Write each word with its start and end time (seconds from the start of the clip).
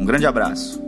Um 0.00 0.06
grande 0.06 0.24
abraço. 0.24 0.82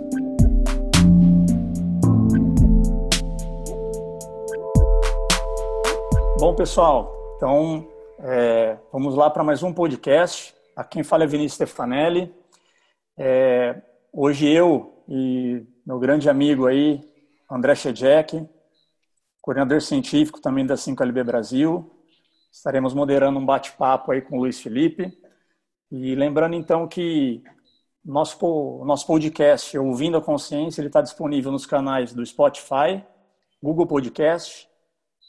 Bom, 6.38 6.54
pessoal, 6.56 7.34
então 7.36 7.86
é, 8.20 8.78
vamos 8.90 9.14
lá 9.14 9.28
para 9.28 9.44
mais 9.44 9.62
um 9.62 9.70
podcast. 9.70 10.54
A 10.74 10.82
quem 10.82 11.02
fala 11.02 11.24
é 11.24 11.26
Vinícius 11.26 11.56
Stefanelli. 11.56 12.34
É, 13.18 13.82
hoje 14.10 14.48
eu 14.48 15.04
e 15.06 15.62
meu 15.86 15.98
grande 15.98 16.30
amigo 16.30 16.66
aí, 16.66 16.98
André 17.50 17.74
Shedek, 17.74 18.48
coordenador 19.42 19.82
científico 19.82 20.40
também 20.40 20.64
da 20.64 20.74
5LB 20.74 21.22
Brasil, 21.22 21.92
estaremos 22.50 22.94
moderando 22.94 23.38
um 23.38 23.44
bate-papo 23.44 24.10
aí 24.10 24.22
com 24.22 24.38
o 24.38 24.40
Luiz 24.40 24.58
Felipe. 24.58 25.12
E 25.90 26.14
lembrando 26.14 26.54
então 26.54 26.88
que 26.88 27.42
nosso, 28.04 28.84
nosso 28.84 29.06
podcast, 29.06 29.78
Ouvindo 29.78 30.16
a 30.16 30.20
Consciência, 30.20 30.80
ele 30.80 30.88
está 30.88 31.00
disponível 31.00 31.52
nos 31.52 31.66
canais 31.66 32.12
do 32.12 32.24
Spotify, 32.26 33.04
Google 33.62 33.86
Podcast, 33.86 34.68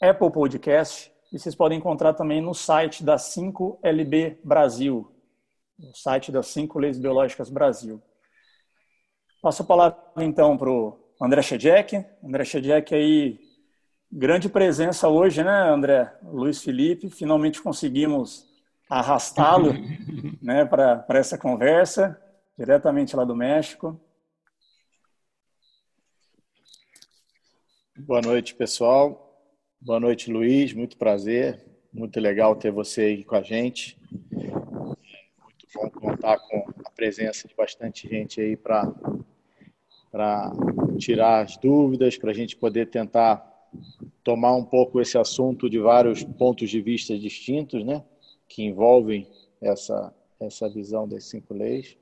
Apple 0.02 0.30
Podcast, 0.30 1.12
e 1.32 1.38
vocês 1.38 1.54
podem 1.54 1.78
encontrar 1.78 2.14
também 2.14 2.40
no 2.40 2.52
site 2.52 3.04
da 3.04 3.16
5LB 3.16 4.38
Brasil, 4.42 5.10
no 5.78 5.94
site 5.94 6.32
das 6.32 6.48
5 6.48 6.78
Leis 6.78 6.98
Biológicas 6.98 7.48
Brasil. 7.48 8.02
Passo 9.40 9.62
a 9.62 9.66
palavra 9.66 9.98
então 10.18 10.56
para 10.56 10.70
o 10.70 10.98
André 11.20 11.42
Shedek. 11.42 12.04
André 12.24 12.44
Shedek 12.44 12.94
aí, 12.94 13.38
grande 14.10 14.48
presença 14.48 15.08
hoje, 15.08 15.44
né, 15.44 15.70
André? 15.70 16.12
Luiz 16.22 16.62
Felipe, 16.62 17.10
finalmente 17.10 17.62
conseguimos 17.62 18.46
arrastá-lo 18.88 19.74
né, 20.42 20.64
para 20.64 21.04
essa 21.10 21.38
conversa 21.38 22.20
diretamente 22.56 23.16
lá 23.16 23.24
do 23.24 23.34
México. 23.34 24.00
Boa 27.96 28.20
noite, 28.20 28.54
pessoal. 28.54 29.24
Boa 29.80 29.98
noite, 29.98 30.30
Luiz. 30.30 30.72
Muito 30.72 30.96
prazer. 30.96 31.64
Muito 31.92 32.18
legal 32.20 32.56
ter 32.56 32.70
você 32.70 33.02
aí 33.02 33.24
com 33.24 33.34
a 33.36 33.42
gente. 33.42 33.98
Muito 34.30 35.66
bom 35.74 35.90
contar 35.90 36.38
com 36.38 36.64
a 36.84 36.90
presença 36.90 37.48
de 37.48 37.54
bastante 37.54 38.08
gente 38.08 38.40
aí 38.40 38.56
para 38.56 38.92
para 40.10 40.52
tirar 40.96 41.42
as 41.42 41.56
dúvidas, 41.56 42.16
para 42.16 42.30
a 42.30 42.34
gente 42.34 42.56
poder 42.56 42.88
tentar 42.88 43.44
tomar 44.22 44.54
um 44.54 44.64
pouco 44.64 45.00
esse 45.00 45.18
assunto 45.18 45.68
de 45.68 45.80
vários 45.80 46.22
pontos 46.22 46.70
de 46.70 46.80
vista 46.80 47.18
distintos, 47.18 47.84
né, 47.84 48.04
que 48.48 48.62
envolvem 48.62 49.28
essa 49.60 50.14
essa 50.38 50.68
visão 50.68 51.08
das 51.08 51.24
cinco 51.24 51.52
leis. 51.52 51.96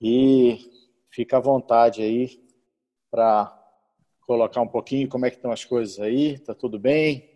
E 0.00 0.70
fica 1.10 1.38
à 1.38 1.40
vontade 1.40 2.02
aí 2.02 2.40
para 3.10 3.52
colocar 4.20 4.60
um 4.60 4.68
pouquinho 4.68 5.08
como 5.08 5.24
é 5.24 5.30
que 5.30 5.36
estão 5.36 5.52
as 5.52 5.64
coisas 5.64 5.98
aí. 5.98 6.34
Está 6.34 6.54
tudo 6.54 6.78
bem? 6.78 7.30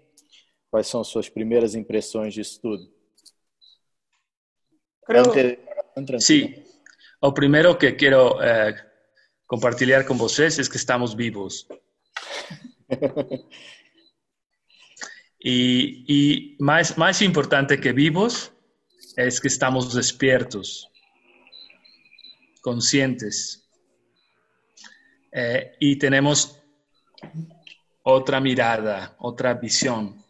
Quais 0.70 0.86
são 0.86 1.00
as 1.00 1.08
suas 1.08 1.28
primeiras 1.28 1.74
impressões 1.74 2.34
disso 2.34 2.60
tudo? 2.60 2.92
Creo... 5.04 5.24
Sí, 6.20 6.62
o 7.20 7.32
primero 7.32 7.76
que 7.76 7.92
quiero 7.92 8.40
eh, 8.40 8.74
compartilhar 9.46 10.04
com 10.06 10.14
vocês 10.14 10.58
é 10.58 10.62
que 10.70 10.76
estamos 10.76 11.14
vivos. 11.14 11.66
y, 15.38 16.04
y 16.08 16.56
más, 16.60 16.96
más 16.96 17.22
importante 17.22 17.80
que 17.80 17.92
vivos 17.92 18.52
es 19.16 19.40
que 19.40 19.48
estamos 19.48 19.94
despiertos. 19.94 20.89
Conscientes. 22.60 23.68
Eh, 25.32 25.76
y 25.78 25.96
tenemos 25.96 26.60
otra 28.02 28.40
mirada, 28.40 29.14
otra 29.18 29.54
visión. 29.54 30.24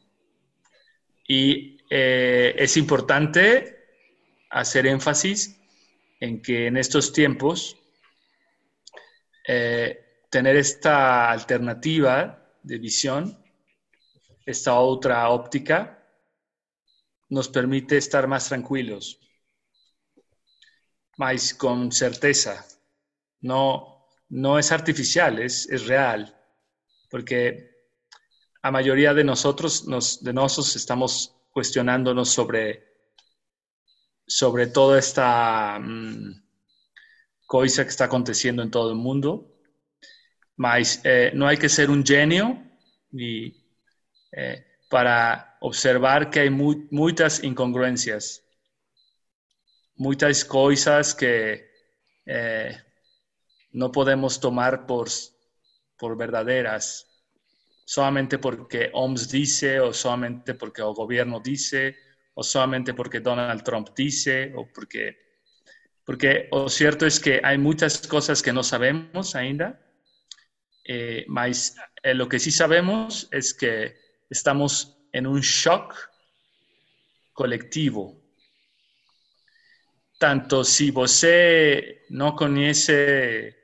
Y 1.27 1.79
eh, 1.89 2.55
es 2.59 2.77
importante 2.77 3.77
hacer 4.51 4.87
énfasis 4.87 5.57
en 6.21 6.43
que 6.43 6.67
en 6.67 6.77
estos 6.77 7.13
tiempos 7.13 7.77
eh, 9.47 10.25
tener 10.29 10.57
esta 10.57 11.31
alternativa 11.31 12.47
de 12.63 12.79
visión, 12.79 13.39
esta 14.45 14.79
otra 14.79 15.29
óptica, 15.31 16.05
nos 17.29 17.49
permite 17.49 17.97
estar 17.97 18.27
más 18.27 18.49
tranquilos, 18.49 19.21
mas 21.21 21.53
con 21.53 21.93
certeza. 21.93 22.67
No, 23.43 24.07
no 24.31 24.59
es 24.59 24.73
artificial, 24.73 25.39
es, 25.39 25.69
es 25.69 25.87
real, 25.87 26.35
porque 27.11 27.73
a 28.63 28.71
mayoría 28.71 29.13
de 29.13 29.23
nosotros, 29.23 29.87
nos, 29.87 30.25
de 30.25 30.33
nosotros 30.33 30.75
estamos 30.77 31.37
cuestionándonos 31.51 32.31
sobre, 32.31 32.85
sobre 34.27 34.69
toda 34.69 34.99
esta 34.99 35.79
mm, 35.79 36.43
cosa 37.45 37.85
que 37.85 37.91
está 37.91 38.07
aconteciendo 38.07 38.63
en 38.63 38.71
todo 38.71 38.89
el 38.91 38.97
mundo. 38.97 39.47
Mas 40.57 41.03
eh, 41.05 41.33
no 41.35 41.47
hay 41.47 41.59
que 41.59 41.69
ser 41.69 41.91
un 41.91 42.03
genio 42.03 42.63
ni, 43.11 43.55
eh, 44.33 44.65
para 44.89 45.59
observar 45.61 46.31
que 46.31 46.41
hay 46.41 46.51
muchas 46.51 47.45
incongruencias 47.45 48.43
muchas 50.01 50.47
cosas 50.47 51.15
que 51.15 51.69
eh, 52.25 52.75
no 53.73 53.93
podemos 53.93 54.41
tomar 54.41 54.87
por, 54.87 55.09
por 55.99 56.17
verdaderas, 56.17 57.07
solamente 57.85 58.39
porque 58.39 58.91
OMS 58.95 59.31
dice, 59.31 59.79
o 59.79 59.93
solamente 59.93 60.55
porque 60.55 60.81
el 60.81 60.95
gobierno 60.95 61.39
dice, 61.41 61.97
o 62.33 62.43
solamente 62.43 62.95
porque 62.95 63.21
Donald 63.21 63.63
Trump 63.63 63.91
dice, 63.95 64.53
o 64.57 64.67
porque... 64.73 65.29
Porque 66.03 66.49
lo 66.51 66.69
cierto 66.69 67.07
es 67.07 67.21
que 67.21 67.41
hay 67.45 67.59
muchas 67.59 68.09
cosas 68.09 68.43
que 68.43 68.55
no 68.55 68.63
sabemos 68.63 69.37
ainda, 69.37 69.81
eh, 70.83 71.27
eh, 72.03 72.15
lo 72.15 72.27
que 72.27 72.39
sí 72.39 72.51
sabemos 72.51 73.29
es 73.31 73.53
que 73.53 73.97
estamos 74.31 74.97
en 75.13 75.27
un 75.27 75.41
shock 75.41 75.95
colectivo 77.33 78.20
tanto 80.21 80.65
si 80.65 80.91
você 80.91 82.05
no 82.11 82.37
conoce 82.37 83.57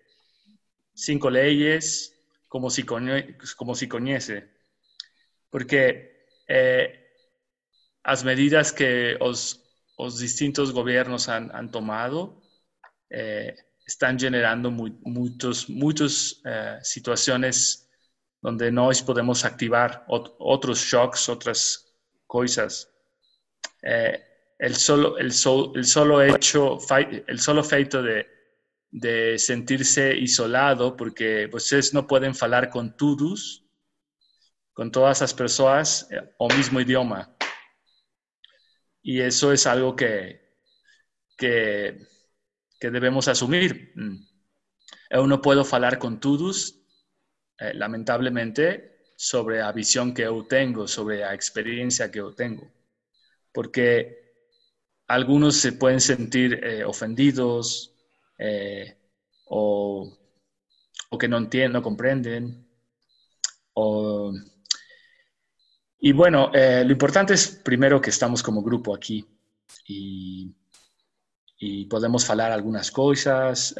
cinco 0.94 1.28
leyes 1.28 2.14
como 2.48 2.70
si, 2.70 2.82
como 2.82 3.74
si 3.74 3.86
conoce. 3.86 4.48
Porque 5.50 6.28
eh, 6.48 7.10
las 8.02 8.24
medidas 8.24 8.72
que 8.72 9.18
los, 9.20 9.62
distintos 10.18 10.72
gobiernos 10.72 11.28
han, 11.28 11.70
tomado 11.70 12.40
eh, 13.10 13.54
están 13.86 14.18
generando 14.18 14.70
muchas 14.70 15.68
muchos, 15.68 16.40
eh, 16.46 16.78
situaciones 16.82 17.86
donde 18.40 18.72
no 18.72 18.88
podemos 19.04 19.44
activar 19.44 20.06
otros 20.08 20.78
shocks, 20.78 21.28
otras 21.28 21.94
cosas 22.26 22.90
el 24.58 24.74
solo, 24.74 25.18
el, 25.18 25.26
el 25.26 25.84
solo 25.84 26.22
hecho, 26.22 26.78
el 27.26 27.38
solo 27.40 27.62
feito 27.62 28.02
de, 28.02 28.26
de 28.90 29.38
sentirse 29.38 30.16
isolado, 30.16 30.96
porque 30.96 31.50
ustedes 31.52 31.92
no 31.92 32.06
pueden 32.06 32.32
hablar 32.40 32.70
con 32.70 32.96
todos, 32.96 33.64
con 34.72 34.90
todas 34.90 35.20
las 35.20 35.34
personas, 35.34 36.08
eh, 36.10 36.34
o 36.38 36.48
mismo 36.48 36.80
idioma. 36.80 37.36
Y 39.02 39.20
eso 39.20 39.52
es 39.52 39.66
algo 39.66 39.94
que, 39.94 40.56
que, 41.36 41.98
que 42.80 42.90
debemos 42.90 43.28
asumir. 43.28 43.92
Mm. 43.94 44.16
Yo 45.10 45.26
no 45.26 45.40
puedo 45.40 45.64
hablar 45.70 45.98
con 45.98 46.18
todos, 46.18 46.80
eh, 47.58 47.72
lamentablemente, 47.74 49.12
sobre 49.16 49.58
la 49.58 49.72
visión 49.72 50.12
que 50.12 50.22
yo 50.22 50.46
tengo, 50.46 50.88
sobre 50.88 51.20
la 51.20 51.34
experiencia 51.34 52.10
que 52.10 52.18
yo 52.18 52.34
tengo. 52.34 52.72
Porque 53.52 54.25
algunos 55.08 55.56
se 55.56 55.72
pueden 55.72 56.00
sentir 56.00 56.60
eh, 56.64 56.84
ofendidos, 56.84 57.94
eh, 58.38 58.96
o, 59.46 60.12
o 61.10 61.18
que 61.18 61.28
no 61.28 61.38
entienden, 61.38 61.72
no 61.72 61.82
comprenden. 61.82 62.66
Y 65.98 66.12
bueno, 66.12 66.50
eh, 66.54 66.84
lo 66.84 66.92
importante 66.92 67.34
es 67.34 67.48
primero 67.48 68.00
que 68.00 68.10
estamos 68.10 68.42
como 68.42 68.62
grupo 68.62 68.94
aquí 68.94 69.26
y, 69.86 70.54
y 71.58 71.86
podemos 71.86 72.28
hablar 72.28 72.52
algunas 72.52 72.90
cosas, 72.90 73.74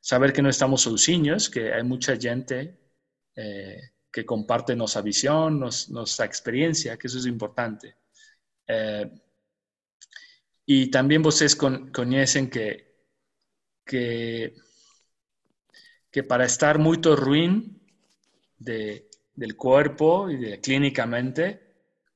saber 0.00 0.32
que 0.32 0.42
no 0.42 0.48
estamos 0.48 0.82
sozinhos, 0.82 1.48
que 1.48 1.72
hay 1.72 1.82
mucha 1.82 2.16
gente 2.16 2.78
que 3.34 4.26
comparte 4.26 4.76
nuestra 4.76 5.02
visión, 5.02 5.58
nuestra 5.60 6.26
experiencia, 6.26 6.98
que 6.98 7.06
eso 7.06 7.18
es 7.18 7.26
importante. 7.26 7.96
Y 10.66 10.90
también 10.90 11.24
ustedes 11.26 11.56
conocen 11.56 12.50
que, 12.50 12.94
que, 13.84 14.54
que 16.10 16.22
para 16.22 16.44
estar 16.44 16.78
muy 16.78 16.98
ruin 17.02 17.80
de 18.58 19.10
del 19.40 19.56
cuerpo 19.56 20.28
y 20.28 20.36
de, 20.36 20.60
clínicamente, 20.60 21.60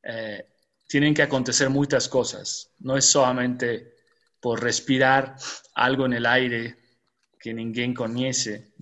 eh, 0.03 0.47
tienen 0.87 1.15
que 1.15 1.23
acontecer 1.23 1.71
muchas 1.71 2.07
cosas. 2.07 2.71
No 2.81 2.99
es 2.99 3.07
solamente 3.07 3.95
por 4.41 4.63
respirar 4.63 5.35
algo 5.75 6.05
en 6.05 6.13
el 6.13 6.27
aire 6.27 6.77
que 7.41 7.55
ninguém 7.55 7.95
conoce, 7.95 8.75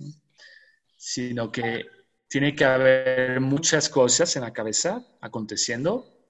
sino 0.97 1.49
que 1.49 1.85
tiene 2.27 2.53
que 2.53 2.65
haber 2.65 3.39
muchas 3.39 3.87
cosas 3.87 4.35
en 4.35 4.41
la 4.41 4.51
cabeza 4.51 5.05
aconteciendo 5.21 6.27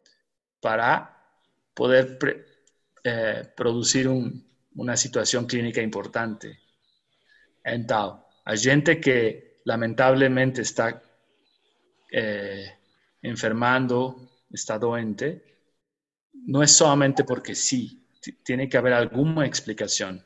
para 0.59 1.19
poder 1.74 2.19
eh, 3.03 3.44
producir 3.55 4.09
una 4.75 4.95
situación 4.95 5.45
clínica 5.45 5.81
importante. 5.81 6.59
Entonces, 7.63 8.21
hay 8.45 8.57
gente 8.57 9.00
que 9.00 9.61
lamentablemente 9.65 10.61
está 10.61 11.01
eh, 12.11 12.71
enfermando, 13.21 14.29
está 14.51 14.77
doente, 14.77 15.44
no 16.45 16.61
es 16.61 16.71
solamente 16.71 17.23
porque 17.23 17.55
sí, 17.55 18.05
tiene 18.44 18.69
que 18.69 18.77
haber 18.77 18.94
alguna 18.94 19.45
explicación. 19.45 20.23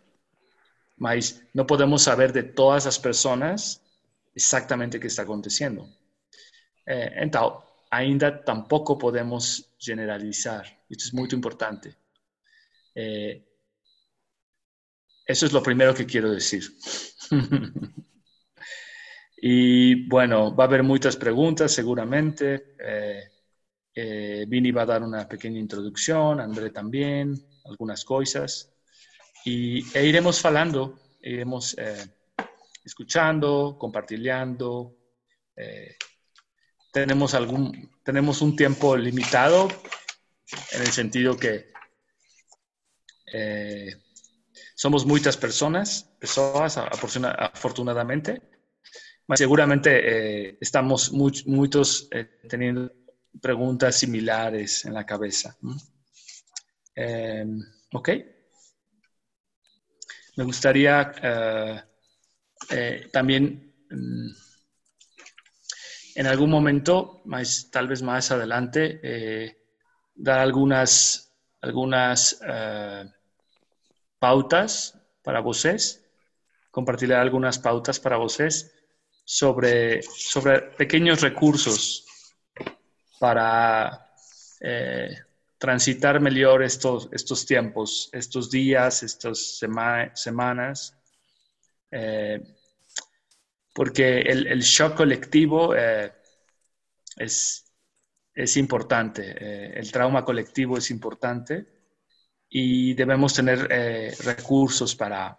Mas 0.97 1.43
no 1.53 1.65
podemos 1.65 2.03
saber 2.03 2.33
de 2.33 2.43
todas 2.43 2.85
las 2.85 2.99
personas 2.99 3.81
exactamente 4.33 4.99
qué 4.99 5.07
está 5.07 5.23
aconteciendo. 5.23 5.87
Eh, 6.85 7.11
entonces, 7.15 7.67
ainda 7.91 8.43
tampoco 8.43 8.97
podemos 8.97 9.73
generalizar. 9.79 10.65
Esto 10.89 11.05
es 11.05 11.13
muy 11.13 11.29
importante. 11.31 11.95
Eh, 12.99 13.43
eso 15.23 15.45
es 15.45 15.53
lo 15.53 15.61
primero 15.61 15.93
que 15.93 16.05
quiero 16.05 16.31
decir. 16.31 16.63
Y 19.39 20.07
bueno, 20.07 20.55
va 20.55 20.63
a 20.63 20.67
haber 20.67 20.81
muchas 20.81 21.15
preguntas 21.15 21.71
seguramente. 21.71 22.75
Eh, 22.79 23.23
eh, 23.93 24.45
Vini 24.47 24.71
va 24.71 24.81
a 24.81 24.87
dar 24.87 25.03
una 25.03 25.29
pequeña 25.29 25.59
introducción, 25.59 26.39
André 26.39 26.71
también, 26.71 27.35
algunas 27.65 28.03
cosas. 28.03 28.73
Y 29.45 29.85
e 29.95 30.07
iremos 30.07 30.43
hablando, 30.43 30.99
iremos 31.21 31.77
escuchando, 32.83 33.77
compartiendo. 33.79 34.97
tenemos, 36.91 37.35
algún, 37.35 37.91
tenemos 38.03 38.41
un 38.41 38.55
tiempo 38.55 38.97
limitado 38.97 39.67
en 40.71 40.81
el 40.81 40.91
sentido 40.91 41.37
que 41.37 41.76
somos 44.75 45.05
muchas 45.05 45.37
personas, 45.37 46.03
personas 46.19 46.77
afortunadamente, 46.77 48.41
seguramente 49.35 50.49
eh, 50.49 50.57
estamos 50.61 51.11
muchos 51.11 52.07
eh, 52.11 52.39
teniendo 52.47 52.91
preguntas 53.41 53.97
similares 53.97 54.85
en 54.85 54.93
la 54.93 55.05
cabeza. 55.05 55.57
Em, 56.95 57.59
ok. 57.91 58.09
Me 60.37 60.43
gustaría 60.43 61.11
eh, 62.69 63.09
también 63.11 63.75
mm, 63.89 64.29
en 66.15 66.27
algún 66.27 66.49
momento, 66.49 67.21
más, 67.25 67.69
tal 67.71 67.87
vez 67.87 68.01
más 68.01 68.31
adelante, 68.31 69.55
dar 70.15 70.39
algunas, 70.39 71.31
algunas 71.61 72.39
pautas 74.19 74.97
para 75.23 75.41
voces, 75.41 76.03
compartir 76.71 77.13
algunas 77.13 77.59
pautas 77.59 77.99
para 77.99 78.17
voces 78.17 78.73
sobre, 79.25 80.01
sobre 80.03 80.61
pequeños 80.61 81.21
recursos 81.21 82.05
para 83.19 84.09
eh, 84.61 85.17
transitar 85.57 86.19
mejor 86.19 86.63
estos, 86.63 87.09
estos 87.11 87.45
tiempos, 87.45 88.09
estos 88.13 88.49
días, 88.49 89.03
estas 89.03 89.59
semanas, 90.13 90.95
eh, 91.91 92.41
porque 93.73 94.19
el, 94.19 94.61
shock 94.61 94.95
colectivo 94.95 95.75
eh, 95.75 96.13
es, 97.17 97.65
es, 98.33 98.57
importante, 98.57 99.77
el 99.79 99.91
trauma 99.91 100.23
colectivo 100.23 100.77
es 100.77 100.89
importante 100.89 101.76
y 102.49 102.93
debemos 102.93 103.33
tener 103.33 103.67
recursos 104.23 104.95
para, 104.95 105.37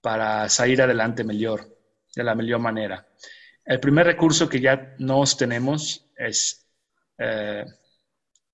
para 0.00 0.48
salir 0.48 0.80
adelante 0.82 1.24
mejor 1.24 1.78
de 2.14 2.24
la 2.24 2.34
mejor 2.34 2.60
manera. 2.60 3.06
El 3.64 3.80
primer 3.80 4.06
recurso 4.06 4.48
que 4.48 4.60
ya 4.60 4.94
nos 4.98 5.36
tenemos 5.36 6.10
es 6.16 6.66
eh, 7.18 7.64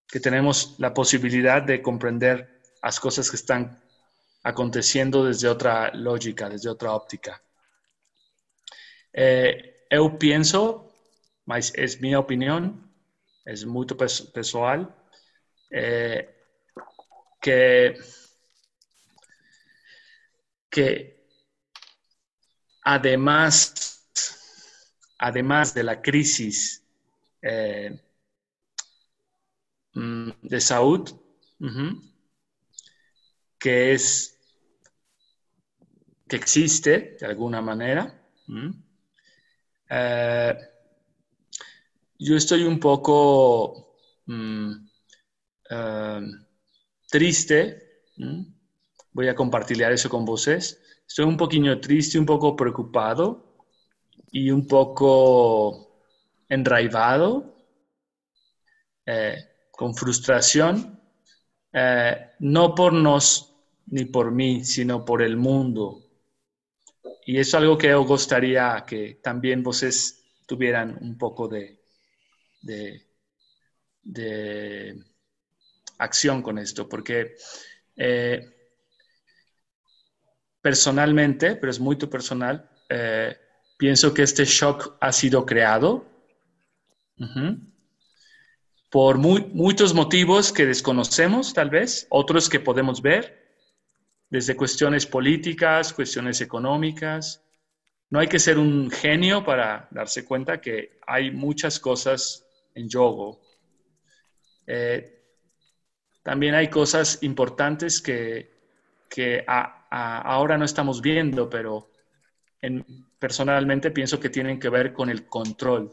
que 0.08 0.20
tenemos 0.20 0.74
la 0.78 0.92
posibilidad 0.92 1.62
de 1.62 1.80
comprender 1.80 2.60
las 2.82 2.98
cosas 2.98 3.30
que 3.30 3.36
están 3.36 3.80
aconteciendo 4.42 5.24
desde 5.24 5.48
otra 5.48 5.94
lógica, 5.94 6.48
desde 6.48 6.68
otra 6.68 6.92
óptica. 6.92 7.40
Eh, 9.12 9.86
yo 9.88 10.18
pienso, 10.18 10.92
es 11.74 12.00
mi 12.00 12.14
opinión, 12.14 12.92
es 13.44 13.64
muy 13.64 13.86
personal, 13.86 14.94
eh, 15.70 16.33
que, 17.44 17.94
que 20.70 21.20
además, 22.80 24.08
además 25.18 25.74
de 25.74 25.82
la 25.82 26.00
crisis 26.00 26.82
eh, 27.42 28.00
mm, 29.94 30.30
de 30.40 30.60
salud, 30.60 31.10
que 33.58 33.92
es 33.92 34.38
que 36.26 36.36
existe 36.36 37.18
de 37.20 37.26
alguna 37.26 37.60
manera. 37.60 38.26
Eh, 39.90 40.56
yo 42.18 42.36
estoy 42.36 42.64
un 42.64 42.80
poco 42.80 43.96
mm, 44.24 44.72
eh, 45.70 46.20
triste. 47.14 48.08
Voy 49.12 49.28
a 49.28 49.36
compartir 49.36 49.80
eso 49.82 50.10
con 50.10 50.24
vosotros 50.24 50.80
estoy 51.06 51.26
un 51.26 51.36
poquito 51.36 51.80
triste, 51.80 52.18
un 52.18 52.26
poco 52.26 52.56
preocupado 52.56 53.54
y 54.32 54.50
un 54.50 54.66
poco 54.66 56.02
enraivado, 56.48 57.54
eh, 59.06 59.36
con 59.70 59.94
frustración, 59.94 61.00
eh, 61.72 62.30
no 62.40 62.74
por 62.74 62.92
nos 62.92 63.54
ni 63.86 64.06
por 64.06 64.32
mí, 64.32 64.64
sino 64.64 65.04
por 65.04 65.22
el 65.22 65.36
mundo. 65.36 66.00
Y 67.26 67.38
es 67.38 67.54
algo 67.54 67.78
que 67.78 67.90
yo 67.90 68.04
gustaría 68.04 68.84
que 68.84 69.20
también 69.22 69.62
vosotros 69.62 70.20
tuvieran 70.46 70.98
un 71.00 71.16
poco 71.16 71.46
de, 71.46 71.80
de, 72.60 73.06
acción 75.98 76.42
con 76.42 76.58
esto, 76.58 76.88
porque 76.88 77.36
eh, 77.96 78.54
personalmente, 80.60 81.56
pero 81.56 81.70
es 81.70 81.80
muy 81.80 81.96
personal, 81.96 82.70
eh, 82.88 83.36
pienso 83.76 84.14
que 84.14 84.22
este 84.22 84.44
shock 84.44 84.96
ha 85.00 85.12
sido 85.12 85.44
creado 85.44 86.06
por 88.90 89.18
muchos 89.18 89.92
motivos 89.92 90.52
que 90.52 90.66
desconocemos, 90.66 91.52
tal 91.52 91.70
vez, 91.70 92.06
otros 92.10 92.48
que 92.48 92.60
podemos 92.60 93.02
ver, 93.02 93.44
desde 94.30 94.56
cuestiones 94.56 95.06
políticas, 95.06 95.92
cuestiones 95.92 96.40
económicas. 96.40 97.42
No 98.10 98.20
hay 98.20 98.28
que 98.28 98.38
ser 98.38 98.58
un 98.58 98.90
genio 98.90 99.44
para 99.44 99.88
darse 99.90 100.24
cuenta 100.24 100.60
que 100.60 100.98
hay 101.06 101.30
muchas 101.30 101.78
cosas 101.78 102.46
en 102.74 102.90
juego. 102.90 103.40
Eh, 104.66 105.13
también 106.24 106.54
hay 106.54 106.70
cosas 106.70 107.18
importantes 107.22 108.00
que, 108.00 108.50
que 109.10 109.44
ahora 109.46 110.56
no 110.56 110.64
estamos 110.64 111.02
viendo, 111.02 111.50
pero 111.50 111.90
personalmente 113.18 113.90
pienso 113.90 114.18
que 114.18 114.30
tienen 114.30 114.58
que 114.58 114.70
ver 114.70 114.94
con 114.94 115.10
el 115.10 115.26
control 115.26 115.92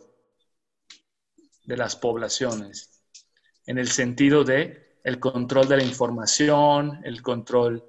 de 1.65 1.77
las 1.77 1.97
poblaciones, 1.97 3.03
en 3.65 3.77
el 3.77 3.89
sentido 3.89 4.45
de 4.45 4.99
el 5.03 5.19
control 5.19 5.67
de 5.67 5.77
la 5.77 5.83
información, 5.83 7.01
el 7.03 7.21
control 7.21 7.85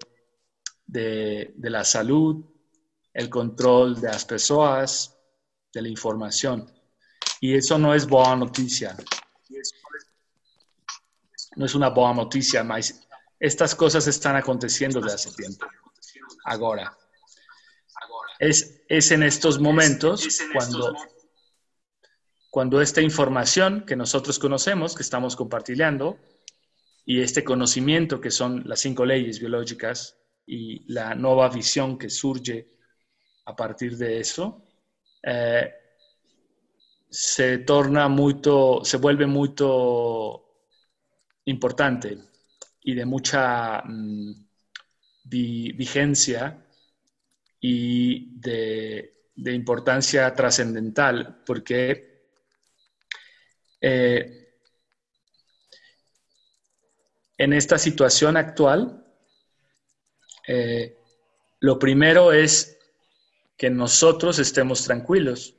de, 0.85 1.55
de 1.55 1.71
la 1.71 1.85
salud, 1.85 2.45
el 3.15 3.31
control 3.31 4.01
de 4.01 4.09
las 4.09 4.25
personas, 4.25 5.17
de 5.73 5.83
la 5.83 5.89
información. 5.89 6.69
Y 7.41 7.55
eso 7.55 7.79
no 7.79 7.95
es 7.95 8.05
buena 8.05 8.35
noticia. 8.35 8.97
No 11.57 11.67
es 11.67 11.75
una 11.75 11.91
buena 11.91 12.15
noticia, 12.15 12.65
mas 12.65 13.07
estas 13.39 13.75
cosas 13.75 14.07
están 14.07 14.37
aconteciendo 14.37 15.01
desde 15.01 15.15
hace 15.15 15.33
tiempo. 15.33 15.67
Ahora. 16.45 16.97
Es, 18.39 18.83
es 18.89 19.11
en 19.13 19.23
estos 19.23 19.61
momentos 19.61 20.27
cuando, 20.53 20.97
cuando 22.51 22.81
esta 22.81 23.01
información 23.01 23.85
que 23.87 23.95
nosotros 23.95 24.39
conocemos, 24.39 24.97
que 24.97 25.03
estamos 25.03 25.37
compartiendo, 25.37 26.19
y 27.05 27.21
este 27.21 27.45
conocimiento 27.45 28.21
que 28.21 28.31
son 28.31 28.63
las 28.67 28.81
cinco 28.81 29.05
leyes 29.05 29.41
biológicas 29.41 30.19
y 30.47 30.93
la 30.93 31.15
nueva 31.15 31.49
visión 31.49 31.99
que 31.99 32.11
surge 32.11 32.73
a 33.45 33.57
partir 33.57 33.97
de 33.97 34.21
eso, 34.21 34.63
eh, 35.23 35.73
se 37.11 37.59
torna 37.59 38.09
mucho, 38.09 38.81
se 38.85 38.97
vuelve 38.97 39.27
muy 39.27 39.55
importante 41.45 42.19
y 42.83 42.95
de 42.95 43.05
mucha 43.05 43.83
mm, 43.83 44.47
vigencia 45.25 46.65
y 47.61 48.39
de, 48.41 49.09
importancia 49.37 50.35
trascendental, 50.35 51.43
porque 51.47 52.27
eh, 53.81 54.43
en 57.39 57.53
esta 57.53 57.79
situación 57.79 58.37
actual, 58.37 59.05
eh, 60.47 60.97
lo 61.61 61.79
primero 61.79 62.33
es 62.33 62.79
que 63.57 63.71
nosotros 63.71 64.39
estemos 64.39 64.85
tranquilos 64.85 65.55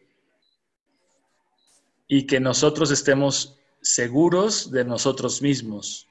y 2.07 2.27
que 2.27 2.39
nosotros 2.39 2.91
estemos 2.91 3.57
seguros 3.83 4.71
de 4.71 4.85
nosotros 4.85 5.41
mismos. 5.41 6.07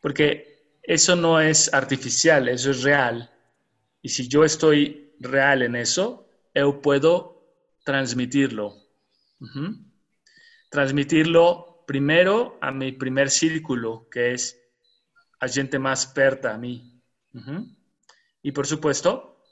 Porque 0.00 0.78
eso 0.82 1.16
no 1.16 1.40
es 1.40 1.72
artificial, 1.74 2.48
eso 2.48 2.70
es 2.70 2.82
real. 2.82 3.30
Y 4.00 4.08
si 4.08 4.28
yo 4.28 4.44
estoy 4.44 5.14
real 5.18 5.62
en 5.62 5.74
eso, 5.74 6.28
yo 6.54 6.80
puedo 6.80 7.36
transmitirlo. 7.84 8.74
Transmitirlo 10.70 11.84
primero 11.86 12.58
a 12.60 12.70
mi 12.70 12.92
primer 12.92 13.30
círculo, 13.30 14.08
que 14.10 14.32
es 14.32 14.58
a 15.40 15.48
gente 15.48 15.78
más 15.78 16.06
perta 16.06 16.54
a 16.54 16.58
mí. 16.58 17.02
Y 18.42 18.52
por 18.52 18.66
supuesto, 18.66 19.42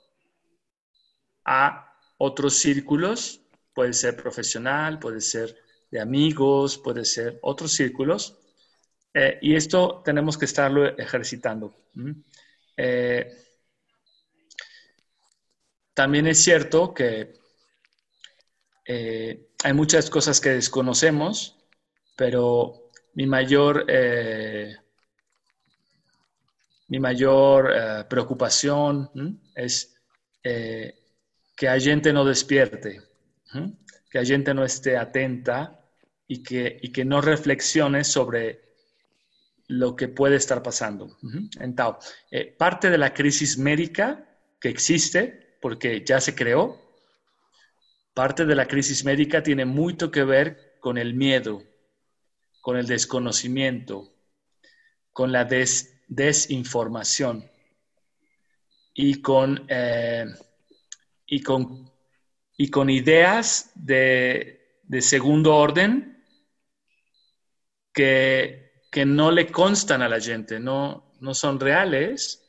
a 1.44 1.92
otros 2.16 2.54
círculos, 2.54 3.40
puede 3.74 3.92
ser 3.92 4.16
profesional, 4.16 4.98
puede 5.00 5.20
ser 5.20 5.63
de 5.94 6.00
amigos, 6.00 6.76
puede 6.76 7.04
ser 7.04 7.38
otros 7.42 7.70
círculos, 7.72 8.36
eh, 9.14 9.38
y 9.42 9.54
esto 9.54 10.02
tenemos 10.04 10.36
que 10.36 10.46
estarlo 10.46 10.84
ejercitando. 10.98 11.72
Eh, 12.76 13.32
también 15.94 16.26
es 16.26 16.42
cierto 16.42 16.92
que 16.92 17.34
eh, 18.84 19.50
hay 19.62 19.72
muchas 19.72 20.10
cosas 20.10 20.40
que 20.40 20.48
desconocemos, 20.48 21.56
pero 22.16 22.90
mi 23.12 23.28
mayor, 23.28 23.86
mi 26.88 26.98
mayor 26.98 27.72
preocupación 28.08 29.40
es 29.54 29.94
que 30.42 30.96
la 31.60 31.78
gente 31.78 32.12
no 32.12 32.24
despierte, 32.24 33.00
que 34.10 34.18
la 34.18 34.24
gente 34.24 34.52
no 34.54 34.64
esté 34.64 34.96
atenta 34.96 35.82
y 36.26 36.42
que, 36.42 36.78
y 36.82 36.92
que 36.92 37.04
no 37.04 37.20
reflexione 37.20 38.04
sobre 38.04 38.62
lo 39.66 39.96
que 39.96 40.08
puede 40.08 40.36
estar 40.36 40.62
pasando. 40.62 41.16
Entonces, 41.58 42.14
eh, 42.30 42.54
parte 42.56 42.90
de 42.90 42.98
la 42.98 43.14
crisis 43.14 43.58
médica 43.58 44.28
que 44.60 44.68
existe, 44.68 45.56
porque 45.60 46.04
ya 46.04 46.20
se 46.20 46.34
creó, 46.34 46.80
parte 48.12 48.44
de 48.44 48.54
la 48.54 48.66
crisis 48.66 49.04
médica 49.04 49.42
tiene 49.42 49.64
mucho 49.64 50.10
que 50.10 50.24
ver 50.24 50.76
con 50.80 50.98
el 50.98 51.14
miedo, 51.14 51.62
con 52.60 52.76
el 52.76 52.86
desconocimiento, 52.86 54.12
con 55.12 55.32
la 55.32 55.48
desinformación 56.08 57.50
y 58.92 59.20
con 59.22 59.64
eh, 59.68 60.26
y 61.26 61.42
con, 61.42 61.90
y 62.56 62.68
con 62.68 62.90
ideas 62.90 63.72
de, 63.74 64.78
de 64.82 65.00
segundo 65.00 65.56
orden 65.56 66.13
que, 67.94 68.82
que, 68.90 69.06
no 69.06 69.30
le 69.30 69.50
constan 69.50 70.02
a 70.02 70.08
la 70.08 70.20
gente, 70.20 70.60
no, 70.60 71.14
no 71.20 71.32
son 71.32 71.58
reales, 71.60 72.44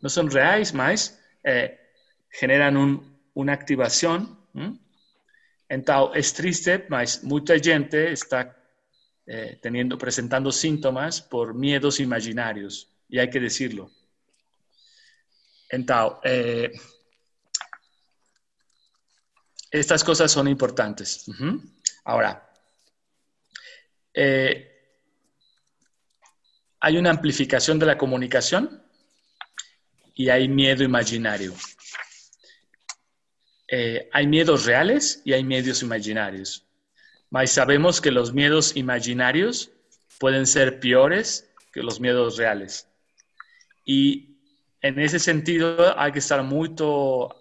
no 0.00 0.08
son 0.08 0.30
reales 0.30 0.74
más, 0.74 1.20
eh, 1.44 1.78
generan 2.30 2.76
un, 2.76 3.20
una 3.34 3.52
activación. 3.52 4.38
Entonces, 5.68 6.18
es 6.18 6.34
triste, 6.34 6.86
mas 6.88 7.22
mucha 7.22 7.58
gente 7.58 8.12
está 8.12 8.56
eh, 9.26 9.58
teniendo, 9.62 9.96
presentando 9.96 10.50
síntomas 10.50 11.20
por 11.20 11.54
miedos 11.54 12.00
imaginarios, 12.00 12.88
y 13.08 13.18
hay 13.18 13.30
que 13.30 13.40
decirlo. 13.40 13.90
Entonces, 15.68 16.18
eh, 16.24 16.72
estas 19.70 20.04
cosas 20.04 20.30
son 20.30 20.48
importantes. 20.48 21.24
Ahora, 22.04 22.51
eh, 24.14 24.68
hay 26.80 26.96
una 26.96 27.10
amplificación 27.10 27.78
de 27.78 27.86
la 27.86 27.96
comunicación 27.96 28.82
y 30.14 30.28
hay 30.28 30.48
miedo 30.48 30.82
imaginario. 30.82 31.54
Eh, 33.68 34.08
hay 34.12 34.26
miedos 34.26 34.66
reales 34.66 35.22
y 35.24 35.32
hay 35.32 35.44
miedos 35.44 35.82
imaginarios. 35.82 36.66
Mas 37.30 37.52
sabemos 37.52 38.00
que 38.00 38.10
los 38.10 38.34
miedos 38.34 38.76
imaginarios 38.76 39.70
pueden 40.18 40.46
ser 40.46 40.80
peores 40.80 41.48
que 41.72 41.82
los 41.82 42.00
miedos 42.00 42.36
reales. 42.36 42.86
Y 43.84 44.36
en 44.82 44.98
ese 44.98 45.18
sentido 45.18 45.98
hay 45.98 46.12
que 46.12 46.18
estar 46.18 46.42
muy 46.42 46.74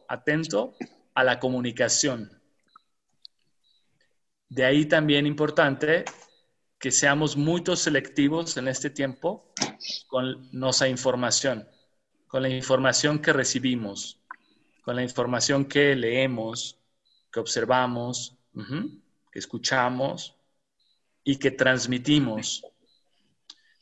atento 0.08 0.76
a 1.14 1.24
la 1.24 1.40
comunicación. 1.40 2.32
De 4.48 4.64
ahí 4.64 4.86
también 4.86 5.26
importante 5.26 6.06
que 6.82 6.92
seamos 6.92 7.38
muy 7.38 7.62
selectivos 7.76 8.58
en 8.58 8.68
este 8.68 8.90
tiempo 8.90 9.54
con 10.08 10.50
nuestra 10.52 10.88
información, 10.88 11.68
con 12.28 12.42
la 12.42 12.50
información 12.50 13.20
que 13.20 13.32
recibimos, 13.32 14.20
con 14.82 14.96
la 14.96 15.04
información 15.04 15.66
que 15.66 15.96
leemos, 15.96 16.80
que 17.32 17.40
observamos, 17.40 18.36
que 19.32 19.40
escuchamos 19.40 20.36
y 21.24 21.38
que 21.38 21.52
transmitimos. 21.52 22.66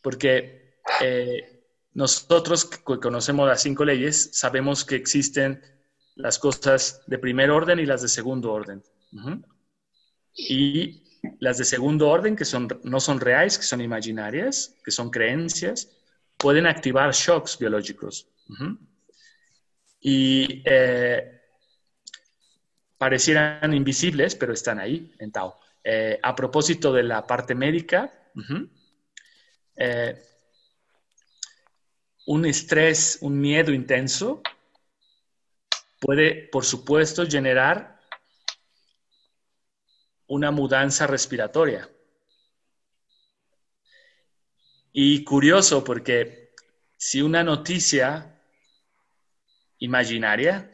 Porque 0.01 0.81
eh, 0.99 1.63
nosotros 1.93 2.65
que 2.65 2.99
conocemos 2.99 3.47
las 3.47 3.61
cinco 3.61 3.85
leyes 3.85 4.31
sabemos 4.33 4.83
que 4.83 4.95
existen 4.97 5.61
las 6.15 6.37
cosas 6.37 7.01
de 7.07 7.17
primer 7.17 7.49
orden 7.49 7.79
y 7.79 7.85
las 7.85 8.01
de 8.01 8.09
segundo 8.09 8.51
orden. 8.51 8.83
Y 10.35 11.08
las 11.39 11.57
de 11.57 11.65
segundo 11.65 12.09
orden, 12.09 12.35
que 12.35 12.45
son, 12.45 12.67
no 12.83 12.99
son 12.99 13.19
reales, 13.19 13.57
que 13.57 13.63
son 13.63 13.81
imaginarias, 13.81 14.75
que 14.83 14.91
son 14.91 15.09
creencias, 15.09 15.89
pueden 16.37 16.65
activar 16.65 17.11
shocks 17.13 17.57
biológicos. 17.57 18.27
Y 19.99 20.63
eh, 20.65 21.41
parecieran 22.97 23.73
invisibles, 23.73 24.35
pero 24.35 24.53
están 24.53 24.79
ahí 24.79 25.13
en 25.19 25.31
Tao. 25.31 25.59
Eh, 25.83 26.19
a 26.21 26.35
propósito 26.35 26.93
de 26.93 27.03
la 27.03 27.25
parte 27.25 27.55
médica, 27.55 28.11
eh, 29.75 30.21
un 32.27 32.45
estrés, 32.45 33.17
un 33.21 33.39
miedo 33.39 33.73
intenso 33.73 34.41
puede, 35.99 36.47
por 36.51 36.65
supuesto, 36.65 37.25
generar 37.27 37.98
una 40.29 40.51
mudanza 40.51 41.07
respiratoria. 41.07 41.89
Y 44.93 45.23
curioso 45.23 45.83
porque 45.83 46.53
si 46.97 47.21
una 47.21 47.43
noticia 47.43 48.39
imaginaria 49.79 50.71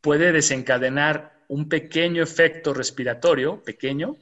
puede 0.00 0.32
desencadenar 0.32 1.44
un 1.48 1.68
pequeño 1.68 2.22
efecto 2.22 2.74
respiratorio, 2.74 3.62
pequeño, 3.62 4.16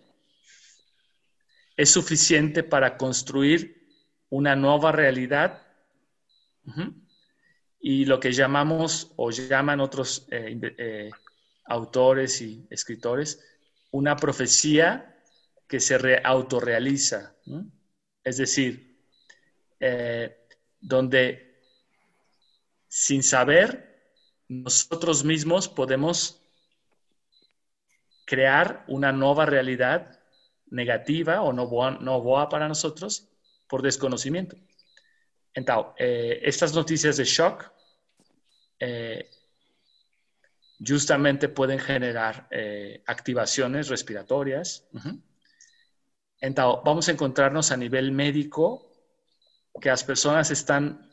es 1.76 1.90
suficiente 1.90 2.62
para 2.62 2.98
construir 2.98 3.88
una 4.28 4.56
nueva 4.56 4.92
realidad 4.92 5.62
y 7.80 8.04
lo 8.04 8.20
que 8.20 8.32
llamamos 8.32 9.12
o 9.16 9.30
llaman 9.30 9.80
otros 9.80 10.26
eh, 10.30 10.74
eh, 10.76 11.10
autores 11.64 12.42
y 12.42 12.66
escritores 12.68 13.40
una 13.90 14.16
profecía 14.16 15.16
que 15.66 15.80
se 15.80 16.20
autorrealiza. 16.24 17.34
Es 18.24 18.36
decir, 18.36 18.98
eh, 19.78 20.46
donde 20.80 21.60
sin 22.88 23.22
saber 23.22 23.90
nosotros 24.48 25.24
mismos 25.24 25.68
podemos 25.68 26.42
crear 28.24 28.84
una 28.88 29.12
nueva 29.12 29.46
realidad 29.46 30.20
negativa 30.70 31.42
o 31.42 31.52
no 31.52 31.66
boa, 31.66 31.92
no 31.92 32.20
boa 32.20 32.48
para 32.48 32.68
nosotros 32.68 33.28
por 33.68 33.82
desconocimiento. 33.82 34.56
Entonces, 35.54 35.94
eh, 35.98 36.40
estas 36.42 36.74
noticias 36.74 37.16
de 37.16 37.24
shock 37.24 37.70
eh, 38.78 39.28
justamente 40.84 41.48
pueden 41.48 41.78
generar 41.78 42.48
eh, 42.50 43.02
activaciones 43.06 43.88
respiratorias. 43.88 44.86
Entonces, 46.40 46.82
vamos 46.84 47.08
a 47.08 47.12
encontrarnos 47.12 47.70
a 47.70 47.76
nivel 47.76 48.12
médico 48.12 48.90
que 49.80 49.90
las 49.90 50.04
personas 50.04 50.50
están 50.50 51.10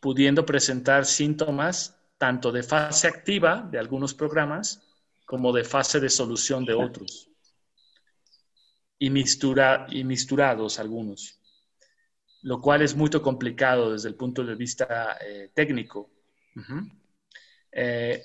pudiendo 0.00 0.44
presentar 0.44 1.04
síntomas 1.04 1.96
tanto 2.18 2.52
de 2.52 2.62
fase 2.62 3.08
activa 3.08 3.68
de 3.70 3.78
algunos 3.78 4.14
programas 4.14 4.80
como 5.24 5.52
de 5.52 5.64
fase 5.64 5.98
de 5.98 6.08
solución 6.08 6.64
de 6.64 6.74
otros. 6.74 7.28
Y, 8.98 9.10
mistura, 9.10 9.86
y 9.90 10.04
misturados 10.04 10.78
algunos, 10.78 11.40
lo 12.42 12.60
cual 12.60 12.82
es 12.82 12.94
muy 12.94 13.10
complicado 13.10 13.92
desde 13.92 14.08
el 14.08 14.14
punto 14.14 14.44
de 14.44 14.54
vista 14.54 15.18
eh, 15.20 15.50
técnico. 15.52 16.10
Eh, 17.72 18.22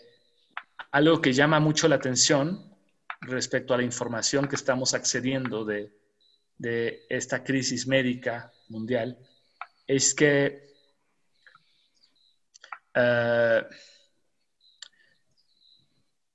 algo 0.91 1.21
que 1.21 1.33
llama 1.33 1.59
mucho 1.59 1.87
la 1.87 1.95
atención 1.95 2.75
respecto 3.21 3.73
a 3.73 3.77
la 3.77 3.83
información 3.83 4.47
que 4.47 4.55
estamos 4.55 4.93
accediendo 4.93 5.65
de, 5.65 5.93
esta 7.09 7.43
crisis 7.43 7.85
médica 7.85 8.51
mundial 8.69 9.15
es 9.85 10.15
que 10.15 10.73
eh, 12.95 13.63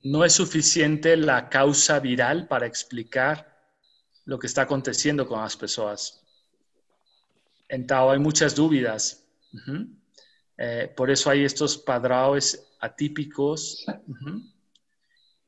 no 0.04 0.24
es 0.24 0.32
suficiente 0.32 1.16
la 1.16 1.48
causa 1.48 1.98
viral 1.98 2.46
para 2.46 2.66
explicar 2.66 3.52
lo 4.24 4.38
que 4.38 4.46
está 4.46 4.62
aconteciendo 4.62 5.26
con 5.26 5.40
las 5.40 5.56
personas. 5.56 6.24
Entonces 7.68 8.12
hay 8.12 8.18
muchas 8.18 8.54
dudas. 8.54 9.24
Eh, 10.64 10.86
por 10.94 11.10
eso 11.10 11.28
hay 11.28 11.44
estos 11.44 11.76
padrões 11.76 12.72
atípicos 12.78 13.84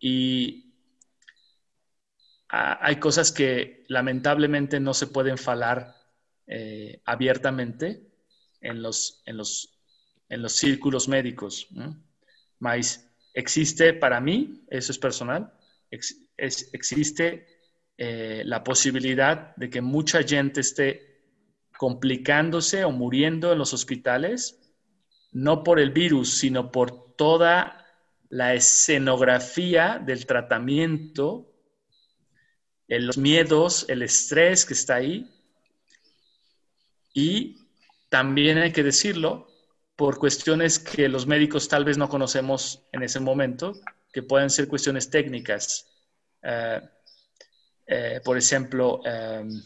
y 0.01 0.75
hay 2.49 2.97
cosas 2.97 3.31
que 3.31 3.85
lamentablemente 3.87 4.81
no 4.81 4.93
se 4.93 5.07
pueden 5.07 5.39
falar 5.39 5.95
eh, 6.49 7.01
abiertamente 7.05 8.09
en 8.61 8.83
los, 8.83 9.23
en, 9.25 9.37
los, 9.37 9.79
en 10.29 10.43
los 10.43 10.53
círculos 10.55 11.07
médicos. 11.07 11.69
Mas 12.59 13.09
existe 13.35 13.93
para 13.93 14.21
mí, 14.21 14.65
eso 14.69 14.91
es 14.91 14.99
personal, 14.99 15.55
existe 15.93 17.47
eh, 17.97 18.43
la 18.45 18.65
posibilidad 18.65 19.55
de 19.55 19.71
que 19.71 19.81
mucha 19.81 20.25
gente 20.25 20.63
esté 20.63 21.21
complicándose 21.79 22.83
o 22.83 22.91
muriendo 22.91 23.53
en 23.53 23.59
los 23.59 23.73
hospitales, 23.73 24.61
no 25.35 25.63
por 25.63 25.79
el 25.79 25.91
virus, 25.91 26.39
sino 26.39 26.73
por 26.73 27.15
toda 27.17 27.87
la 28.31 28.55
escenografía 28.55 30.01
del 30.05 30.27
tratamiento, 30.27 31.53
los 32.89 33.19
miedos, 33.19 33.85
el 33.89 34.03
estrés 34.03 34.65
que 34.65 34.75
está 34.75 34.97
ahí. 34.97 35.31
Y 37.13 37.59
también 38.09 38.59
hay 38.59 38.73
que 38.73 38.83
decirlo, 38.83 39.49
por 39.97 40.19
cuestiones 40.19 40.79
que 40.79 41.09
los 41.09 41.27
médicos 41.27 41.69
tal 41.69 41.85
vez 41.85 41.99
no 41.99 42.09
conocemos 42.09 42.87
en 42.93 43.03
ese 43.03 43.21
momento, 43.21 43.75
que 44.13 44.23
pueden 44.23 44.51
ser 44.51 44.69
cuestiones 44.69 45.11
técnicas. 45.11 45.89
Eh, 46.43 46.81
eh, 47.87 48.21
por 48.25 48.39
ejemplo, 48.39 49.01
em, 49.05 49.63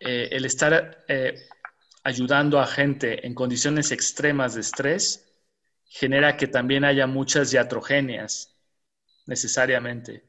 eh, 0.00 0.28
el 0.32 0.44
estar 0.46 1.04
ayudando 2.02 2.58
a 2.58 2.66
gente 2.66 3.26
en 3.26 3.34
condiciones 3.34 3.92
extremas 3.92 4.54
de 4.54 4.60
estrés 4.62 5.26
genera 5.84 6.36
que 6.36 6.46
también 6.46 6.84
haya 6.84 7.06
muchas 7.06 7.52
iatrogenias 7.52 8.56
necesariamente, 9.26 10.24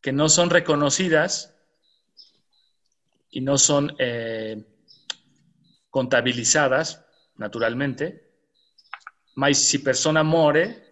que 0.00 0.12
no 0.12 0.28
son 0.28 0.50
reconocidas 0.50 1.54
y 3.30 3.40
no 3.40 3.58
son 3.58 3.96
contabilizadas 5.90 7.04
naturalmente, 7.36 8.30
mas 9.34 9.58
si 9.58 9.78
persona 9.78 10.22
muere, 10.22 10.84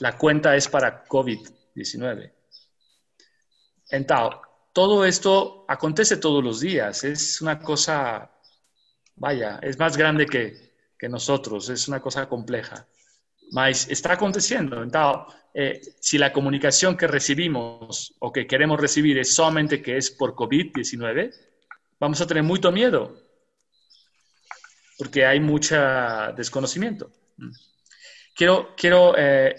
la 0.00 0.16
cuenta 0.16 0.56
es 0.56 0.68
para 0.68 1.04
COVID 1.04 1.40
19. 1.74 2.34
Entonces, 3.90 4.40
todo 4.72 5.04
esto 5.04 5.66
acontece 5.68 6.16
todos 6.16 6.42
los 6.42 6.60
días, 6.60 7.04
es 7.04 7.42
una 7.42 7.60
cosa, 7.60 8.30
vaya, 9.16 9.58
es 9.62 9.78
más 9.78 9.96
grande 9.96 10.26
que, 10.26 10.72
nosotros, 11.08 11.68
es 11.68 11.88
una 11.88 12.00
cosa 12.00 12.28
compleja, 12.28 12.86
mas 13.50 13.88
está 13.88 14.12
aconteciendo. 14.12 14.84
Entonces, 14.84 15.34
eh, 15.52 15.80
si 15.98 16.16
la 16.16 16.32
comunicación 16.32 16.96
que 16.96 17.08
recibimos 17.08 18.14
o 18.20 18.32
que 18.32 18.46
queremos 18.46 18.80
recibir 18.80 19.18
es 19.18 19.34
solamente 19.34 19.82
que 19.82 19.96
es 19.96 20.12
por 20.12 20.36
COVID-19, 20.36 21.34
vamos 21.98 22.20
a 22.20 22.26
tener 22.26 22.44
mucho 22.44 22.70
miedo, 22.70 23.16
porque 24.96 25.26
hay 25.26 25.40
mucho 25.40 25.76
desconocimiento. 26.36 27.10
Quiero, 28.34 28.74
quiero, 28.76 29.14
eh, 29.18 29.56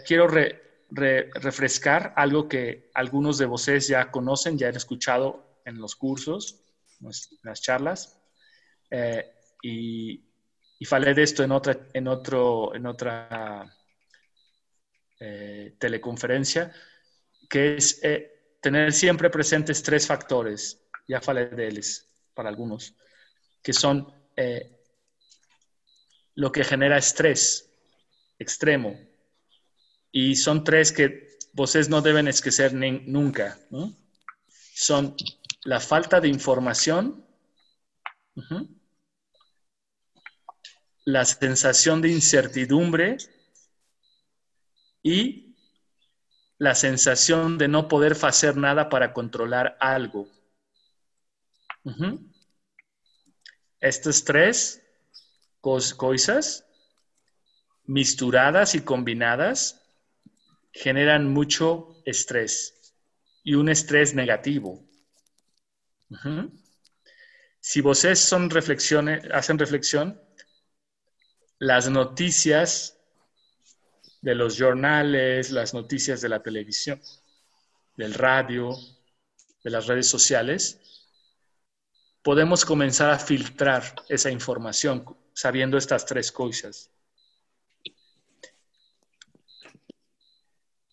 refrescar 1.35 2.13
algo 2.15 2.47
que 2.47 2.89
algunos 2.93 3.37
de 3.37 3.47
ustedes 3.47 3.87
ya 3.87 4.09
conocen, 4.09 4.57
ya 4.57 4.69
han 4.69 4.75
escuchado 4.75 5.59
en 5.65 5.77
los 5.79 5.95
cursos, 5.95 6.61
en 7.01 7.09
las 7.43 7.61
charlas, 7.61 8.19
eh, 8.89 9.31
y, 9.63 10.21
y, 10.77 10.85
falé 10.85 11.13
de 11.13 11.23
esto 11.23 11.43
en 11.43 11.51
otra, 11.51 11.87
en 11.93 12.07
otro, 12.07 12.75
en 12.75 12.85
otra 12.85 13.73
eh, 15.19 15.75
teleconferencia, 15.79 16.73
que 17.49 17.77
es 17.77 18.03
eh, 18.03 18.57
tener 18.61 18.91
siempre 18.91 19.29
presentes 19.29 19.81
tres 19.81 20.05
factores, 20.05 20.85
ya 21.07 21.21
falé 21.21 21.47
de 21.47 21.67
ellos 21.67 22.05
para 22.33 22.49
algunos, 22.49 22.93
que 23.63 23.71
son 23.73 24.13
lo 26.35 26.51
que 26.51 26.63
genera 26.63 26.97
estrés 26.97 27.71
extremo, 28.37 28.99
y 30.11 30.35
son 30.35 30.63
tres 30.63 30.91
que 30.91 31.37
ustedes 31.55 31.87
no 31.87 32.01
deben 32.01 32.27
esquecer 32.27 32.73
nunca. 32.73 33.57
Son 34.75 35.15
la 35.63 35.79
falta 35.79 36.19
de 36.19 36.27
información, 36.27 37.25
la 41.05 41.25
sensación 41.25 42.01
de 42.01 42.09
incertidumbre 42.09 43.17
y 45.01 45.55
la 46.57 46.75
sensación 46.75 47.57
de 47.57 47.67
no 47.67 47.87
poder 47.87 48.15
hacer 48.21 48.55
nada 48.55 48.89
para 48.89 49.13
controlar 49.13 49.77
algo. 49.79 50.29
Estas 53.79 54.23
tres 54.23 54.81
cosas 55.59 56.65
misturadas 57.85 58.75
y 58.75 58.81
combinadas 58.81 59.81
generan 60.71 61.31
mucho 61.31 62.01
estrés 62.05 62.93
y 63.43 63.55
un 63.55 63.67
estrés 63.67 64.15
negativo. 64.15 64.87
Si 67.59 67.81
ustedes 67.81 68.19
son 68.19 68.49
reflexiones, 68.49 69.25
hacen 69.33 69.59
reflexión, 69.59 70.22
las 71.63 71.89
noticias 71.89 72.99
de 74.21 74.35
los 74.35 74.59
jornales, 74.59 75.49
las 75.49 75.73
noticias 75.73 76.19
de 76.19 76.27
la 76.27 76.43
televisión, 76.43 77.01
del 77.95 78.13
radio, 78.13 78.75
de 79.63 79.69
las 79.71 79.87
redes 79.87 80.09
sociales, 80.09 80.81
podemos 82.21 82.65
comenzar 82.65 83.11
a 83.11 83.17
filtrar 83.19 83.95
esa 84.09 84.29
información 84.29 85.05
sabiendo 85.33 85.77
estas 85.77 86.05
tres 86.05 86.33
cosas. 86.33 86.91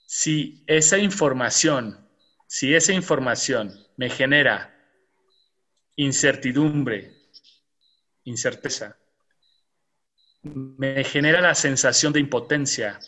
Si 0.07 0.63
esa 0.69 0.99
información, 0.99 2.09
si 2.47 2.77
esa 2.77 2.93
información 2.93 3.89
me 3.97 4.09
genera 4.09 4.73
incertidumbre, 5.97 7.13
incerteza, 8.23 9.00
me 10.43 11.05
genera 11.05 11.41
la 11.41 11.55
sensación 11.55 12.13
de 12.13 12.21
impotencia, 12.21 12.99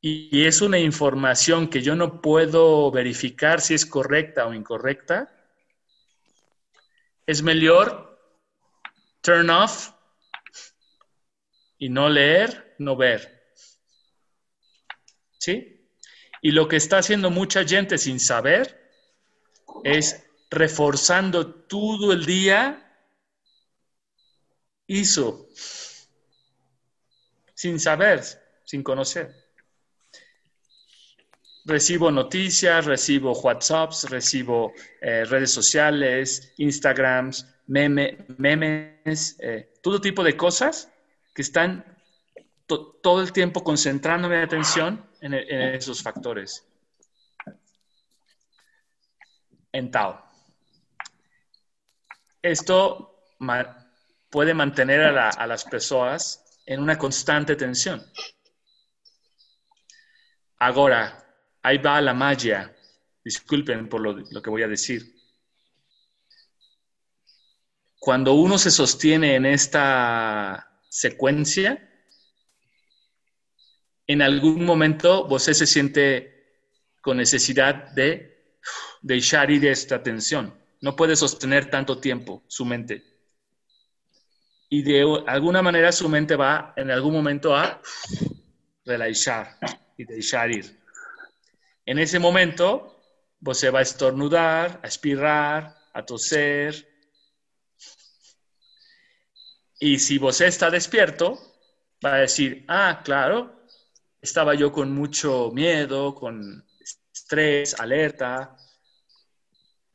y 0.00 0.46
es 0.46 0.60
una 0.60 0.78
información 0.78 1.68
que 1.68 1.82
yo 1.82 1.96
no 1.96 2.20
puedo 2.20 2.92
verificar 2.92 3.60
si 3.60 3.74
es 3.74 3.84
correcta 3.84 4.46
o 4.46 4.54
incorrecta, 4.54 5.32
es 7.26 7.42
mejor 7.42 8.16
turn 9.20 9.50
off 9.50 9.90
y 11.76 11.88
no 11.88 12.08
leer, 12.08 12.76
no 12.78 12.94
ver. 12.94 13.52
¿Sí? 15.38 15.90
Y 16.40 16.52
lo 16.52 16.68
que 16.68 16.76
está 16.76 16.98
haciendo 16.98 17.30
mucha 17.30 17.64
gente 17.64 17.98
sin 17.98 18.20
saber 18.20 18.92
es 19.82 20.24
reforzando 20.50 21.52
todo 21.52 22.12
el 22.12 22.24
día 22.24 22.85
hizo, 24.86 25.48
sin 27.54 27.80
saber, 27.80 28.22
sin 28.64 28.82
conocer 28.82 29.46
recibo 31.66 32.10
noticias, 32.12 32.84
recibo 32.84 33.32
WhatsApps, 33.32 34.08
recibo 34.08 34.72
eh, 35.00 35.24
redes 35.24 35.50
sociales, 35.50 36.54
Instagrams, 36.58 37.44
memes, 37.66 39.36
eh, 39.40 39.72
todo 39.82 40.00
tipo 40.00 40.22
de 40.22 40.36
cosas 40.36 40.90
que 41.34 41.42
están 41.42 41.84
todo 42.66 43.20
el 43.20 43.32
tiempo 43.32 43.62
concentrando 43.62 44.28
mi 44.28 44.36
atención 44.36 45.04
en, 45.20 45.34
esos 45.34 46.02
factores. 46.02 46.64
En 49.72 49.90
tal. 49.90 50.20
Esto 52.42 53.34
puede 54.36 54.52
mantener 54.52 55.00
a 55.00 55.46
las 55.46 55.64
personas 55.64 56.60
en 56.66 56.82
una 56.82 56.98
constante 56.98 57.56
tensión. 57.56 58.04
Ahora, 60.58 61.26
ahí 61.62 61.78
va 61.78 62.02
la 62.02 62.12
magia. 62.12 62.76
Disculpen 63.24 63.88
por 63.88 64.02
lo, 64.02 64.42
que 64.42 64.50
voy 64.50 64.62
a 64.62 64.68
decir. 64.68 65.10
Cuando 67.98 68.34
uno 68.34 68.58
se 68.58 68.70
sostiene 68.70 69.36
en 69.36 69.46
esta 69.46 70.82
secuencia, 70.90 71.90
en 74.06 74.20
algún 74.20 74.66
momento 74.66 75.26
usted 75.28 75.54
se 75.54 75.66
siente 75.66 76.60
con 77.00 77.16
necesidad 77.16 77.90
de 77.92 78.58
dejar 79.00 79.50
ir 79.50 79.64
esta 79.64 80.02
tensión. 80.02 80.54
No 80.82 80.94
puede 80.94 81.16
sostener 81.16 81.70
tanto 81.70 82.00
tiempo 82.00 82.44
su 82.48 82.66
mente. 82.66 83.15
Y 84.68 84.82
de 84.82 85.22
alguna 85.26 85.62
manera 85.62 85.92
su 85.92 86.08
mente 86.08 86.36
va 86.36 86.72
en 86.76 86.90
algún 86.90 87.12
momento 87.12 87.54
a 87.54 87.80
relajar 88.84 89.58
y 89.96 90.04
dejar 90.04 90.50
ir. 90.50 90.80
En 91.84 91.98
ese 91.98 92.18
momento, 92.18 92.96
você 93.40 93.70
va 93.70 93.78
a 93.78 93.82
estornudar, 93.82 94.80
a 94.82 94.88
espirrar, 94.88 95.76
a 95.92 96.04
toser. 96.04 96.88
Y 99.78 99.98
si 99.98 100.18
você 100.18 100.46
está 100.46 100.70
despierto, 100.70 101.38
va 102.04 102.14
a 102.14 102.18
decir, 102.18 102.64
ah, 102.66 103.02
claro, 103.04 103.66
estaba 104.20 104.54
yo 104.54 104.72
con 104.72 104.92
mucho 104.92 105.50
miedo, 105.52 106.14
con 106.14 106.66
estrés, 107.12 107.78
alerta. 107.78 108.56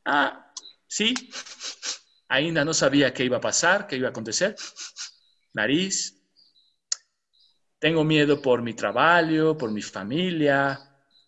Ah, 0.04 0.52
sí, 0.86 1.14
ainda 2.32 2.64
no 2.64 2.72
sabía 2.72 3.12
qué 3.12 3.24
iba 3.24 3.36
a 3.36 3.40
pasar, 3.40 3.86
qué 3.86 3.96
iba 3.96 4.08
a 4.08 4.10
acontecer. 4.10 4.56
Nariz. 5.52 6.18
Tengo 7.78 8.04
miedo 8.04 8.40
por 8.40 8.62
mi 8.62 8.74
trabajo, 8.74 9.58
por 9.58 9.70
mi 9.70 9.82
familia, 9.82 10.78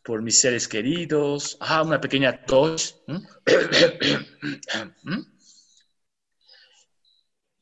por 0.04 0.22
mis 0.22 0.40
seres 0.40 0.68
queridos, 0.68 1.56
ah, 1.60 1.82
una 1.82 2.00
pequeña 2.00 2.44
tos. 2.44 3.02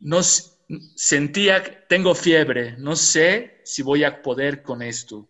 No 0.05 0.21
sentía, 0.25 1.87
tengo 1.87 2.13
fiebre, 2.17 2.75
no 2.77 2.97
sé 2.97 3.61
si 3.65 3.83
voy 3.83 4.03
a 4.03 4.21
poder 4.21 4.61
con 4.61 4.83
esto. 4.83 5.29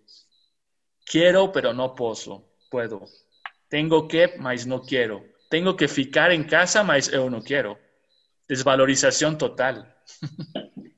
Quiero, 1.05 1.53
pero 1.53 1.75
no 1.75 1.94
puedo, 1.94 2.48
puedo. 2.70 3.07
Tengo 3.68 4.09
que, 4.09 4.33
mas 4.38 4.66
no 4.66 4.81
quiero. 4.81 5.27
Tengo 5.51 5.77
que 5.77 5.88
ficar 5.88 6.33
en 6.33 6.44
casa, 6.44 6.83
mas 6.83 7.11
yo 7.11 7.29
no 7.29 7.42
quiero. 7.42 7.79
Desvalorización 8.52 9.38
total. 9.38 9.96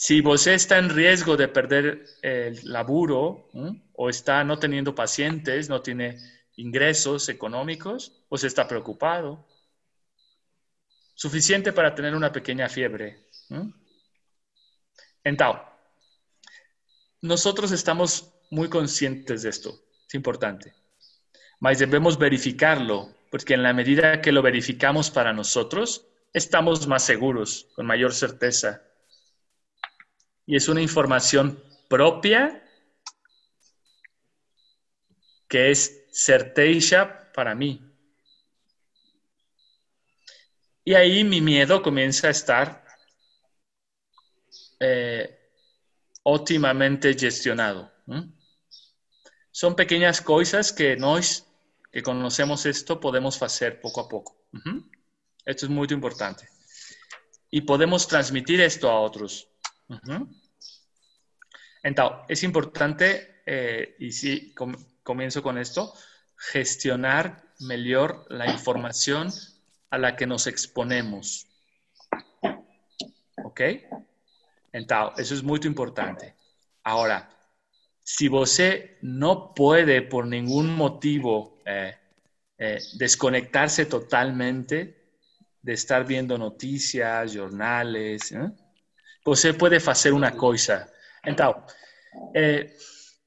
Si 0.00 0.24
usted 0.24 0.52
está 0.52 0.78
en 0.78 0.90
riesgo 0.90 1.36
de 1.36 1.48
perder 1.48 2.04
el 2.22 2.60
laburo 2.62 3.48
o 3.94 4.08
está 4.08 4.44
no 4.44 4.56
teniendo 4.56 4.94
pacientes, 4.94 5.68
no 5.68 5.82
tiene 5.82 6.16
ingresos 6.54 7.28
económicos, 7.28 8.12
o 8.28 8.38
se 8.38 8.46
está 8.46 8.68
preocupado. 8.68 9.44
Suficiente 11.16 11.72
para 11.72 11.96
tener 11.96 12.14
una 12.14 12.30
pequeña 12.30 12.68
fiebre. 12.68 13.26
Entonces, 15.24 15.62
nosotros 17.20 17.72
estamos 17.72 18.32
muy 18.52 18.68
conscientes 18.68 19.42
de 19.42 19.48
esto, 19.48 19.80
es 20.06 20.14
importante. 20.14 20.74
Mas 21.58 21.80
debemos 21.80 22.16
verificarlo, 22.16 23.17
porque 23.30 23.54
en 23.54 23.62
la 23.62 23.72
medida 23.72 24.20
que 24.20 24.32
lo 24.32 24.42
verificamos 24.42 25.10
para 25.10 25.32
nosotros, 25.32 26.06
estamos 26.32 26.86
más 26.86 27.04
seguros, 27.04 27.68
con 27.74 27.86
mayor 27.86 28.12
certeza 28.12 28.82
y 30.48 30.56
es 30.56 30.66
una 30.66 30.80
información 30.80 31.62
propia 31.90 32.64
que 35.46 35.70
es 35.70 36.06
certeza 36.10 37.30
para 37.34 37.54
mí. 37.54 37.84
Y 40.84 40.94
ahí 40.94 41.22
mi 41.22 41.42
miedo 41.42 41.82
comienza 41.82 42.28
a 42.28 42.30
estar 42.30 42.82
eh, 44.80 45.38
óptimamente 46.22 47.12
gestionado. 47.12 47.92
Son 49.50 49.76
pequeñas 49.76 50.22
cosas 50.22 50.72
que 50.72 50.96
nos 50.96 51.46
que 51.90 52.02
conocemos 52.02 52.66
esto 52.66 53.00
podemos 53.00 53.42
hacer 53.42 53.80
poco 53.80 54.00
a 54.00 54.08
poco. 54.08 54.36
Esto 55.44 55.66
es 55.66 55.70
muy 55.70 55.88
importante. 55.90 56.48
Y 57.50 57.62
podemos 57.62 58.06
transmitir 58.06 58.60
esto 58.60 58.90
a 58.90 59.00
otros. 59.00 59.48
Entonces, 61.82 62.18
es 62.28 62.42
importante, 62.42 63.42
eh, 63.46 63.96
y 63.98 64.12
si 64.12 64.54
comienzo 65.02 65.42
con 65.42 65.56
esto, 65.56 65.94
gestionar 66.36 67.54
mejor 67.60 68.26
la 68.28 68.50
información 68.50 69.32
a 69.90 69.98
la 69.98 70.14
que 70.14 70.26
nos 70.26 70.46
exponemos. 70.46 71.46
¿Ok? 73.42 73.60
Entonces, 74.72 75.24
eso 75.24 75.34
es 75.34 75.42
muy 75.42 75.60
importante. 75.64 76.36
Ahora, 76.84 77.37
si 78.10 78.26
você 78.26 78.96
no 79.02 79.52
puede 79.52 80.00
por 80.00 80.26
ningún 80.26 80.74
motivo 80.74 81.58
eh, 81.66 81.94
eh, 82.56 82.78
desconectarse 82.94 83.84
totalmente 83.84 85.12
de 85.60 85.72
estar 85.74 86.06
viendo 86.06 86.38
noticias, 86.38 87.36
jornales, 87.36 88.34
você 89.22 89.52
puede 89.52 89.76
hacer 89.76 90.14
una 90.14 90.30
cosa. 90.30 90.90
Entonces, 91.22 91.76
eh, 92.32 92.74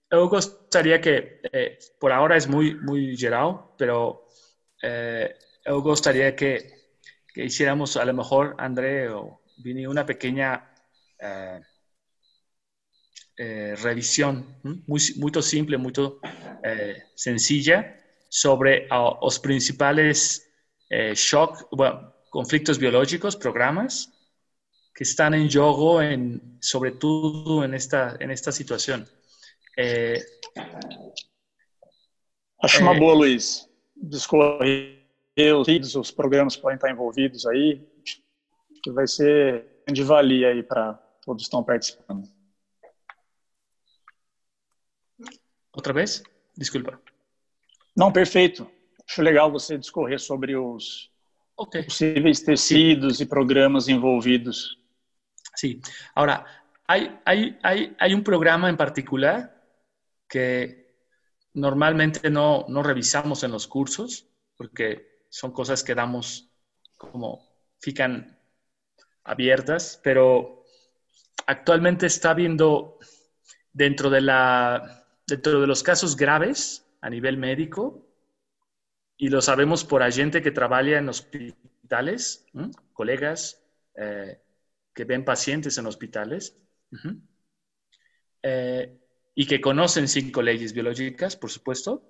yo 0.10 0.28
gustaría 0.28 1.00
que, 1.00 1.42
eh, 1.54 1.78
por 2.00 2.12
ahora 2.12 2.36
es 2.36 2.48
muy, 2.48 2.74
muy 2.74 3.16
geral, 3.16 3.60
pero 3.78 4.30
eh, 4.82 5.36
yo 5.64 5.80
gustaría 5.84 6.36
que, 6.36 6.98
que, 7.32 7.46
hiciéramos 7.46 7.98
a 7.98 8.06
lo 8.06 8.16
mejor, 8.16 8.56
André 8.58 9.10
o 9.10 9.42
Vini, 9.58 9.86
una 9.86 10.08
pequeña 10.08 10.74
eh, 11.20 11.62
eh, 13.38 13.76
revisión 13.82 14.58
muy, 14.64 15.02
muy 15.18 15.32
simple, 15.42 15.78
muy 15.78 15.94
sencilla 17.16 17.98
sobre 18.30 18.88
uh, 18.92 19.18
los 19.22 19.40
principales 19.40 20.48
shock, 20.90 21.68
bueno, 21.72 22.14
conflictos 22.30 22.78
biológicos, 22.78 23.36
programas 23.36 24.12
que 24.94 25.04
están 25.04 25.34
en 25.34 25.50
juego, 25.50 26.02
en, 26.02 26.58
sobre 26.62 26.92
todo 26.92 27.64
en 27.64 27.74
esta, 27.74 28.18
en 28.20 28.32
esta 28.32 28.52
situação. 28.52 29.06
É, 29.78 30.16
Acho 32.62 32.82
uma 32.82 32.94
boa, 32.94 33.14
Luiz. 33.14 33.68
Discorrer 33.96 35.02
os 35.58 35.96
os 35.96 36.12
programas 36.12 36.56
podem 36.56 36.76
estar 36.76 36.92
envolvidos 36.92 37.46
aí, 37.48 37.82
que 38.84 38.92
vai 38.92 39.08
ser 39.08 39.84
de 39.92 40.04
valia 40.04 40.50
aí 40.50 40.62
para 40.62 40.94
todos 41.26 41.44
que 41.44 41.48
estão 41.48 41.64
participando. 41.64 42.28
Outra 45.74 45.94
vez? 45.94 46.24
Desculpa. 46.56 47.00
Não, 47.96 48.12
perfeito. 48.12 48.70
Acho 49.08 49.22
legal 49.22 49.52
você 49.52 49.78
discorrer 49.78 50.20
sobre 50.20 50.56
os 50.56 51.12
okay. 51.56 51.84
possíveis 51.84 52.42
tecidos 52.42 53.18
sí. 53.18 53.24
y 53.24 53.26
programas 53.26 53.88
envolvidos. 53.88 54.80
Sí. 55.56 55.82
Ahora, 56.16 56.46
hay, 56.88 57.20
hay, 57.26 57.58
hay, 57.64 57.96
hay 58.00 58.14
un 58.14 58.24
programa 58.24 58.70
en 58.70 58.78
particular 58.78 59.62
que 60.28 60.96
normalmente 61.54 62.30
no, 62.30 62.66
no 62.70 62.84
revisamos 62.84 63.44
en 63.44 63.52
los 63.52 63.68
cursos 63.68 64.28
porque 64.56 65.26
son 65.30 65.52
cosas 65.52 65.84
que 65.84 65.96
damos 65.96 66.50
como 66.98 67.50
fican 67.80 68.38
abiertas, 69.24 70.00
pero 70.04 70.64
actualmente 71.48 72.06
está 72.06 72.34
viendo 72.34 73.00
dentro 73.74 74.10
de 74.10 74.22
la 74.22 75.01
dentro 75.32 75.62
de 75.62 75.68
los 75.68 75.82
casos 75.82 76.16
graves 76.16 76.86
a 77.00 77.10
nivel 77.10 77.38
médico 77.38 78.06
y 79.18 79.30
lo 79.30 79.42
sabemos 79.42 79.86
por 79.86 80.04
gente 80.12 80.42
que 80.42 80.52
trabaja 80.52 80.98
en 80.98 81.08
hospitales, 81.08 82.46
colegas 82.94 83.64
eh, 83.96 84.42
que 84.94 85.06
ven 85.06 85.24
pacientes 85.24 85.78
en 85.78 85.86
hospitales 85.86 86.58
eh, 88.44 89.00
y 89.34 89.48
que 89.48 89.62
conocen 89.62 90.08
cinco 90.08 90.42
leyes 90.42 90.74
biológicas, 90.74 91.38
por 91.38 91.50
supuesto. 91.50 92.04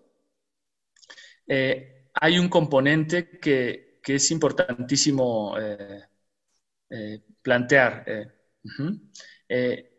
Eh, 1.48 2.10
hay 2.14 2.40
un 2.40 2.50
componente 2.50 3.40
que, 3.40 4.00
que 4.02 4.16
es 4.16 4.32
importantísimo 4.32 5.56
plantear. 7.42 8.06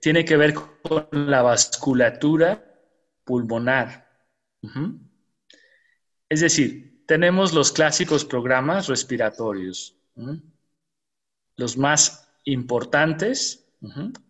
tiene 0.01 0.25
que 0.25 0.37
ver 0.37 0.55
con 0.55 1.09
la 1.13 1.43
vasculatura 1.43 2.72
pulmonar. 3.25 4.09
Es 6.29 6.41
decir, 6.41 7.05
tenemos 7.07 7.53
los 7.53 7.73
clásicos 7.73 8.25
programas 8.25 8.89
respiratorios. 8.89 9.97
Los 11.57 11.77
más 11.77 12.29
importantes 12.45 13.69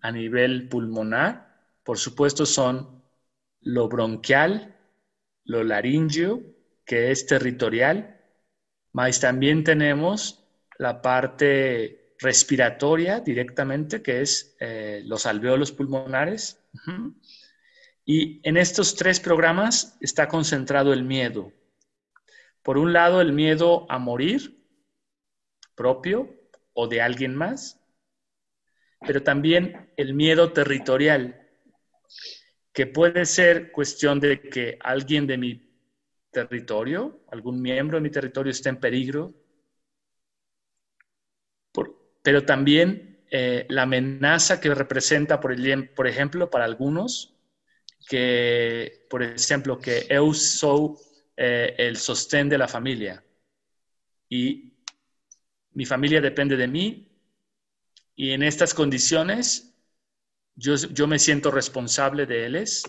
a 0.00 0.10
nivel 0.10 0.68
pulmonar, 0.68 1.66
por 1.82 1.98
supuesto, 1.98 2.46
son 2.46 3.02
lo 3.60 3.88
bronquial, 3.88 4.76
lo 5.44 5.62
laringio, 5.62 6.42
que 6.84 7.10
es 7.10 7.26
territorial, 7.26 8.20
más 8.92 9.20
también 9.20 9.64
tenemos 9.64 10.44
la 10.78 11.00
parte 11.00 12.14
respiratoria 12.18 13.20
directamente, 13.20 14.02
que 14.02 14.20
es 14.20 14.56
eh, 14.60 15.02
los 15.04 15.26
alveolos 15.26 15.72
pulmonares. 15.72 16.58
Y 18.04 18.40
en 18.48 18.56
estos 18.56 18.96
tres 18.96 19.20
programas 19.20 19.96
está 20.00 20.28
concentrado 20.28 20.92
el 20.92 21.04
miedo. 21.04 21.52
Por 22.62 22.78
un 22.78 22.92
lado, 22.92 23.20
el 23.20 23.32
miedo 23.32 23.86
a 23.90 23.98
morir 23.98 24.62
propio 25.74 26.28
o 26.74 26.86
de 26.86 27.00
alguien 27.00 27.34
más, 27.34 27.80
pero 29.00 29.22
también 29.22 29.92
el 29.96 30.14
miedo 30.14 30.52
territorial, 30.52 31.48
que 32.72 32.86
puede 32.86 33.26
ser 33.26 33.72
cuestión 33.72 34.20
de 34.20 34.40
que 34.40 34.78
alguien 34.80 35.26
de 35.26 35.38
mi 35.38 35.72
territorio, 36.30 37.24
algún 37.30 37.60
miembro 37.60 37.98
de 37.98 38.02
mi 38.02 38.10
territorio 38.10 38.50
esté 38.50 38.68
en 38.70 38.80
peligro, 38.80 39.34
pero 42.22 42.44
también 42.44 43.24
eh, 43.30 43.66
la 43.68 43.82
amenaza 43.82 44.60
que 44.60 44.74
representa, 44.74 45.40
por, 45.40 45.54
por 45.94 46.06
ejemplo, 46.06 46.50
para 46.50 46.64
algunos, 46.64 47.31
que, 48.08 49.06
por 49.08 49.22
ejemplo, 49.22 49.78
que 49.78 50.06
eu 50.08 50.32
sou 50.34 51.00
eh, 51.36 51.74
el 51.78 51.96
sostén 51.96 52.48
de 52.48 52.58
la 52.58 52.68
familia. 52.68 53.22
Y 54.28 54.72
mi 55.74 55.84
familia 55.84 56.20
depende 56.20 56.56
de 56.56 56.68
mí 56.68 57.08
y 58.14 58.30
en 58.30 58.42
estas 58.42 58.74
condiciones 58.74 59.74
yo, 60.54 60.74
yo 60.74 61.06
me 61.06 61.18
siento 61.18 61.50
responsable 61.50 62.26
de 62.26 62.46
ellos. 62.46 62.82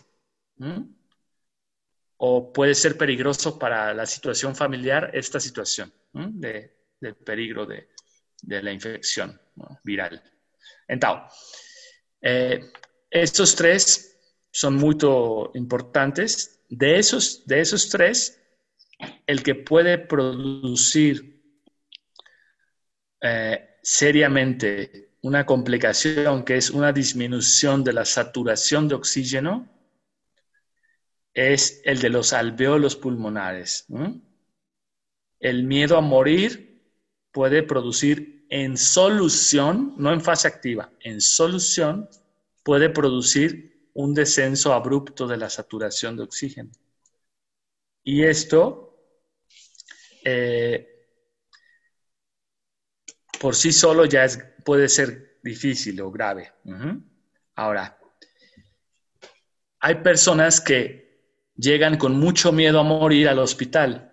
O 2.17 2.53
puede 2.53 2.75
ser 2.75 2.97
peligroso 2.97 3.59
para 3.59 3.93
la 3.93 4.05
situación 4.05 4.55
familiar 4.55 5.11
esta 5.13 5.39
situación 5.39 5.91
de, 6.13 6.85
del 6.99 7.15
peligro 7.15 7.65
de, 7.65 7.89
de 8.41 8.63
la 8.63 8.71
infección 8.71 9.39
viral. 9.83 10.21
Entonces, 10.87 11.37
eh, 12.21 12.71
estos 13.09 13.55
tres 13.55 14.12
son 14.53 14.75
muy 14.75 14.95
importantes. 15.55 16.61
De 16.69 16.99
esos, 16.99 17.45
de 17.45 17.59
esos 17.59 17.89
tres, 17.89 18.39
el 19.25 19.41
que 19.41 19.55
puede 19.55 19.97
producir 19.97 21.41
eh, 23.19 23.77
seriamente 23.81 25.15
una 25.21 25.45
complicación 25.45 26.43
que 26.43 26.57
es 26.57 26.69
una 26.69 26.93
disminución 26.93 27.83
de 27.83 27.93
la 27.93 28.05
saturación 28.05 28.87
de 28.87 28.95
oxígeno 28.95 29.67
es 31.33 31.81
el 31.83 31.99
de 31.99 32.09
los 32.09 32.31
alveolos 32.31 32.95
pulmonares. 32.95 33.87
El 35.39 35.63
miedo 35.63 35.97
a 35.97 36.01
morir 36.01 36.79
puede 37.31 37.63
producir 37.63 38.45
en 38.49 38.77
solución, 38.77 39.95
no 39.97 40.13
en 40.13 40.21
fase 40.21 40.47
activa, 40.47 40.91
en 40.99 41.21
solución 41.21 42.07
puede 42.63 42.89
producir 42.91 43.72
un 43.93 44.13
descenso 44.13 44.73
abrupto 44.73 45.27
de 45.27 45.37
la 45.37 45.49
saturación 45.49 46.17
de 46.17 46.23
oxígeno. 46.23 46.71
Y 48.03 48.23
esto 48.23 48.93
eh, 50.23 51.07
por 53.39 53.55
sí 53.55 53.71
solo 53.71 54.05
ya 54.05 54.25
puede 54.63 54.87
ser 54.89 55.39
difícil 55.43 55.99
o 56.01 56.11
grave. 56.11 56.53
Ahora, 57.55 57.99
hay 59.79 59.95
personas 59.95 60.61
que 60.61 61.03
llegan 61.55 61.97
con 61.97 62.17
mucho 62.17 62.51
miedo 62.51 62.79
a 62.79 62.83
morir 62.83 63.27
al 63.27 63.39
hospital, 63.39 64.11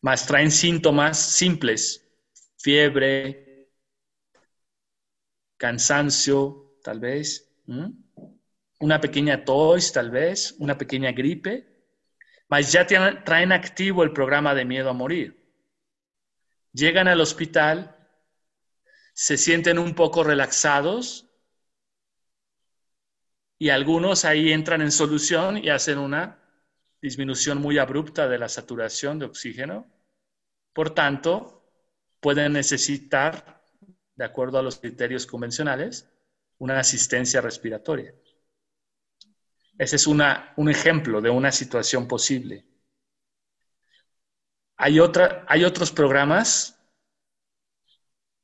más 0.00 0.26
traen 0.26 0.50
síntomas 0.50 1.18
simples, 1.18 2.08
fiebre, 2.56 3.68
cansancio, 5.56 6.78
tal 6.82 7.00
vez, 7.00 7.51
una 7.66 9.00
pequeña 9.00 9.44
tos, 9.44 9.92
tal 9.92 10.10
vez, 10.10 10.54
una 10.58 10.76
pequeña 10.76 11.12
gripe, 11.12 11.66
mas 12.48 12.72
ya 12.72 12.86
traen 12.86 13.52
activo 13.52 14.02
el 14.02 14.12
programa 14.12 14.54
de 14.54 14.64
miedo 14.64 14.90
a 14.90 14.92
morir. 14.92 15.42
Llegan 16.72 17.08
al 17.08 17.20
hospital, 17.20 17.96
se 19.14 19.36
sienten 19.36 19.78
un 19.78 19.94
poco 19.94 20.24
relaxados 20.24 21.28
y 23.58 23.70
algunos 23.70 24.24
ahí 24.24 24.52
entran 24.52 24.82
en 24.82 24.90
solución 24.90 25.56
y 25.56 25.68
hacen 25.68 25.98
una 25.98 26.42
disminución 27.00 27.58
muy 27.58 27.78
abrupta 27.78 28.28
de 28.28 28.38
la 28.38 28.48
saturación 28.48 29.18
de 29.18 29.26
oxígeno. 29.26 29.86
Por 30.72 30.94
tanto, 30.94 31.64
pueden 32.20 32.52
necesitar, 32.52 33.62
de 34.14 34.24
acuerdo 34.24 34.58
a 34.58 34.62
los 34.62 34.78
criterios 34.78 35.26
convencionales, 35.26 36.11
una 36.62 36.78
asistencia 36.78 37.40
respiratoria. 37.40 38.14
Ese 39.76 39.96
es 39.96 40.06
una, 40.06 40.54
un 40.56 40.68
ejemplo 40.68 41.20
de 41.20 41.28
una 41.28 41.50
situación 41.50 42.06
posible. 42.06 42.64
Hay, 44.76 45.00
otra, 45.00 45.44
hay 45.48 45.64
otros 45.64 45.90
programas 45.90 46.78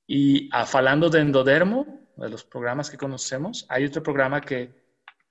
y 0.04 0.50
ah, 0.52 0.66
hablando 0.72 1.08
de 1.10 1.20
endodermo, 1.20 2.08
de 2.16 2.28
los 2.28 2.42
programas 2.42 2.90
que 2.90 2.96
conocemos, 2.96 3.64
hay 3.68 3.84
otro 3.84 4.02
programa 4.02 4.40
que, 4.40 4.74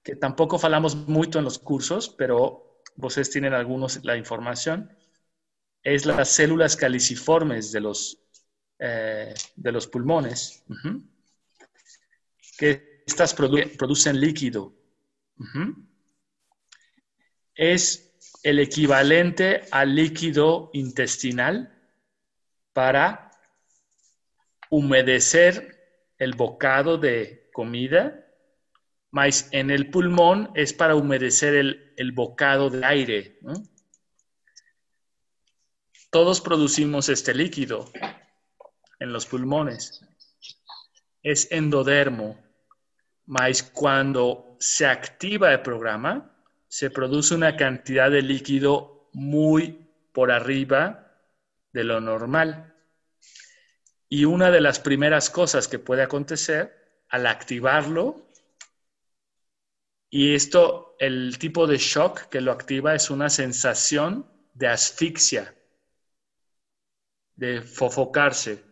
que 0.02 0.15
tampoco 0.15 0.58
falamos 0.58 0.95
mucho 0.95 1.39
en 1.39 1.45
los 1.45 1.60
cursos, 1.60 2.08
pero 2.08 2.84
ustedes 2.95 3.30
tienen 3.30 3.54
algunos 3.54 4.02
la 4.06 4.15
información, 4.15 4.95
es 5.84 6.06
las 6.06 6.30
células 6.30 6.78
caliciformes 6.78 7.73
de 7.73 7.82
los, 7.82 8.17
eh, 8.80 9.34
de 9.58 9.71
los 9.73 9.88
pulmones, 9.88 10.63
que 12.58 13.04
estas 13.06 13.34
producen 13.34 14.20
líquido 14.20 14.74
es 17.56 18.13
el 18.43 18.60
equivalente 18.60 19.63
al 19.72 19.96
líquido 19.96 20.70
intestinal 20.74 21.74
para 22.74 23.32
humedecer 24.70 26.13
el 26.17 26.36
bocado 26.36 26.98
de 26.98 27.50
comida, 27.54 28.26
mas 29.12 29.50
en 29.52 29.72
el 29.72 29.89
pulmón 29.89 30.52
es 30.56 30.74
para 30.74 30.96
humedecer 30.96 31.56
el, 31.96 32.12
bocado 32.12 32.70
de 32.70 32.86
aire. 32.86 33.39
Todos 36.10 36.41
producimos 36.41 37.10
este 37.10 37.34
líquido. 37.34 37.91
en 39.00 39.13
los 39.13 39.28
pulmones. 39.28 40.02
Es 41.22 41.52
endodermo. 41.52 42.47
Mas 43.28 43.62
cuando 43.62 44.56
se 44.60 44.88
activa 44.88 45.52
el 45.52 45.62
programa, 45.62 46.34
se 46.68 46.90
produce 46.90 47.36
una 47.36 47.56
cantidad 47.56 48.10
de 48.10 48.22
líquido 48.22 49.10
muy 49.13 49.88
por 50.12 50.32
arriba 50.32 51.13
de 51.74 51.84
lo 51.84 52.02
normal. 52.02 52.74
Y 54.10 54.26
una 54.26 54.50
de 54.50 54.62
las 54.62 54.80
primeras 54.80 55.30
cosas 55.30 55.68
que 55.68 55.80
puede 55.80 56.04
acontecer 56.04 57.04
al 57.10 57.28
activarlo, 57.28 58.28
y 60.10 60.34
esto, 60.34 60.96
el 61.00 61.38
tipo 61.38 61.68
de 61.68 61.78
shock 61.78 62.30
que 62.30 62.40
lo 62.40 62.54
activa 62.54 62.96
es 62.96 63.10
una 63.10 63.30
sensación 63.30 64.26
de 64.54 64.68
asfixia, 64.68 65.54
de 67.36 67.62
fofocarse. 67.62 68.63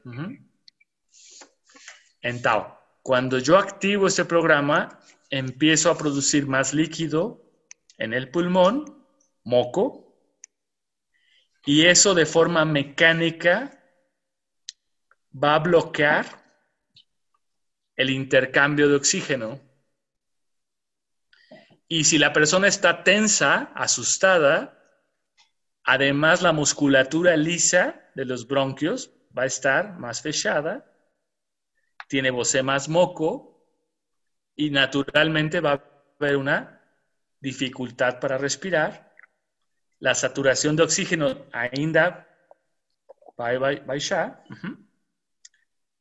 Entonces, 2.21 2.71
cuando 3.05 3.37
yo 3.37 3.59
activo 3.59 4.07
ese 4.07 4.25
programa, 4.25 4.99
empiezo 5.29 5.91
a 5.91 5.97
producir 5.97 6.47
más 6.47 6.73
líquido 6.73 7.39
en 7.99 8.15
el 8.15 8.31
pulmón, 8.31 9.05
moco, 9.43 10.17
y 11.67 11.85
eso 11.85 12.15
de 12.15 12.25
forma 12.25 12.65
mecánica 12.65 13.79
va 15.31 15.53
a 15.53 15.59
bloquear 15.59 16.25
el 17.95 18.09
intercambio 18.09 18.89
de 18.89 18.95
oxígeno. 18.95 19.61
Y 21.87 22.05
si 22.05 22.17
la 22.17 22.33
persona 22.33 22.67
está 22.67 23.03
tensa, 23.03 23.71
asustada, 23.75 24.79
además 25.83 26.41
la 26.41 26.53
musculatura 26.53 27.37
lisa 27.37 28.09
de 28.15 28.25
los 28.25 28.47
bronquios 28.47 29.11
va 29.37 29.43
a 29.43 29.45
estar 29.45 29.99
más 29.99 30.23
fechada, 30.23 30.91
tiene 32.07 32.31
voce 32.31 32.63
más 32.63 32.89
moco 32.89 33.65
y 34.55 34.69
naturalmente 34.69 35.59
va 35.59 35.71
a 35.73 35.83
haber 36.19 36.37
una 36.37 36.81
dificultad 37.39 38.19
para 38.19 38.37
respirar 38.37 39.05
la 39.99 40.13
saturación 40.13 40.75
de 40.75 40.83
oxígeno 40.83 41.45
ainda 41.51 42.27
va 43.39 43.49
a 43.49 43.57
baixar. 43.85 44.43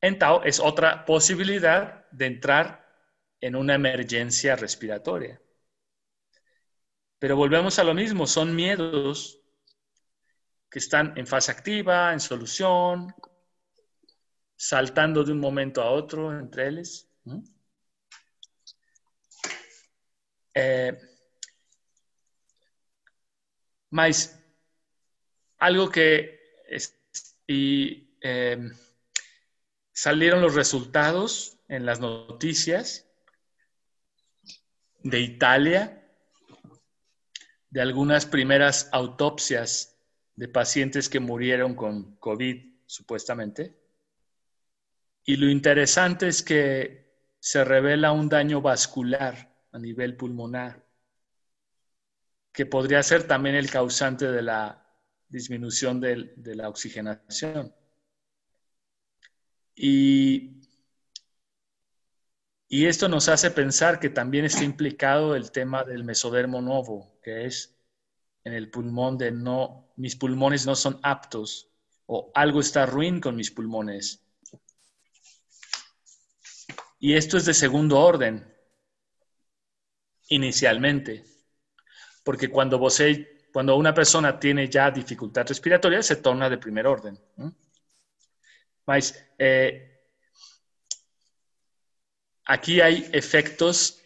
Entonces, 0.01 0.49
es 0.49 0.61
otra 0.61 1.05
posibilidad 1.05 2.09
de 2.11 2.27
entrar 2.27 2.85
en 3.41 3.57
una 3.57 3.75
emergencia 3.75 4.57
respiratoria. 4.57 5.41
Pero 7.19 7.37
volvemos 7.37 7.79
a 7.79 7.85
lo 7.85 7.95
mismo, 7.95 8.27
son 8.27 8.55
miedos 8.55 9.41
que 10.69 10.81
están 10.81 11.17
en 11.17 11.27
fase 11.27 11.53
activa, 11.53 12.13
en 12.13 12.21
solución, 12.21 13.15
saltando 14.67 15.23
de 15.23 15.33
un 15.33 15.41
momento 15.41 15.83
a 15.83 15.91
otro 15.91 16.33
entre 16.33 16.69
ellos. 16.69 17.07
Eh, 20.55 20.97
más 23.91 24.41
algo 25.59 25.91
que 25.91 26.41
y, 27.47 28.17
em, 28.23 28.73
salieron 29.93 30.41
los 30.41 30.55
resultados 30.55 31.59
en 31.69 31.85
las 31.85 32.01
noticias 32.01 33.07
de 35.03 35.21
Italia, 35.21 36.09
de 37.69 37.83
algunas 37.83 38.25
primeras 38.25 38.89
autopsias 38.93 39.99
de 40.37 40.49
pacientes 40.49 41.11
que 41.11 41.21
murieron 41.21 41.75
con 41.75 42.17
COVID, 42.17 42.77
supuestamente. 42.87 43.84
Y 45.25 45.37
lo 45.37 45.49
interesante 45.51 46.29
es 46.29 46.43
que 46.43 47.05
se 47.41 47.65
revela 47.65 48.13
un 48.13 48.29
daño 48.29 48.61
vascular 48.61 49.55
a 49.73 49.79
nivel 49.79 50.17
pulmonar 50.17 50.85
que 52.55 52.67
podría 52.67 53.03
ser 53.03 53.27
también 53.27 53.57
el 53.57 53.69
causante 53.69 54.31
de 54.31 54.41
la 54.41 54.87
disminución 55.29 56.01
de, 56.01 56.55
la 56.55 56.69
oxigenación. 56.69 57.75
Y, 59.75 60.63
y, 62.69 62.87
esto 62.87 63.09
nos 63.09 63.29
hace 63.29 63.51
pensar 63.51 63.99
que 63.99 64.09
también 64.09 64.45
está 64.45 64.63
implicado 64.63 65.35
el 65.35 65.51
tema 65.51 65.83
del 65.83 66.05
mesodermo 66.05 66.63
novo, 66.63 67.19
que 67.25 67.47
es 67.47 67.77
en 68.45 68.53
el 68.53 68.71
pulmón 68.71 69.19
de 69.19 69.33
no, 69.33 69.93
mis 69.97 70.15
pulmones 70.15 70.65
no 70.65 70.77
son 70.77 71.01
aptos 71.03 71.73
o 72.07 72.31
algo 72.35 72.61
está 72.61 72.87
ruin 72.87 73.21
con 73.21 73.35
mis 73.35 73.51
pulmones. 73.51 74.24
Y 77.05 77.15
esto 77.15 77.37
es 77.37 77.45
de 77.45 77.53
segundo 77.53 77.99
orden, 78.01 78.51
inicialmente 80.29 81.23
porque 82.23 82.49
cuando, 82.49 82.81
cuando 83.53 83.77
una 83.77 83.93
persona 83.93 84.41
tiene 84.41 84.71
ya 84.71 84.91
dificultad 84.91 85.47
respiratoria, 85.47 86.03
se 86.03 86.17
torna 86.17 86.49
de 86.49 86.57
primer 86.57 86.87
orden. 86.87 87.21
Eh, 89.37 90.01
aquí 92.47 92.81
hay 92.81 93.07
efectos 93.13 94.01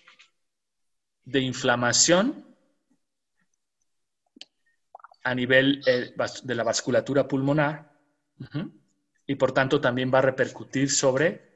de 1.23 1.39
inflamación 1.39 2.53
a 5.23 5.37
nivel 5.37 5.83
eh, 5.87 6.13
de 6.43 6.55
la 6.57 6.65
vasculatura 6.65 7.29
pulmonar 7.29 7.97
y 9.25 9.37
por 9.37 9.53
tanto 9.53 9.81
también 9.81 10.13
va 10.13 10.19
a 10.19 10.23
repercutir 10.23 10.91
sobre 10.91 11.49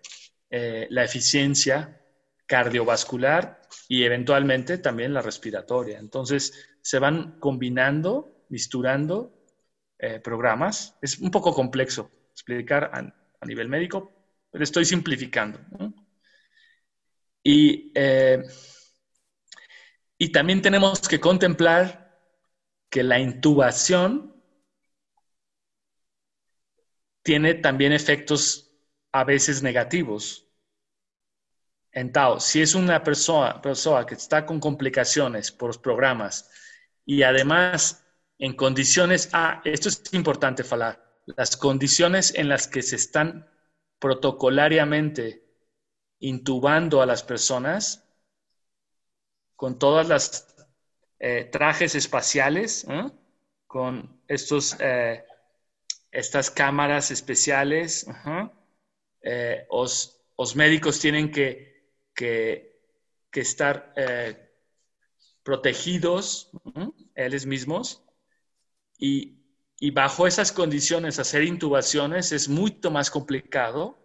eh, 0.54 0.86
la 0.90 1.02
eficiencia 1.02 1.98
cardiovascular 2.44 3.62
y 3.88 4.04
eventualmente 4.04 4.76
también 4.76 5.14
la 5.14 5.22
respiratoria. 5.22 5.98
Entonces, 5.98 6.52
se 6.82 6.98
van 6.98 7.38
combinando, 7.40 8.44
misturando 8.50 9.32
eh, 9.98 10.20
programas. 10.20 10.94
Es 11.00 11.18
un 11.20 11.30
poco 11.30 11.54
complejo 11.54 12.10
explicar 12.34 12.90
a, 12.92 13.46
nivel 13.46 13.70
médico, 13.70 14.12
pero 14.50 14.62
estoy 14.62 14.84
simplificando. 14.84 15.58
Y, 17.42 17.90
eh, 17.94 18.42
y 20.18 20.30
también 20.30 20.60
tenemos 20.60 21.00
que 21.08 21.18
contemplar 21.18 22.20
que 22.90 23.02
la 23.02 23.18
intubación 23.18 24.44
tiene 27.22 27.54
también 27.54 27.94
efectos 27.94 28.71
a 29.12 29.25
veces 29.25 29.62
negativos 29.62 30.53
entonces, 31.92 32.51
si 32.51 32.62
es 32.62 32.75
una 32.75 33.03
persona, 33.03 33.61
persona 33.61 34.07
que 34.07 34.14
está 34.14 34.46
con 34.46 34.59
complicaciones 34.61 35.53
por 35.53 35.68
los 35.68 35.79
programas 35.79 36.51
y 37.05 37.22
además 37.22 38.05
en 38.38 38.57
condiciones, 38.57 39.29
ah, 39.35 39.61
esto 39.64 39.90
es 39.90 40.03
importante 40.12 40.64
hablar, 40.68 41.05
las 41.27 41.57
condiciones 41.57 42.35
en 42.35 42.48
las 42.48 42.66
que 42.66 42.83
se 42.83 42.96
están 42.96 43.46
protocolariamente 43.98 45.44
intubando 46.18 47.03
a 47.03 47.07
las 47.07 47.22
personas 47.22 48.09
con 49.55 49.79
todas 49.79 50.09
las 50.09 50.57
eh, 51.18 51.48
trajes 51.53 51.94
espaciales, 51.94 52.87
¿eh? 52.88 53.11
con 53.66 54.22
estos, 54.27 54.77
eh, 54.81 55.25
estas 56.11 56.51
cámaras 56.51 57.11
especiales, 57.11 58.07
los 59.22 60.56
médicos 60.56 60.98
tienen 61.00 61.31
que 61.31 61.73
que, 62.14 62.81
estar 63.33 63.92
eh, 63.96 64.50
protegidos 65.42 66.50
ellos 67.14 67.46
mismos 67.46 68.02
y, 68.98 69.38
bajo 69.92 70.29
esas 70.29 70.52
condiciones 70.52 71.18
hacer 71.18 71.42
intubaciones 71.42 72.31
es 72.31 72.48
mucho 72.48 72.88
más 72.92 73.10
complicado. 73.10 73.98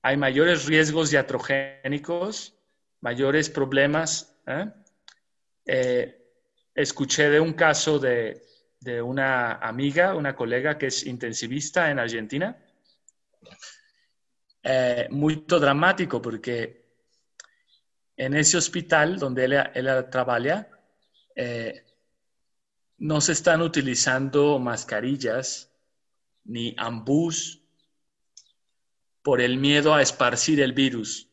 Hay 0.00 0.16
mayores 0.16 0.64
riesgos 0.64 1.10
diatrogénicos, 1.10 2.54
mayores 3.02 3.50
problemas. 3.50 4.34
¿eh? 4.46 4.72
Eh, 5.66 6.32
escuché 6.74 7.28
de 7.28 7.40
un 7.40 7.52
caso 7.52 7.98
de, 7.98 8.42
de, 8.80 9.02
una 9.02 9.56
amiga, 9.56 10.14
una 10.14 10.34
colega 10.34 10.78
que 10.78 10.86
es 10.86 11.04
intensivista 11.04 11.90
en 11.90 11.98
Argentina. 11.98 12.56
Muy 15.10 15.44
dramático 15.46 16.20
porque 16.20 16.80
en 18.20 18.34
ese 18.34 18.58
hospital 18.58 19.18
donde 19.18 19.46
ella, 19.46 20.10
trabaja, 20.10 20.68
eh, 21.34 21.86
no 22.98 23.18
se 23.22 23.32
están 23.32 23.62
utilizando 23.62 24.58
mascarillas 24.58 25.72
ni 26.44 26.74
ambús 26.76 27.62
por 29.22 29.40
el 29.40 29.56
miedo 29.56 29.94
a 29.94 30.02
esparcir 30.02 30.60
el 30.60 30.74
virus. 30.74 31.30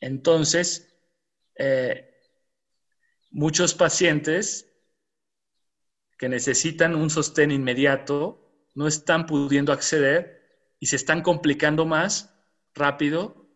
Entonces, 0.00 0.90
eh, 1.56 2.14
muchos 3.30 3.74
pacientes 3.74 4.66
que 6.16 6.30
necesitan 6.30 6.94
un 6.94 7.10
sostén 7.10 7.50
inmediato 7.50 8.50
no 8.74 8.86
están 8.86 9.26
pudiendo 9.26 9.74
acceder 9.74 10.39
y 10.80 10.86
se 10.86 10.96
están 10.96 11.22
complicando 11.22 11.84
más 11.84 12.34
rápido 12.74 13.46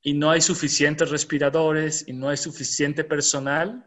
y 0.00 0.14
no 0.14 0.30
hay 0.30 0.40
suficientes 0.40 1.10
respiradores 1.10 2.08
y 2.08 2.14
no 2.14 2.30
hay 2.30 2.38
suficiente 2.38 3.04
personal 3.04 3.84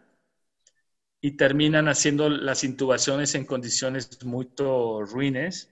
y 1.19 1.35
terminan 1.35 1.87
haciendo 1.87 2.29
las 2.29 2.63
intubaciones 2.63 3.33
en 3.35 3.45
condiciones 3.45 4.23
muy 4.23 4.47
ruines 4.57 5.69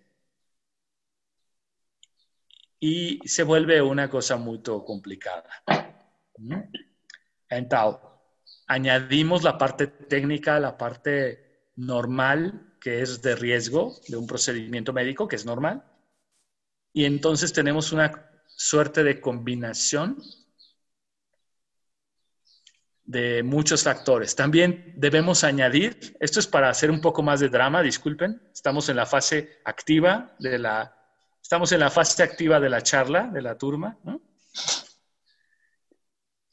y 2.79 3.19
se 3.27 3.43
vuelve 3.43 3.81
una 3.81 4.09
cosa 4.09 4.37
muy 4.37 4.61
complicada. 4.61 5.49
¿Mm? 6.37 6.61
Entonces, 7.49 8.01
añadimos 8.67 9.43
la 9.43 9.57
parte 9.57 9.87
técnica, 9.87 10.59
la 10.59 10.77
parte 10.77 11.67
normal, 11.75 12.77
que 12.79 13.01
es 13.01 13.21
de 13.21 13.35
riesgo 13.35 13.95
de 14.07 14.17
un 14.17 14.25
procedimiento 14.25 14.93
médico, 14.93 15.27
que 15.27 15.35
es 15.35 15.45
normal, 15.45 15.83
y 16.93 17.05
entonces 17.05 17.53
tenemos 17.53 17.91
una 17.91 18.29
suerte 18.47 19.03
de 19.03 19.21
combinación 19.21 20.21
de 23.03 23.41
muchos 23.41 23.83
factores. 23.83 24.35
También 24.35 24.93
debemos 24.95 25.43
añadir, 25.43 26.15
esto 26.19 26.39
es 26.39 26.45
para 26.45 26.69
hacer 26.69 26.91
un 26.91 27.01
poco 27.01 27.23
más 27.23 27.39
de 27.39 27.49
drama, 27.49 27.81
disculpen, 27.81 28.41
estamos 28.53 28.87
en 28.89 28.97
la 28.97 29.05
fase 29.05 29.61
activa 29.65 30.35
de 30.39 30.59
la, 30.59 30.95
estamos 31.41 31.71
en 31.71 31.79
la 31.79 31.89
fase 31.89 32.21
activa 32.21 32.59
de 32.59 32.69
la 32.69 32.83
charla, 32.83 33.27
de 33.27 33.41
la 33.41 33.57
turma. 33.57 33.97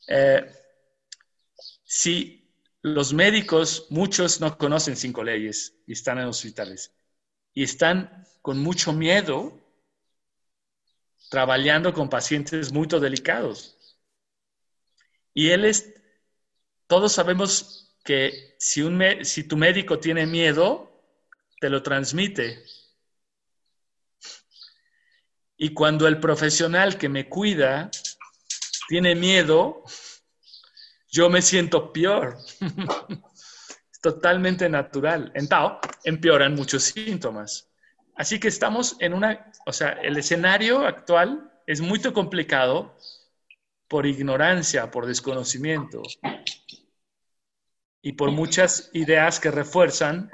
Eh, 0.08 0.50
si 1.84 2.50
los 2.80 3.12
médicos, 3.12 3.88
muchos 3.90 4.40
no 4.40 4.56
conocen 4.56 4.96
cinco 4.96 5.24
leyes 5.24 5.74
y 5.86 5.92
están 5.92 6.18
en 6.18 6.26
hospitales 6.26 6.94
y 7.52 7.64
están 7.64 8.24
con 8.40 8.60
mucho 8.60 8.92
miedo 8.92 9.65
trabajando 11.30 11.92
con 11.92 12.08
pacientes 12.08 12.72
muy 12.72 12.86
delicados. 12.86 13.76
Y 15.34 15.50
él 15.50 15.64
es 15.64 15.92
todos 16.86 17.12
sabemos 17.12 17.96
que 18.04 18.54
si, 18.58 18.82
un 18.82 19.02
si 19.24 19.44
tu 19.44 19.56
médico 19.56 19.98
tiene 19.98 20.26
miedo, 20.26 21.02
te 21.60 21.68
lo 21.68 21.82
transmite. 21.82 22.64
Y 25.56 25.72
cuando 25.72 26.06
el 26.06 26.20
profesional 26.20 26.98
que 26.98 27.08
me 27.08 27.28
cuida 27.28 27.90
tiene 28.88 29.14
miedo, 29.14 29.82
yo 31.08 31.28
me 31.28 31.42
siento 31.42 31.92
peor. 31.92 32.38
es 33.90 34.00
totalmente 34.00 34.68
natural. 34.68 35.32
En 35.34 35.48
empeoran 36.04 36.54
muchos 36.54 36.84
síntomas. 36.84 37.68
Así 38.16 38.40
que 38.40 38.48
estamos 38.48 38.96
en 39.00 39.12
una, 39.12 39.52
o 39.66 39.72
sea, 39.72 39.90
el 39.90 40.16
escenario 40.16 40.86
actual 40.86 41.52
es 41.66 41.82
muy 41.82 42.00
complicado 42.00 42.96
por 43.88 44.06
ignorancia, 44.06 44.90
por 44.90 45.06
desconocimiento 45.06 46.02
y 48.00 48.12
por 48.12 48.30
muchas 48.30 48.90
ideas 48.94 49.38
que 49.38 49.50
refuerzan 49.50 50.30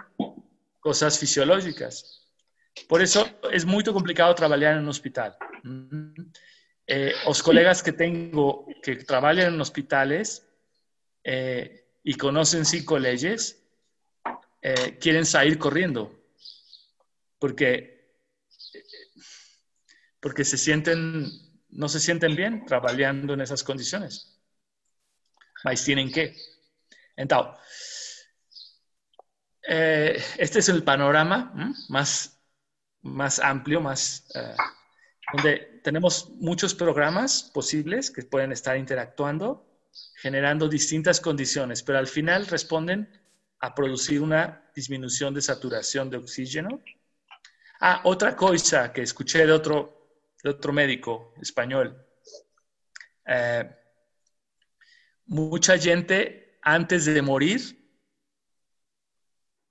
cosas 0.79 1.19
fisiológicas. 1.19 2.29
Por 2.89 3.03
eso 3.03 3.27
es 3.51 3.65
muy 3.65 3.83
complicado 3.83 4.35
trabajar 4.35 4.75
en 4.75 4.85
un 4.85 4.89
hospital. 4.89 5.37
Eh, 6.87 7.13
los 7.27 7.43
colegas 7.43 7.83
que 7.83 7.93
tengo 7.93 8.67
que 8.81 8.97
trabajan 8.97 9.55
en 9.55 9.61
hospitales 9.61 10.47
eh, 11.25 11.85
y 12.05 12.15
conocen 12.15 12.65
cinco 12.65 12.99
leyes, 12.99 13.61
eh, 14.61 14.99
quieren 15.01 15.27
salir 15.27 15.59
corriendo 15.59 16.22
porque, 17.43 18.15
porque 20.21 20.45
se 20.45 20.57
sienten, 20.57 21.27
no 21.71 21.89
se 21.89 21.99
sienten 21.99 22.37
bien 22.37 22.65
trabajando 22.67 23.35
en 23.35 23.41
esas 23.41 23.65
condiciones. 23.65 24.41
Mas 25.65 25.85
tienen 25.85 26.13
que. 26.13 26.37
Entonces, 27.17 28.29
eh, 29.69 30.23
este 30.39 30.61
es 30.61 30.69
el 30.69 30.85
panorama 30.85 31.75
más, 31.89 32.41
más 33.01 33.41
amplio, 33.41 33.81
más, 33.81 34.31
eh, 34.37 34.55
donde 35.33 35.81
tenemos 35.83 36.31
muchos 36.37 36.77
programas 36.77 37.51
posibles 37.53 38.13
que 38.13 38.23
pueden 38.23 38.53
estar 38.53 38.77
interactuando, 38.77 39.67
generando 40.15 40.69
distintas 40.69 41.21
condiciones, 41.21 41.83
pero 41.83 41.99
al 41.99 42.07
final 42.07 42.47
responden 42.47 43.09
a 43.59 43.75
producir 43.75 44.21
una 44.21 44.71
disminución 44.77 45.35
de 45.35 45.43
saturación 45.43 46.09
de 46.09 46.19
oxígeno. 46.19 46.81
Ah, 47.85 48.01
otra 48.05 48.37
cosa 48.37 48.93
que 48.93 49.03
escuché 49.03 49.45
de 49.45 49.51
otro, 49.51 50.29
de 50.41 50.51
otro 50.51 50.73
médico 50.73 51.35
español. 51.41 52.07
Eh, 53.27 53.69
mucha 55.27 55.77
gente 55.77 56.59
antes 56.63 57.07
de 57.07 57.21
morir, 57.21 57.61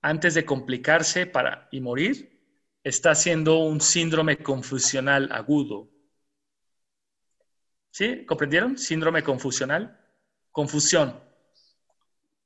antes 0.02 0.34
de 0.34 0.44
complicarse 0.44 1.24
para, 1.24 1.68
y 1.72 1.80
morir, 1.80 2.38
está 2.84 3.12
haciendo 3.12 3.60
un 3.60 3.80
síndrome 3.80 4.36
confusional 4.36 5.32
agudo. 5.32 5.88
¿Sí? 7.90 8.26
¿Comprendieron? 8.26 8.76
Síndrome 8.76 9.22
confusional. 9.22 9.98
Confusión. 10.50 11.18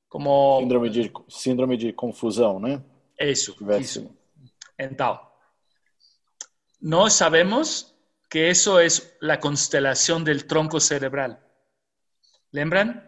Como... 0.07 0.59
Síndrome 0.59 0.89
de, 0.91 1.11
síndrome 1.27 1.77
de 1.77 1.93
confusão, 1.93 2.57
¿no? 2.57 2.85
Eso, 3.17 3.53
no 6.79 7.09
sabemos 7.09 7.95
que 8.29 8.49
eso 8.49 8.79
es 8.79 9.15
la 9.21 9.39
constelación 9.39 10.23
del 10.23 10.45
tronco 10.45 10.79
cerebral. 10.79 11.39
¿Lembran? 12.51 13.07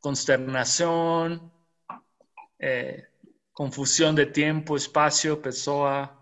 consternación, 0.00 1.52
eh, 2.58 3.08
confusión 3.52 4.14
de 4.14 4.26
tiempo, 4.26 4.76
espacio, 4.76 5.42
persona, 5.42 6.18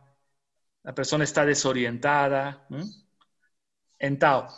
la 0.82 0.94
persona 0.94 1.24
está 1.24 1.44
desorientada. 1.44 2.66
En 3.98 4.18
Tao, 4.18 4.48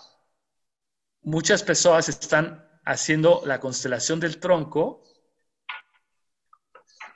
muchas 1.22 1.62
personas 1.62 2.08
están 2.08 2.64
haciendo 2.84 3.42
la 3.44 3.60
constelación 3.60 4.20
del 4.20 4.38
tronco 4.38 5.02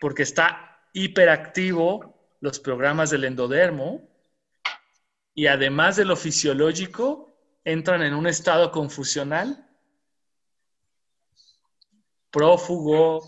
porque 0.00 0.24
está 0.24 0.80
hiperactivo 0.92 2.36
los 2.40 2.58
programas 2.58 3.10
del 3.10 3.24
endodermo 3.24 4.11
y 5.34 5.46
además 5.46 5.96
de 5.96 6.04
lo 6.04 6.16
fisiológico, 6.16 7.32
entran 7.64 8.02
en 8.02 8.14
un 8.14 8.26
estado 8.26 8.70
confusional 8.70 9.68
prófugo, 12.30 13.22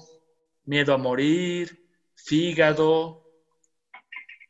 miedo 0.64 0.94
a 0.94 0.98
morir, 0.98 1.86
fígado. 2.14 3.22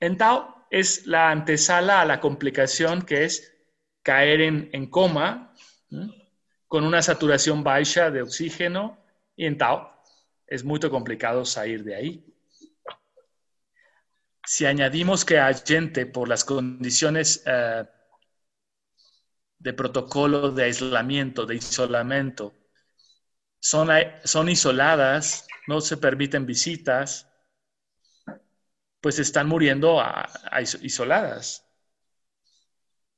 Entonces, 0.01 0.55
es 0.71 1.07
la 1.07 1.31
antesala 1.31 2.01
a 2.01 2.05
la 2.05 2.21
complicación 2.21 3.03
que 3.03 3.25
es 3.25 3.53
caer 4.03 4.41
en, 4.41 4.91
coma 4.91 5.55
con 6.67 6.85
una 6.85 7.01
saturación 7.01 7.63
baja 7.63 8.11
de 8.11 8.23
oxígeno 8.23 8.99
y 9.37 9.47
entonces 9.47 9.89
es 10.47 10.65
muy 10.65 10.81
complicado 10.81 11.45
salir 11.45 11.85
de 11.85 11.95
ahí. 11.95 12.34
Si 14.47 14.67
añadimos 14.67 15.25
que 15.25 15.39
hay 15.39 15.55
gente 15.67 16.07
por 16.07 16.29
las 16.29 16.45
condiciones 16.45 17.43
eh, 17.47 17.85
de 19.59 19.73
protocolo 19.73 20.51
de 20.51 20.65
aislamiento, 20.65 21.47
de 21.47 21.57
isolamiento, 21.57 22.55
son, 23.59 24.49
isoladas, 24.51 25.47
no 25.67 25.81
se 25.81 25.97
permiten 25.97 26.45
visitas, 26.45 27.27
pues 29.01 29.19
están 29.19 29.49
muriendo 29.49 30.03
isoladas. 30.83 31.67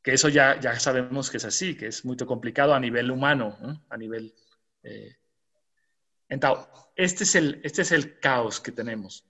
Que 0.02 0.12
eso 0.12 0.28
ya, 0.28 0.60
ya 0.60 0.78
sabemos 0.78 1.30
que 1.30 1.38
es 1.38 1.44
así, 1.44 1.76
que 1.76 1.88
es 1.88 2.04
muy 2.04 2.16
complicado 2.16 2.74
a 2.74 2.80
nivel 2.80 3.10
humano, 3.10 3.84
a 3.88 3.96
nivel... 3.96 4.32
Eh, 4.84 5.16
entonces, 6.28 6.66
este 6.94 7.24
es, 7.24 7.34
el, 7.34 7.60
este 7.64 7.82
es 7.82 7.90
el 7.90 8.20
caos 8.20 8.60
que 8.60 8.70
tenemos. 8.70 9.24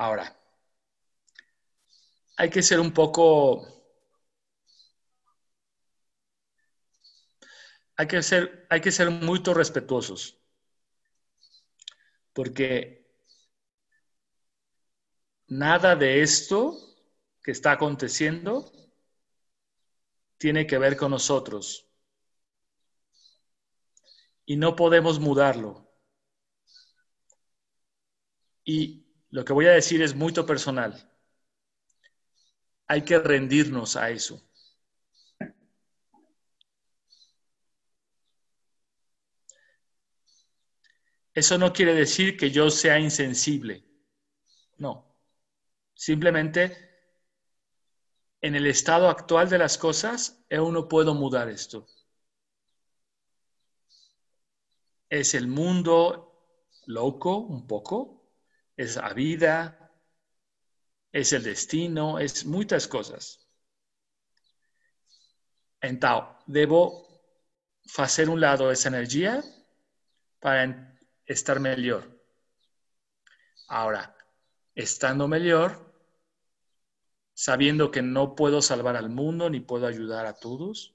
Ahora, 0.00 0.34
hay 2.38 2.48
que 2.50 2.62
ser 2.62 2.80
un 2.80 2.92
poco 2.92 3.66
hay 7.96 8.06
que 8.06 8.22
ser, 8.22 8.66
hay 8.70 8.80
que 8.80 8.92
ser 8.92 9.10
muy 9.10 9.40
respetuosos, 9.40 10.38
porque 12.32 13.06
nada 15.48 15.94
de 15.96 16.22
esto 16.22 16.78
que 17.42 17.50
está 17.50 17.72
aconteciendo 17.72 18.72
tiene 20.38 20.66
que 20.66 20.78
ver 20.78 20.96
con 20.96 21.10
nosotros. 21.10 21.86
Y 24.46 24.56
no 24.56 24.74
podemos 24.74 25.20
mudarlo. 25.20 25.86
Y 28.64 29.09
lo 29.30 29.44
que 29.44 29.52
voy 29.52 29.66
a 29.66 29.72
decir 29.72 30.02
es 30.02 30.14
muy 30.14 30.32
personal. 30.32 31.06
hay 32.88 33.02
que 33.04 33.18
rendirnos 33.20 33.96
a 33.96 34.10
eso. 34.10 34.42
Eso 41.32 41.56
no 41.58 41.72
quiere 41.72 41.94
decir 41.94 42.36
que 42.36 42.50
yo 42.50 42.68
sea 42.70 42.98
insensible. 42.98 43.84
No. 44.78 45.06
Simplemente 45.94 46.90
en 48.40 48.56
el 48.56 48.66
estado 48.66 49.08
actual 49.08 49.48
de 49.48 49.58
las 49.58 49.78
cosas, 49.78 50.44
yo 50.48 50.72
no 50.72 50.88
puedo 50.88 51.14
mudar 51.14 51.48
esto. 51.48 51.86
Es 55.08 55.34
el 55.34 55.46
mundo 55.46 56.32
loco 56.86 57.36
un 57.36 57.66
poco, 57.66 58.19
es 58.80 58.96
la 58.96 59.12
vida, 59.12 59.92
es 61.12 61.34
el 61.34 61.42
destino, 61.42 62.18
es 62.18 62.46
muchas 62.46 62.88
cosas. 62.88 63.46
Entonces, 65.82 66.30
debo 66.46 67.06
hacer 67.98 68.30
un 68.30 68.40
lado 68.40 68.70
esa 68.70 68.88
energía 68.88 69.44
para 70.38 70.96
estar 71.26 71.60
mejor. 71.60 72.08
Ahora, 73.68 74.16
estando 74.74 75.28
mejor, 75.28 75.94
sabiendo 77.34 77.90
que 77.90 78.00
no 78.00 78.34
puedo 78.34 78.62
salvar 78.62 78.96
al 78.96 79.10
mundo 79.10 79.50
ni 79.50 79.60
puedo 79.60 79.86
ayudar 79.86 80.24
a 80.24 80.38
todos, 80.38 80.94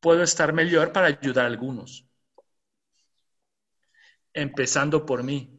puedo 0.00 0.24
estar 0.24 0.52
mejor 0.52 0.92
para 0.92 1.06
ayudar 1.06 1.44
a 1.44 1.48
algunos, 1.48 2.07
empezando 4.40 5.04
por 5.04 5.22
mí. 5.22 5.50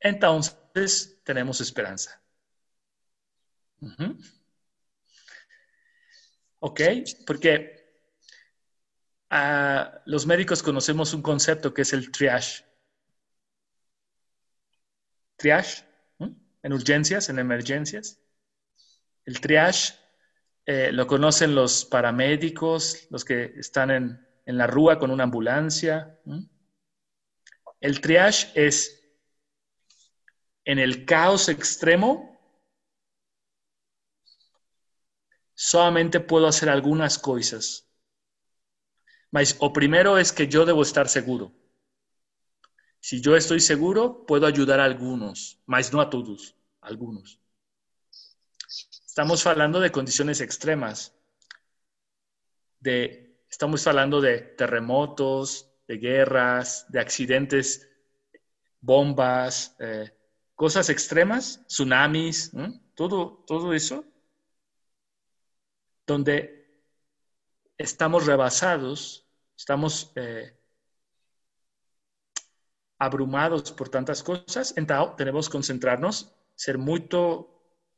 Entonces 0.00 1.20
tenemos 1.24 1.60
esperanza. 1.60 2.22
Ok, 6.60 6.80
porque 7.26 7.54
ah, 9.30 10.02
los 10.06 10.26
médicos 10.26 10.62
conocemos 10.62 11.12
un 11.14 11.22
concepto 11.22 11.72
que 11.72 11.82
es 11.82 11.92
el 11.92 12.10
triage 12.10 12.64
triage, 15.36 15.84
en 16.62 16.72
urgencias, 16.72 17.28
en 17.28 17.38
emergencias. 17.38 18.18
El 19.24 19.40
triage 19.40 19.94
eh, 20.64 20.90
lo 20.92 21.06
conocen 21.06 21.54
los 21.54 21.84
paramédicos, 21.84 23.06
los 23.10 23.24
que 23.24 23.52
están 23.56 23.90
en, 23.90 24.25
la 24.46 24.66
rúa 24.66 24.98
con 24.98 25.10
una 25.10 25.24
ambulancia. 25.24 26.18
El 27.80 28.00
triage 28.00 28.52
es 28.54 29.02
en 30.64 30.78
el 30.78 31.04
caos 31.04 31.48
extremo, 31.48 32.38
solamente 35.54 36.20
puedo 36.20 36.46
hacer 36.46 36.68
algunas 36.68 37.18
cosas. 37.18 37.88
O 39.58 39.72
primero 39.72 40.18
es 40.18 40.32
que 40.32 40.48
yo 40.48 40.64
debo 40.64 40.82
estar 40.82 41.08
seguro. 41.08 41.52
Si 43.00 43.20
yo 43.20 43.36
estoy 43.36 43.60
seguro, 43.60 44.24
puedo 44.26 44.46
ayudar 44.46 44.80
a 44.80 44.84
algunos, 44.84 45.60
mas 45.66 45.92
no 45.92 46.00
a 46.00 46.10
todos, 46.10 46.56
algunos. 46.80 47.40
Estamos 49.06 49.46
hablando 49.46 49.80
de 49.80 49.92
condiciones 49.92 50.40
extremas. 50.40 51.14
De, 52.80 53.25
estamos 53.56 53.86
hablando 53.86 54.20
de 54.20 54.36
terremotos, 54.38 55.72
de 55.88 55.96
guerras, 55.96 56.84
de 56.90 57.00
accidentes, 57.00 57.88
bombas, 58.82 59.74
eh, 59.78 60.14
cosas 60.54 60.90
extremas, 60.90 61.64
tsunamis, 61.66 62.52
todo, 62.94 63.42
todo 63.46 63.72
eso, 63.72 64.04
donde 66.06 66.84
estamos 67.78 68.26
rebasados, 68.26 69.26
estamos 69.56 70.12
eh, 70.16 70.54
abrumados 72.98 73.72
por 73.72 73.88
tantas 73.88 74.22
cosas, 74.22 74.74
entonces 74.76 75.16
tenemos 75.16 75.48
que 75.48 75.52
concentrarnos, 75.52 76.30
ser 76.54 76.76
muy 76.76 77.08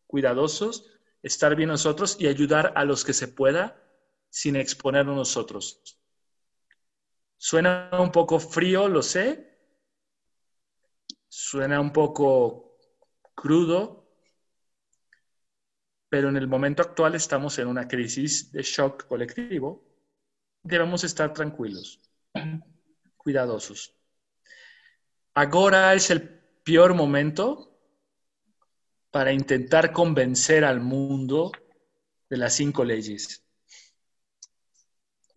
cuidadosos, 0.06 0.88
estar 1.20 1.56
bien 1.56 1.70
nosotros 1.70 2.16
y 2.20 2.28
ayudar 2.28 2.72
a 2.76 2.84
los 2.84 3.04
que 3.04 3.12
se 3.12 3.26
pueda 3.26 3.87
sin 4.28 4.56
exponernos 4.56 5.16
nosotros. 5.16 5.98
Suena 7.36 7.90
un 7.92 8.10
poco 8.10 8.40
frío, 8.40 8.88
lo 8.88 9.02
sé. 9.02 9.58
Suena 11.28 11.80
un 11.80 11.92
poco 11.92 12.78
crudo, 13.34 14.08
pero 16.08 16.28
en 16.28 16.36
el 16.36 16.48
momento 16.48 16.82
actual 16.82 17.14
estamos 17.14 17.58
en 17.58 17.68
una 17.68 17.86
crisis 17.86 18.50
de 18.50 18.62
shock 18.62 19.06
colectivo. 19.06 19.84
Debemos 20.62 21.04
estar 21.04 21.32
tranquilos, 21.32 22.00
cuidadosos. 23.16 23.94
Ahora 25.34 25.94
es 25.94 26.10
el 26.10 26.22
peor 26.64 26.94
momento 26.94 27.78
para 29.10 29.32
intentar 29.32 29.92
convencer 29.92 30.64
al 30.64 30.80
mundo 30.80 31.52
de 32.28 32.36
las 32.36 32.54
cinco 32.54 32.84
leyes, 32.84 33.47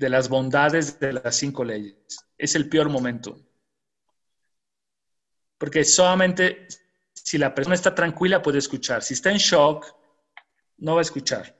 de 0.01 0.09
las 0.09 0.29
bondades 0.29 0.99
de 0.99 1.13
las 1.13 1.35
cinco 1.35 1.63
leyes. 1.63 1.95
Es 2.35 2.55
el 2.55 2.67
peor 2.67 2.89
momento. 2.89 3.39
Porque 5.59 5.83
solamente 5.83 6.67
si 7.13 7.37
la 7.37 7.53
persona 7.53 7.75
está 7.75 7.93
tranquila 7.93 8.41
puede 8.41 8.57
escuchar. 8.57 9.03
Si 9.03 9.13
está 9.13 9.29
en 9.29 9.37
shock, 9.37 9.85
no 10.79 10.95
va 10.95 11.01
a 11.01 11.03
escuchar. 11.03 11.55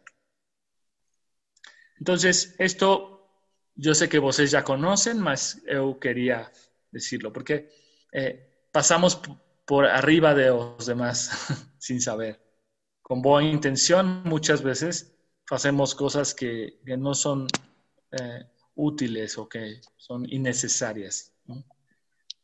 Entonces, 1.99 2.55
esto 2.57 3.29
yo 3.75 3.93
sé 3.93 4.09
que 4.09 4.17
ustedes 4.17 4.49
ya 4.49 4.63
conocen, 4.63 5.19
mas 5.19 5.61
yo 5.71 5.99
quería 5.99 6.51
decirlo, 6.89 7.31
porque 7.31 7.69
eh, 8.11 8.67
pasamos 8.71 9.21
por 9.65 9.85
arriba 9.85 10.33
de 10.33 10.47
los 10.47 10.83
demás 10.87 11.29
sin 11.77 12.01
saber. 12.01 12.41
Con 13.03 13.21
buena 13.21 13.51
intención 13.51 14.23
muchas 14.23 14.63
veces 14.63 15.15
hacemos 15.51 15.93
cosas 15.93 16.33
que, 16.33 16.79
no 16.97 17.13
son 17.13 17.47
eh, 18.11 18.45
útiles 18.75 19.37
o 19.37 19.47
que 19.47 19.81
son 19.97 20.25
innecesarias. 20.31 21.31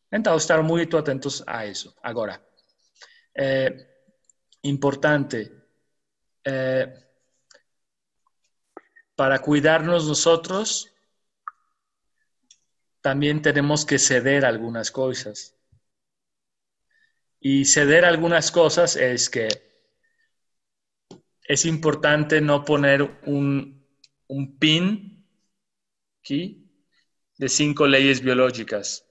Entonces, 0.09 0.43
estar 0.43 0.63
muy 0.63 0.87
atentos 0.91 1.43
a 1.45 1.65
eso. 1.65 1.95
Ahora, 2.01 2.41
eh, 3.33 3.87
importante, 4.61 5.51
para 9.15 9.39
cuidarnos 9.39 10.07
nosotros, 10.07 10.93
también 13.01 13.41
tenemos 13.41 13.85
que 13.85 13.99
ceder 13.99 14.45
algunas 14.45 14.91
cosas. 14.91 15.55
Y 17.39 17.65
ceder 17.65 18.03
algunas 18.03 18.51
cosas 18.51 18.95
es 18.95 19.29
que 19.29 19.47
es 21.47 21.65
importante 21.65 22.41
no 22.41 22.65
poner 22.65 23.01
un, 23.25 23.85
pin 24.59 25.16
aquí 26.27 26.61
de 27.37 27.47
cinco 27.47 27.87
leyes 27.87 28.21
biológicas. 28.21 29.05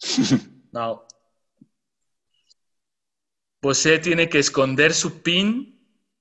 no. 0.72 1.06
Usted 3.62 4.00
tiene 4.00 4.28
que 4.28 4.38
esconder 4.38 4.94
su 4.94 5.22
pin 5.22 5.78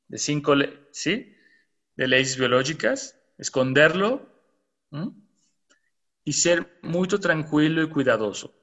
de 0.08 0.18
cinco, 0.18 0.54
¿sí? 0.92 1.34
De 1.96 2.08
leyes 2.08 2.38
biológicas, 2.38 3.18
esconderlo 3.38 4.30
y 6.24 6.34
ser 6.34 6.80
muy 6.84 7.08
tranquilo 7.08 7.82
y 7.82 7.90
cuidadoso. 7.90 8.54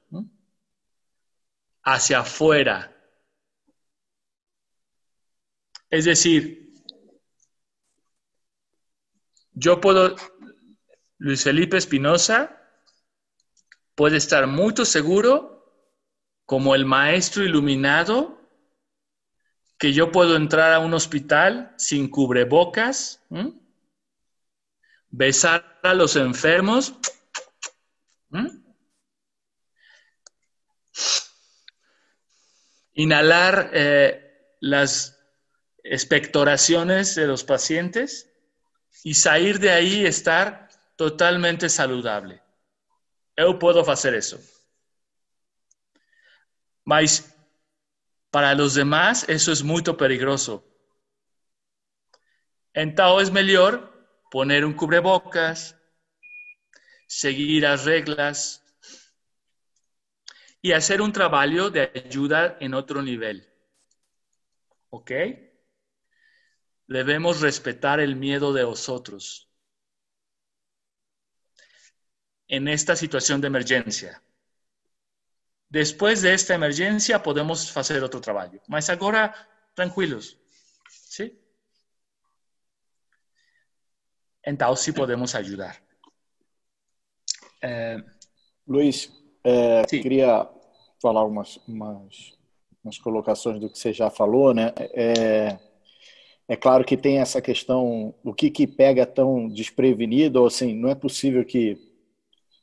Hacia 1.83 2.19
afuera. 2.19 2.95
Es 5.89 6.05
decir, 6.05 6.73
yo 9.53 9.81
puedo, 9.81 10.15
Luis 11.19 11.43
Felipe 11.43 11.75
Espinosa 11.75 12.57
puede 13.93 14.15
estar 14.15 14.47
muy 14.47 14.73
seguro 14.85 15.59
como 16.45 16.75
el 16.75 16.85
maestro 16.85 17.43
iluminado 17.43 18.39
que 19.77 19.91
yo 19.91 20.13
puedo 20.13 20.37
entrar 20.37 20.71
a 20.71 20.79
un 20.79 20.93
hospital 20.93 21.75
sin 21.77 22.09
cubrebocas, 22.09 23.21
besar 25.09 25.79
a 25.83 25.93
los 25.93 26.15
enfermos. 26.15 26.95
Inhalar 32.93 33.71
eh, 33.73 34.55
las 34.61 35.19
expectoraciones 35.83 37.15
de 37.15 37.27
los 37.27 37.43
pacientes 37.43 38.31
y 39.03 39.15
salir 39.15 39.59
de 39.59 39.71
ahí 39.71 40.05
estar 40.05 40.68
totalmente 40.99 41.69
saludable. 41.69 42.41
Yo 43.37 43.57
puedo 43.57 43.89
hacer 43.89 44.15
eso. 44.15 44.37
Mas 46.83 47.33
Para 48.31 48.55
los 48.55 48.73
demás, 48.73 49.25
eso 49.29 49.51
es 49.51 49.63
muy 49.63 49.83
peligroso. 49.83 50.63
Entonces 52.73 53.27
es 53.27 53.31
mejor 53.31 53.91
poner 54.31 54.65
un 54.65 54.73
cubrebocas, 54.73 55.75
seguir 57.07 57.63
las 57.63 57.83
reglas 57.83 58.63
y 60.61 60.71
hacer 60.71 61.01
un 61.01 61.11
trabajo 61.11 61.69
de 61.69 61.91
ayuda 61.93 62.57
en 62.61 62.73
otro 62.73 63.01
nivel. 63.01 63.45
¿Ok? 64.91 65.11
Debemos 66.87 67.39
respetar 67.39 68.01
el 68.01 68.17
miedo 68.17 68.51
de 68.51 68.65
otros 68.65 69.48
en 72.49 72.67
esta 72.67 72.95
situación 72.95 73.39
de 73.39 73.47
emergencia. 73.47 74.21
Después 75.69 76.23
de 76.23 76.33
esta 76.33 76.55
emergencia 76.55 77.21
podemos 77.21 77.77
hacer 77.77 78.03
otro 78.03 78.19
trabajo. 78.19 78.57
Mas 78.67 78.89
ahora, 78.89 79.33
tranquilos. 79.75 80.37
¿Sí? 80.89 81.39
Entonces 84.41 84.85
sí 84.85 84.91
podemos 84.91 85.35
ayudar. 85.35 85.75
É... 87.61 87.97
Luiz, 88.67 89.11
é, 89.43 89.83
queria 89.83 90.49
falar 91.01 91.25
umas, 91.25 91.57
umas, 91.67 92.37
umas, 92.83 92.97
colocações 92.97 93.59
do 93.59 93.69
que 93.69 93.77
você 93.77 93.91
já 93.91 94.09
falou, 94.09 94.53
né? 94.53 94.73
É, 94.77 95.57
é 96.47 96.55
claro 96.55 96.85
que 96.85 96.95
tem 96.95 97.19
essa 97.19 97.41
questão, 97.41 98.13
o 98.23 98.33
que, 98.33 98.49
que 98.49 98.67
pega 98.67 99.05
tão 99.05 99.49
desprevenido, 99.49 100.39
ou 100.39 100.47
assim, 100.47 100.73
não 100.73 100.89
é 100.89 100.95
possível 100.95 101.43
que, 101.43 101.88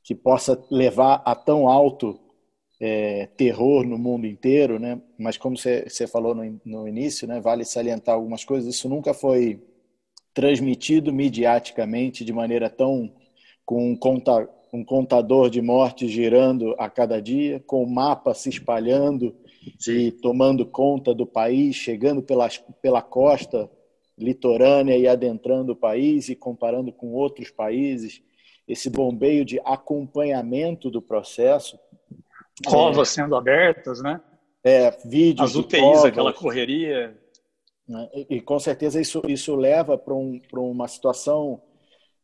que 0.07 0.15
possa 0.15 0.57
levar 0.71 1.21
a 1.25 1.35
tão 1.35 1.69
alto 1.69 2.17
é, 2.81 3.27
terror 3.37 3.85
no 3.85 3.99
mundo 3.99 4.25
inteiro, 4.25 4.79
né? 4.79 5.03
Mas 5.19 5.37
como 5.37 5.57
você, 5.59 6.07
falou 6.07 6.33
no, 6.33 6.61
no 6.65 6.87
início, 6.87 7.27
né? 7.27 7.41
Vale 7.41 7.65
salientar 7.65 8.15
algumas 8.15 8.45
coisas, 8.45 8.73
isso 8.73 8.89
nunca 8.89 9.13
foi 9.13 9.61
transmitido 10.33 11.13
mediaticamente 11.13 12.25
de 12.25 12.33
maneira 12.33 12.71
tão 12.71 13.13
com 13.65 13.91
um, 13.91 13.97
conta, 13.97 14.49
um 14.73 14.85
contador 14.85 15.51
de 15.51 15.61
mortes 15.61 16.09
girando 16.09 16.77
a 16.79 16.89
cada 16.89 17.21
dia, 17.21 17.59
com 17.67 17.83
o 17.83 17.91
mapa 17.91 18.33
se 18.33 18.49
espalhando 18.49 19.35
Sim. 19.77 19.93
e 19.93 20.13
tomando 20.13 20.65
conta 20.65 21.13
do 21.13 21.27
país, 21.27 21.75
chegando 21.75 22.23
pela, 22.23 22.49
pela 22.81 23.03
costa 23.03 23.69
litorânea 24.17 24.97
e 24.97 25.09
adentrando 25.09 25.73
o 25.73 25.77
país 25.77 26.29
e 26.29 26.37
comparando 26.37 26.93
com 26.93 27.13
outros 27.13 27.51
países, 27.51 28.23
esse 28.67 28.91
bombeio 28.91 29.45
de 29.45 29.61
acompanhamento 29.65 30.91
do 30.91 31.01
processo. 31.01 31.79
Covas 32.67 33.11
é, 33.11 33.13
sendo 33.13 33.37
abertas, 33.37 34.03
né? 34.03 34.21
É, 34.65 34.91
vídeos. 35.05 35.51
As 35.51 35.57
UTIs, 35.57 36.05
aquela 36.05 36.33
correria. 36.33 37.17
Né? 37.89 38.09
E, 38.13 38.37
e, 38.37 38.41
com 38.41 38.59
certeza 38.59 39.01
isso, 39.01 39.23
isso 39.29 39.55
leva 39.55 39.97
para 39.97 40.15
um, 40.15 40.41
uma 40.55 40.89
situação 40.89 41.63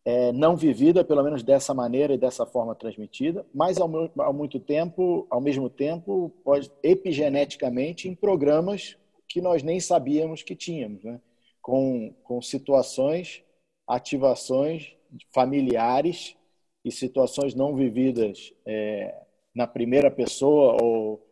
é, 0.05 0.33
não 0.33 0.57
vivida, 0.57 1.05
pelo 1.05 1.23
menos 1.23 1.43
dessa 1.43 1.73
maneira 1.73 2.15
e 2.15 2.19
dessa 2.19 2.45
forma 2.45 2.75
transmitida, 2.75 3.47
mas 3.55 3.79
ao, 3.79 3.89
ao, 4.19 4.33
muito 4.33 4.59
tempo, 4.59 5.27
ao 5.31 5.41
mesmo 5.41 5.71
tempo, 5.71 6.33
pode 6.45 6.71
epigeneticamente 6.83 8.09
em 8.09 8.15
programas 8.15 8.97
que 9.29 9.41
nós 9.41 9.63
nem 9.63 9.79
sabíamos 9.79 10.43
que 10.43 10.57
tínhamos, 10.57 11.05
né? 11.05 11.21
com, 11.61 12.13
com 12.25 12.43
situações, 12.43 13.45
ativações 13.87 14.97
familiares 15.33 16.37
e 16.85 16.91
situações 16.91 17.55
não 17.55 17.75
vividas 17.75 18.53
é, 18.67 19.15
na 19.55 19.67
primeira 19.67 20.11
pessoa 20.11 20.77
ou 20.83 21.25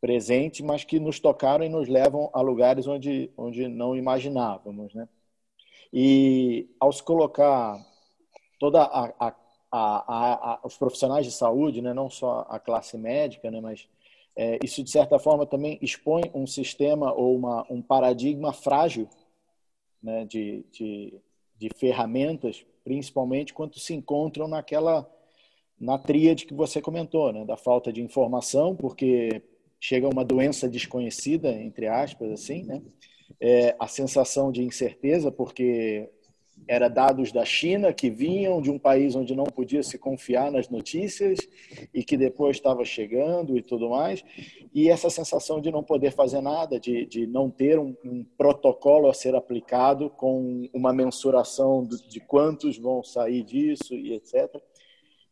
presente, 0.00 0.62
mas 0.62 0.84
que 0.84 1.00
nos 1.00 1.18
tocaram 1.18 1.64
e 1.64 1.68
nos 1.68 1.88
levam 1.88 2.30
a 2.32 2.40
lugares 2.40 2.86
onde, 2.86 3.30
onde 3.36 3.68
não 3.68 3.96
imaginávamos. 3.96 4.94
Né? 4.94 5.08
E 5.92 6.68
ao 6.78 6.92
se 6.92 7.02
colocar 7.02 7.76
toda 8.58 8.82
a, 8.82 9.12
a, 9.18 9.34
a, 9.72 10.60
os 10.64 10.76
profissionais 10.76 11.26
de 11.26 11.32
saúde, 11.32 11.82
né, 11.82 11.92
não 11.92 12.08
só 12.08 12.46
a 12.48 12.58
classe 12.58 12.96
médica, 12.96 13.50
né, 13.50 13.60
mas 13.60 13.88
é, 14.36 14.58
isso 14.62 14.82
de 14.82 14.90
certa 14.90 15.18
forma 15.18 15.46
também 15.46 15.78
expõe 15.82 16.30
um 16.34 16.46
sistema 16.46 17.12
ou 17.12 17.36
uma, 17.36 17.66
um 17.70 17.82
paradigma 17.82 18.52
frágil 18.52 19.08
né, 20.02 20.24
de, 20.24 20.64
de, 20.70 21.14
de 21.58 21.70
ferramentas, 21.76 22.64
principalmente 22.86 23.52
quando 23.52 23.80
se 23.80 23.92
encontram 23.92 24.46
naquela 24.46 25.04
na 25.78 25.98
tríade 25.98 26.46
que 26.46 26.54
você 26.54 26.80
comentou, 26.80 27.32
né, 27.32 27.44
da 27.44 27.56
falta 27.56 27.92
de 27.92 28.00
informação, 28.00 28.76
porque 28.76 29.42
chega 29.80 30.08
uma 30.08 30.24
doença 30.24 30.68
desconhecida, 30.68 31.50
entre 31.50 31.88
aspas, 31.88 32.30
assim, 32.30 32.62
né? 32.62 32.80
É, 33.40 33.74
a 33.78 33.88
sensação 33.88 34.52
de 34.52 34.62
incerteza, 34.62 35.32
porque 35.32 36.08
era 36.68 36.88
dados 36.88 37.30
da 37.30 37.44
China 37.44 37.92
que 37.92 38.10
vinham 38.10 38.60
de 38.60 38.70
um 38.70 38.78
país 38.78 39.14
onde 39.14 39.36
não 39.36 39.44
podia 39.44 39.82
se 39.82 39.98
confiar 39.98 40.50
nas 40.50 40.68
notícias 40.68 41.38
e 41.94 42.02
que 42.02 42.16
depois 42.16 42.56
estava 42.56 42.84
chegando 42.84 43.56
e 43.56 43.62
tudo 43.62 43.90
mais. 43.90 44.24
E 44.74 44.90
essa 44.90 45.08
sensação 45.08 45.60
de 45.60 45.70
não 45.70 45.82
poder 45.82 46.10
fazer 46.10 46.40
nada, 46.40 46.80
de, 46.80 47.06
de 47.06 47.26
não 47.26 47.48
ter 47.50 47.78
um, 47.78 47.94
um 48.04 48.24
protocolo 48.36 49.08
a 49.08 49.14
ser 49.14 49.34
aplicado 49.34 50.10
com 50.10 50.68
uma 50.72 50.92
mensuração 50.92 51.84
de, 51.84 52.08
de 52.08 52.20
quantos 52.20 52.76
vão 52.76 53.02
sair 53.02 53.44
disso 53.44 53.94
e 53.94 54.14
etc. 54.14 54.60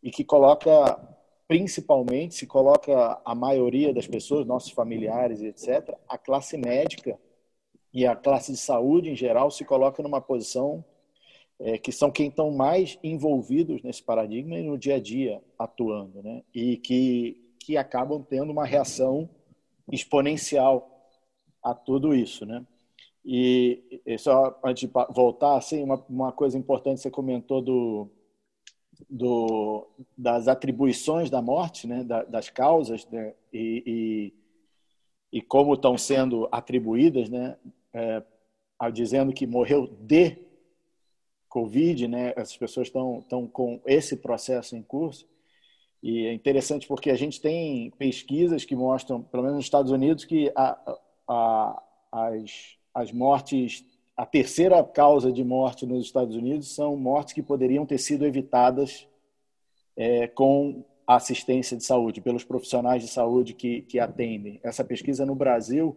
E 0.02 0.10
que 0.10 0.24
coloca 0.24 0.98
principalmente 1.46 2.34
se 2.34 2.46
coloca 2.46 3.20
a 3.24 3.34
maioria 3.34 3.92
das 3.92 4.06
pessoas, 4.06 4.46
nossos 4.46 4.70
familiares, 4.70 5.42
etc., 5.42 5.94
a 6.08 6.16
classe 6.16 6.56
médica 6.56 7.18
e 7.92 8.06
a 8.06 8.16
classe 8.16 8.52
de 8.52 8.58
saúde 8.58 9.10
em 9.10 9.16
geral 9.16 9.50
se 9.50 9.64
coloca 9.64 10.02
numa 10.02 10.20
posição 10.20 10.84
é, 11.60 11.78
que 11.78 11.92
são 11.92 12.10
quem 12.10 12.28
estão 12.28 12.50
mais 12.50 12.98
envolvidos 13.02 13.82
nesse 13.82 14.02
paradigma 14.02 14.58
e 14.58 14.62
no 14.62 14.78
dia 14.78 14.96
a 14.96 15.00
dia 15.00 15.42
atuando, 15.58 16.22
né? 16.22 16.42
E 16.54 16.76
que 16.76 17.40
que 17.60 17.78
acabam 17.78 18.22
tendo 18.22 18.52
uma 18.52 18.66
reação 18.66 19.28
exponencial 19.90 21.08
a 21.62 21.72
tudo 21.72 22.14
isso, 22.14 22.44
né? 22.44 22.64
E, 23.24 24.02
e 24.04 24.18
só 24.18 24.58
antes 24.62 24.86
de 24.86 24.92
voltar, 25.14 25.56
assim, 25.56 25.82
uma, 25.82 26.04
uma 26.10 26.30
coisa 26.30 26.58
importante 26.58 27.00
você 27.00 27.10
comentou 27.10 27.62
do 27.62 28.10
do, 29.08 29.86
das 30.16 30.48
atribuições 30.48 31.30
da 31.30 31.42
morte, 31.42 31.86
né, 31.86 32.04
das 32.28 32.48
causas 32.48 33.06
né, 33.08 33.34
e, 33.52 34.32
e, 35.32 35.38
e, 35.38 35.42
como 35.42 35.74
estão 35.74 35.98
sendo 35.98 36.48
atribuídas, 36.50 37.28
né, 37.28 37.56
é, 37.92 38.22
dizendo 38.92 39.32
que 39.32 39.46
morreu 39.46 39.86
de 39.86 40.36
Covid, 41.54 42.08
né, 42.08 42.32
essas 42.34 42.56
pessoas 42.56 42.88
estão, 42.88 43.20
estão 43.20 43.46
com 43.46 43.80
esse 43.86 44.16
processo 44.16 44.74
em 44.74 44.82
curso. 44.82 45.24
E 46.02 46.26
é 46.26 46.32
interessante 46.32 46.84
porque 46.88 47.10
a 47.10 47.14
gente 47.14 47.40
tem 47.40 47.92
pesquisas 47.92 48.64
que 48.64 48.74
mostram, 48.74 49.22
pelo 49.22 49.44
menos 49.44 49.58
nos 49.58 49.66
Estados 49.66 49.92
Unidos, 49.92 50.24
que 50.24 50.50
a, 50.56 50.96
a, 51.28 51.82
as, 52.10 52.76
as 52.92 53.12
mortes 53.12 53.84
a 54.16 54.26
terceira 54.26 54.82
causa 54.82 55.32
de 55.32 55.44
morte 55.44 55.86
nos 55.86 56.06
Estados 56.06 56.34
Unidos 56.36 56.74
são 56.74 56.96
mortes 56.96 57.34
que 57.34 57.42
poderiam 57.42 57.86
ter 57.86 57.98
sido 57.98 58.26
evitadas 58.26 59.08
é, 59.96 60.26
com 60.26 60.84
assistência 61.06 61.76
de 61.76 61.84
saúde, 61.84 62.20
pelos 62.20 62.42
profissionais 62.42 63.02
de 63.02 63.08
saúde 63.08 63.54
que, 63.54 63.82
que 63.82 64.00
atendem. 64.00 64.58
Essa 64.62 64.84
pesquisa 64.84 65.24
no 65.24 65.34
Brasil 65.36 65.96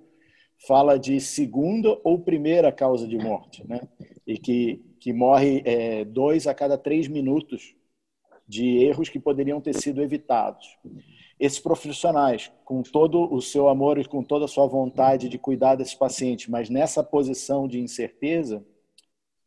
fala 0.68 0.98
de 0.98 1.20
segunda 1.20 2.00
ou 2.04 2.20
primeira 2.20 2.72
causa 2.72 3.08
de 3.08 3.18
morte, 3.18 3.68
né? 3.68 3.82
E 4.26 4.38
que, 4.38 4.84
que 5.00 5.14
morre 5.14 5.62
é, 5.66 6.06
dois 6.06 6.48
a 6.48 6.54
cada 6.54 6.78
três 6.78 7.08
minutos 7.08 7.76
de 8.48 8.78
erros 8.78 9.10
que 9.10 9.20
poderiam 9.20 9.60
ter 9.60 9.74
sido 9.74 10.02
evitados 10.02 10.78
esses 11.40 11.60
profissionais, 11.60 12.52
com 12.66 12.82
todo 12.82 13.32
o 13.32 13.42
seu 13.42 13.70
amor 13.70 14.00
e 14.00 14.06
com 14.06 14.24
toda 14.24 14.46
a 14.46 14.48
sua 14.48 14.66
vontade 14.66 15.30
de 15.30 15.38
cuidar 15.38 15.76
desses 15.76 15.94
pacientes, 15.94 16.48
mas 16.48 16.70
nessa 16.70 17.04
posição 17.04 17.68
de 17.68 17.80
incerteza, 17.80 18.66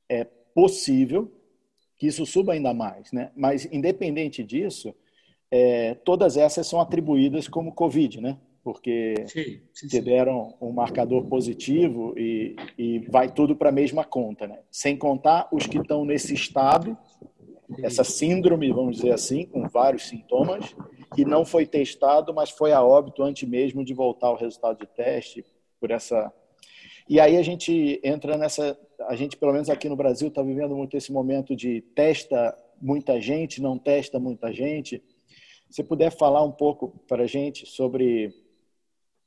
é 0.08 0.24
possível 0.24 1.32
que 1.98 2.06
isso 2.06 2.24
suba 2.24 2.52
ainda 2.52 2.72
mais. 2.72 3.10
Né? 3.12 3.32
Mas, 3.34 3.66
independente 3.72 4.44
disso, 4.44 4.94
é, 5.50 5.94
todas 5.94 6.36
essas 6.36 6.66
são 6.66 6.80
atribuídas 6.80 7.48
como 7.48 7.74
Covid, 7.74 8.20
né? 8.20 8.38
Porque 8.62 9.14
sim, 9.26 9.60
sim, 9.72 10.02
deram 10.02 10.54
um 10.60 10.70
marcador 10.70 11.24
positivo 11.26 12.14
e, 12.16 12.54
e 12.78 12.98
vai 13.10 13.32
tudo 13.32 13.56
para 13.56 13.70
a 13.70 13.72
mesma 13.72 14.04
conta. 14.04 14.46
Né? 14.46 14.58
Sem 14.70 14.96
contar 14.96 15.48
os 15.52 15.66
que 15.66 15.78
estão 15.78 16.04
nesse 16.04 16.34
estado, 16.34 16.96
essa 17.82 18.04
síndrome, 18.04 18.72
vamos 18.72 18.96
dizer 18.96 19.12
assim, 19.12 19.44
com 19.46 19.68
vários 19.68 20.08
sintomas, 20.08 20.74
que 21.14 21.24
não 21.24 21.44
foi 21.44 21.66
testado, 21.66 22.34
mas 22.34 22.50
foi 22.50 22.72
a 22.72 22.82
óbito 22.82 23.22
antes 23.22 23.48
mesmo 23.48 23.84
de 23.84 23.94
voltar 23.94 24.28
ao 24.28 24.36
resultado 24.36 24.78
de 24.78 24.86
teste 24.86 25.44
por 25.80 25.90
essa. 25.90 26.32
E 27.08 27.18
aí 27.18 27.36
a 27.36 27.42
gente 27.42 28.00
entra 28.04 28.36
nessa, 28.36 28.78
a 29.08 29.16
gente 29.16 29.36
pelo 29.36 29.52
menos 29.52 29.70
aqui 29.70 29.88
no 29.88 29.96
Brasil 29.96 30.28
está 30.28 30.42
vivendo 30.42 30.76
muito 30.76 30.96
esse 30.96 31.12
momento 31.12 31.56
de 31.56 31.80
testa 31.94 32.56
muita 32.80 33.20
gente, 33.20 33.60
não 33.60 33.78
testa 33.78 34.18
muita 34.18 34.52
gente. 34.52 35.02
Se 35.68 35.84
puder 35.84 36.10
falar 36.10 36.42
um 36.42 36.52
pouco 36.52 37.00
para 37.06 37.24
a 37.24 37.26
gente 37.26 37.66
sobre 37.66 38.32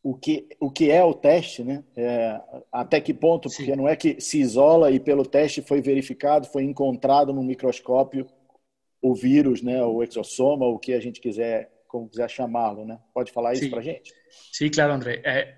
o 0.03 0.13
que, 0.13 0.49
o 0.59 0.69
que 0.69 0.91
é 0.91 1.01
o 1.01 1.13
teste, 1.13 1.63
né? 1.63 1.81
É, 1.95 2.39
até 2.69 2.99
que 2.99 3.13
ponto, 3.13 3.49
Sim. 3.49 3.57
porque 3.57 3.75
não 3.75 3.87
é 3.87 3.95
que 3.95 4.19
se 4.19 4.37
isola 4.37 4.91
e 4.91 4.99
pelo 4.99 5.25
teste 5.25 5.61
foi 5.61 5.81
verificado, 5.81 6.45
foi 6.45 6.63
encontrado 6.63 7.31
no 7.31 7.41
microscópio 7.41 8.27
o 9.01 9.15
vírus, 9.15 9.61
né? 9.61 9.81
O 9.81 10.03
exossoma, 10.03 10.65
o 10.65 10.77
que 10.77 10.93
a 10.93 10.99
gente 10.99 11.21
quiser, 11.21 11.71
como 11.87 12.09
quiser 12.09 12.29
chamá-lo, 12.29 12.85
né? 12.85 12.99
Pode 13.13 13.31
falar 13.31 13.53
isso 13.53 13.69
para 13.69 13.81
gente? 13.81 14.13
Sim, 14.51 14.69
claro, 14.69 14.91
André. 14.91 15.21
É, 15.23 15.55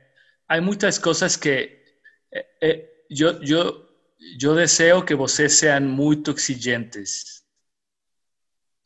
há 0.47 0.61
muitas 0.61 0.99
coisas 0.99 1.35
que 1.35 1.81
é, 2.31 2.45
é, 2.61 2.89
eu, 3.09 3.41
eu, 3.41 3.85
eu 4.39 4.55
desejo 4.55 5.03
que 5.03 5.15
vocês 5.15 5.53
sejam 5.53 5.81
muito 5.81 6.31
exigentes 6.31 7.43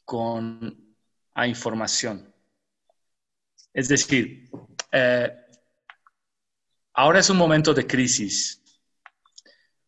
com 0.05 0.71
a 1.35 1.47
informação. 1.47 2.25
Es 3.73 3.87
decir, 3.87 4.49
eh, 4.91 5.38
ahora 6.99 7.19
es 7.19 7.29
un 7.29 7.37
momento 7.37 7.73
de 7.73 7.87
crisis, 7.87 8.61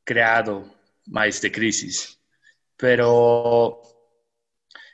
creado 0.05 0.73
más 1.07 1.41
de 1.41 1.51
crisis, 1.51 2.17
pero 2.77 3.81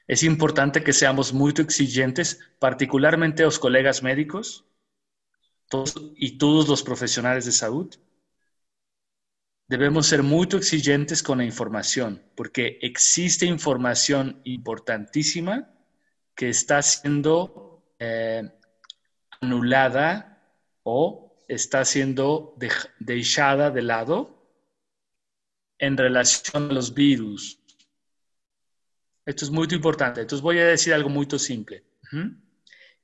es 0.07 0.23
importante 0.23 0.83
que 0.83 0.93
seamos 0.93 1.31
muy 1.31 1.53
exigentes, 1.55 2.39
particularmente 2.57 3.43
los 3.43 3.59
colegas 3.59 4.01
médicos 4.01 4.65
y 6.15 6.39
todos 6.39 6.67
los 6.67 6.81
profesionales 6.81 7.45
de 7.45 7.51
salud. 7.51 7.93
Debemos 9.67 10.07
ser 10.07 10.23
muy 10.23 10.47
exigentes 10.53 11.21
con 11.21 11.37
la 11.37 11.45
información, 11.45 12.23
porque 12.35 12.79
existe 12.81 13.45
información 13.45 14.41
importantísima 14.43 15.69
que 16.33 16.49
está 16.49 16.81
siendo 16.81 17.83
eh, 17.99 18.41
anulada 19.39 20.41
o 20.81 21.26
está 21.47 21.85
siendo 21.85 22.55
dejada 22.99 23.71
de 23.71 23.81
lado 23.81 24.37
en 25.79 25.95
relación 25.95 26.69
a 26.71 26.73
los 26.73 26.93
virus. 26.93 27.59
Esto 29.25 29.45
es 29.45 29.51
muy 29.51 29.67
importante. 29.71 30.21
Entonces 30.21 30.41
voy 30.41 30.59
a 30.59 30.65
decir 30.65 30.93
algo 30.93 31.09
muy 31.09 31.27
simple. 31.37 31.83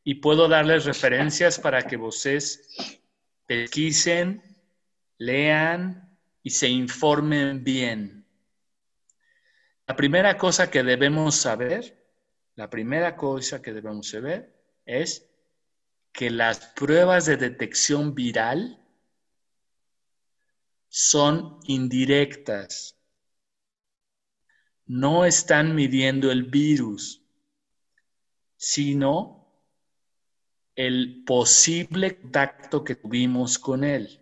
Y 0.03 0.15
puedo 0.15 0.47
darles 0.47 0.85
referencias 0.85 1.59
para 1.59 1.83
que 1.83 1.97
ustedes 1.97 2.99
pesquisen, 3.45 4.41
lean 5.17 6.17
y 6.41 6.49
se 6.49 6.67
informen 6.67 7.63
bien. 7.63 8.25
La 9.85 9.95
primera 9.95 10.37
cosa 10.37 10.71
que 10.71 10.83
debemos 10.83 11.35
saber, 11.35 12.05
la 12.55 12.69
primera 12.69 13.15
cosa 13.15 13.61
que 13.61 13.73
debemos 13.73 14.09
saber 14.09 14.53
es 14.85 15.29
que 16.13 16.29
las 16.29 16.59
pruebas 16.59 17.25
de 17.25 17.37
detección 17.37 18.13
viral 18.13 18.79
son 20.87 21.59
indirectas. 21.65 22.95
No 24.85 25.25
están 25.25 25.73
midiendo 25.73 26.31
el 26.31 26.43
virus, 26.43 27.25
sino 28.55 29.51
el 30.75 31.23
posible 31.25 32.21
contacto 32.21 32.83
que 32.83 32.95
tuvimos 32.95 33.57
con 33.57 33.83
él. 33.83 34.21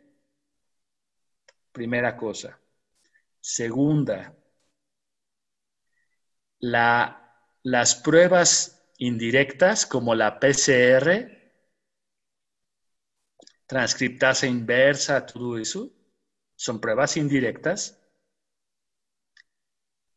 Primera 1.73 2.15
cosa. 2.15 2.57
Segunda, 3.41 4.37
las 6.59 7.95
pruebas 7.95 8.81
indirectas 8.97 9.85
como 9.85 10.15
la 10.15 10.39
PCR 10.39 11.40
transcriptasa 13.71 14.47
inversa, 14.47 15.25
todo 15.25 15.57
eso, 15.57 15.89
son 16.57 16.81
pruebas 16.81 17.15
indirectas. 17.15 17.97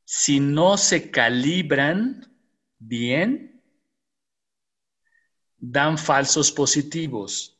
Si 0.05 0.41
no 0.41 0.77
se 0.77 1.09
calibran 1.09 2.37
bien, 2.81 3.63
dan 5.57 5.97
falsos 5.97 6.51
positivos. 6.51 7.57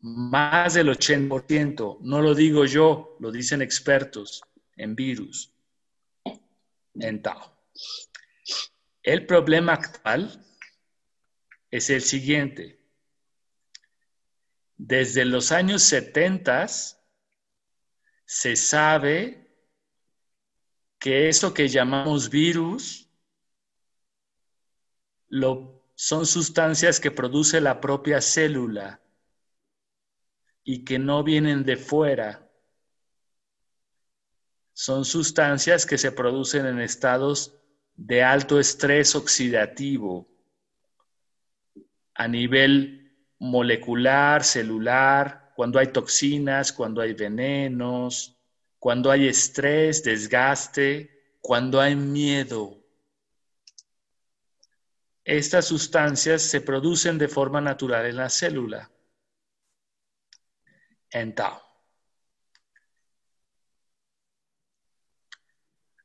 Más 0.00 0.74
del 0.74 0.88
80%, 0.88 1.98
no 2.00 2.20
lo 2.20 2.34
digo 2.34 2.64
yo, 2.64 3.16
lo 3.20 3.30
dicen 3.30 3.62
expertos 3.62 4.42
en 4.74 4.96
virus, 4.96 5.54
en 6.94 7.22
El 9.04 9.26
problema 9.26 9.74
actual 9.74 10.44
es 11.70 11.88
el 11.90 12.02
siguiente 12.02 12.75
desde 14.76 15.24
los 15.24 15.52
años 15.52 15.82
70 15.82 16.66
se 18.24 18.56
sabe 18.56 19.46
que 20.98 21.28
eso 21.28 21.54
que 21.54 21.68
llamamos 21.68 22.28
virus 22.28 23.08
son 25.94 26.26
sustancias 26.26 27.00
que 27.00 27.10
produce 27.10 27.60
la 27.60 27.80
propia 27.80 28.20
célula 28.20 29.00
y 30.62 30.84
que 30.84 30.98
no 30.98 31.22
vienen 31.22 31.64
de 31.64 31.76
fuera. 31.76 32.50
Son 34.72 35.04
sustancias 35.04 35.86
que 35.86 35.96
se 35.96 36.12
producen 36.12 36.66
en 36.66 36.80
estados 36.80 37.56
de 37.94 38.22
alto 38.22 38.60
estrés 38.60 39.14
oxidativo 39.14 40.28
a 42.14 42.28
nivel 42.28 43.05
molecular, 43.38 44.44
celular, 44.44 45.52
cuando 45.54 45.78
hay 45.78 45.88
toxinas, 45.88 46.72
cuando 46.72 47.00
hay 47.00 47.14
venenos, 47.14 48.36
cuando 48.78 49.10
hay 49.10 49.28
estrés, 49.28 50.02
desgaste, 50.02 51.36
cuando 51.40 51.80
hay 51.80 51.96
miedo. 51.96 52.82
Estas 55.24 55.64
sustancias 55.64 56.42
se 56.42 56.60
producen 56.60 57.18
de 57.18 57.28
forma 57.28 57.60
natural 57.60 58.06
en 58.06 58.16
la 58.16 58.28
célula. 58.28 58.90
Entonces, 61.10 61.66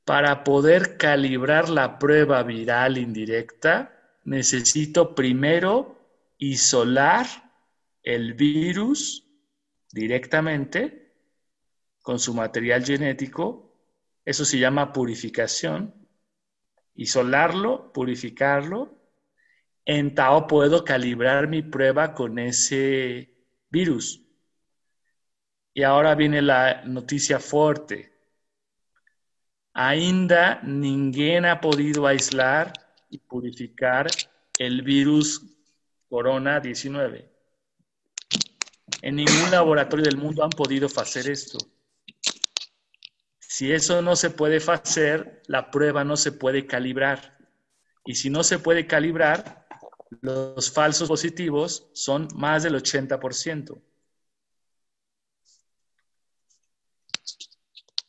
para 0.05 0.43
poder 0.43 0.97
calibrar 0.97 1.69
la 1.69 1.99
prueba 1.99 2.41
viral 2.43 2.97
indirecta, 2.97 4.17
necesito 4.23 5.13
primero 5.15 6.00
isolar 6.41 7.27
el 8.01 8.33
virus 8.33 9.27
directamente 9.91 11.13
con 12.01 12.19
su 12.19 12.33
material 12.33 12.83
genético. 12.83 13.77
Eso 14.25 14.43
se 14.43 14.57
llama 14.57 14.91
purificación. 14.91 15.93
Isolarlo, 16.95 17.93
purificarlo. 17.93 18.97
En 19.85 20.15
Tao 20.15 20.47
puedo 20.47 20.83
calibrar 20.83 21.47
mi 21.47 21.61
prueba 21.61 22.15
con 22.15 22.39
ese 22.39 23.35
virus. 23.69 24.23
Y 25.75 25.83
ahora 25.83 26.15
viene 26.15 26.41
la 26.41 26.83
noticia 26.85 27.39
fuerte. 27.39 28.11
Ainda 29.73 30.59
ninguém 30.63 31.45
ha 31.45 31.61
podido 31.61 32.05
aislar 32.07 32.73
y 33.09 33.19
purificar 33.19 34.07
el 34.57 34.81
virus 34.81 35.50
Corona 36.11 36.59
19. 36.59 37.31
En 39.01 39.15
ningún 39.15 39.49
laboratorio 39.49 40.03
del 40.03 40.17
mundo 40.17 40.43
han 40.43 40.49
podido 40.49 40.87
hacer 40.87 41.29
esto. 41.29 41.57
Si 43.39 43.71
eso 43.71 44.01
no 44.01 44.17
se 44.17 44.29
puede 44.29 44.57
hacer, 44.57 45.41
la 45.47 45.71
prueba 45.71 46.03
no 46.03 46.17
se 46.17 46.33
puede 46.33 46.67
calibrar. 46.67 47.37
Y 48.03 48.15
si 48.15 48.29
no 48.29 48.43
se 48.43 48.59
puede 48.59 48.85
calibrar, 48.85 49.65
los 50.19 50.69
falsos 50.69 51.07
positivos 51.07 51.89
son 51.93 52.27
más 52.35 52.63
del 52.63 52.75
80%. 52.75 53.81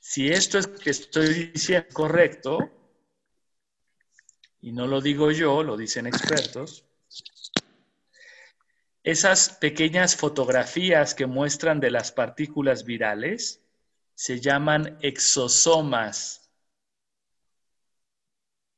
Si 0.01 0.29
esto 0.29 0.59
es 0.59 0.67
que 0.67 0.91
estoy 0.91 1.53
diciendo 1.53 1.87
correcto, 1.93 2.59
y 4.61 4.73
no 4.73 4.89
lo 4.89 5.01
digo 5.01 5.31
yo, 5.31 5.63
lo 5.63 5.77
dicen 5.77 6.09
expertos, 6.09 6.85
esas 9.05 9.51
pequeñas 9.51 10.17
fotografías 10.17 11.15
que 11.15 11.27
muestran 11.27 11.79
de 11.81 11.91
las 11.91 12.13
partículas 12.13 12.85
virales 12.85 13.63
se 14.15 14.41
llaman 14.41 14.97
exosomas. 15.01 16.51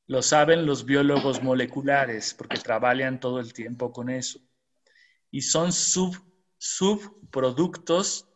Lo 0.07 0.23
saben 0.23 0.65
los 0.67 0.87
biólogos 0.87 1.43
moleculares 1.43 2.35
porque 2.35 2.59
trabajan 2.59 3.21
todo 3.21 3.41
el 3.41 3.53
tiempo 3.53 3.93
con 3.93 4.09
eso. 4.09 4.41
Y 5.31 5.43
son 5.43 5.73
subproductos 5.73 8.29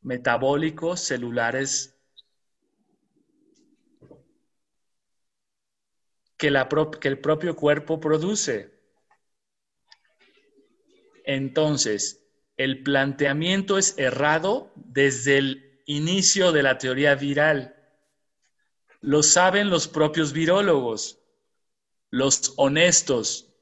metabólicos 0.00 1.00
celulares 1.00 1.98
que, 6.38 6.50
que 7.00 7.08
el 7.08 7.20
propio 7.20 7.56
cuerpo 7.56 8.00
produce. 8.00 8.77
Entonces, 11.28 12.24
el 12.56 12.82
planteamiento 12.82 13.76
es 13.76 13.98
errado 13.98 14.72
desde 14.76 15.36
el 15.36 15.82
inicio 15.84 16.52
de 16.52 16.62
la 16.62 16.78
teoría 16.78 17.14
viral. 17.16 17.76
Lo 19.02 19.22
saben 19.22 19.68
los 19.68 19.88
propios 19.88 20.32
virólogos, 20.32 21.18
los 22.08 22.54
honestos. 22.56 23.52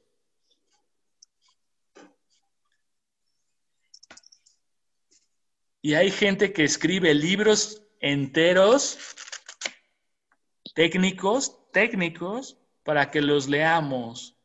Y 5.81 5.95
hay 5.95 6.09
gente 6.09 6.53
que 6.53 6.63
escribe 6.63 7.13
libros 7.13 7.81
enteros, 7.99 8.97
técnicos, 10.73 11.69
técnicos, 11.73 12.57
para 12.83 13.11
que 13.11 13.21
los 13.21 13.49
leamos. 13.49 14.36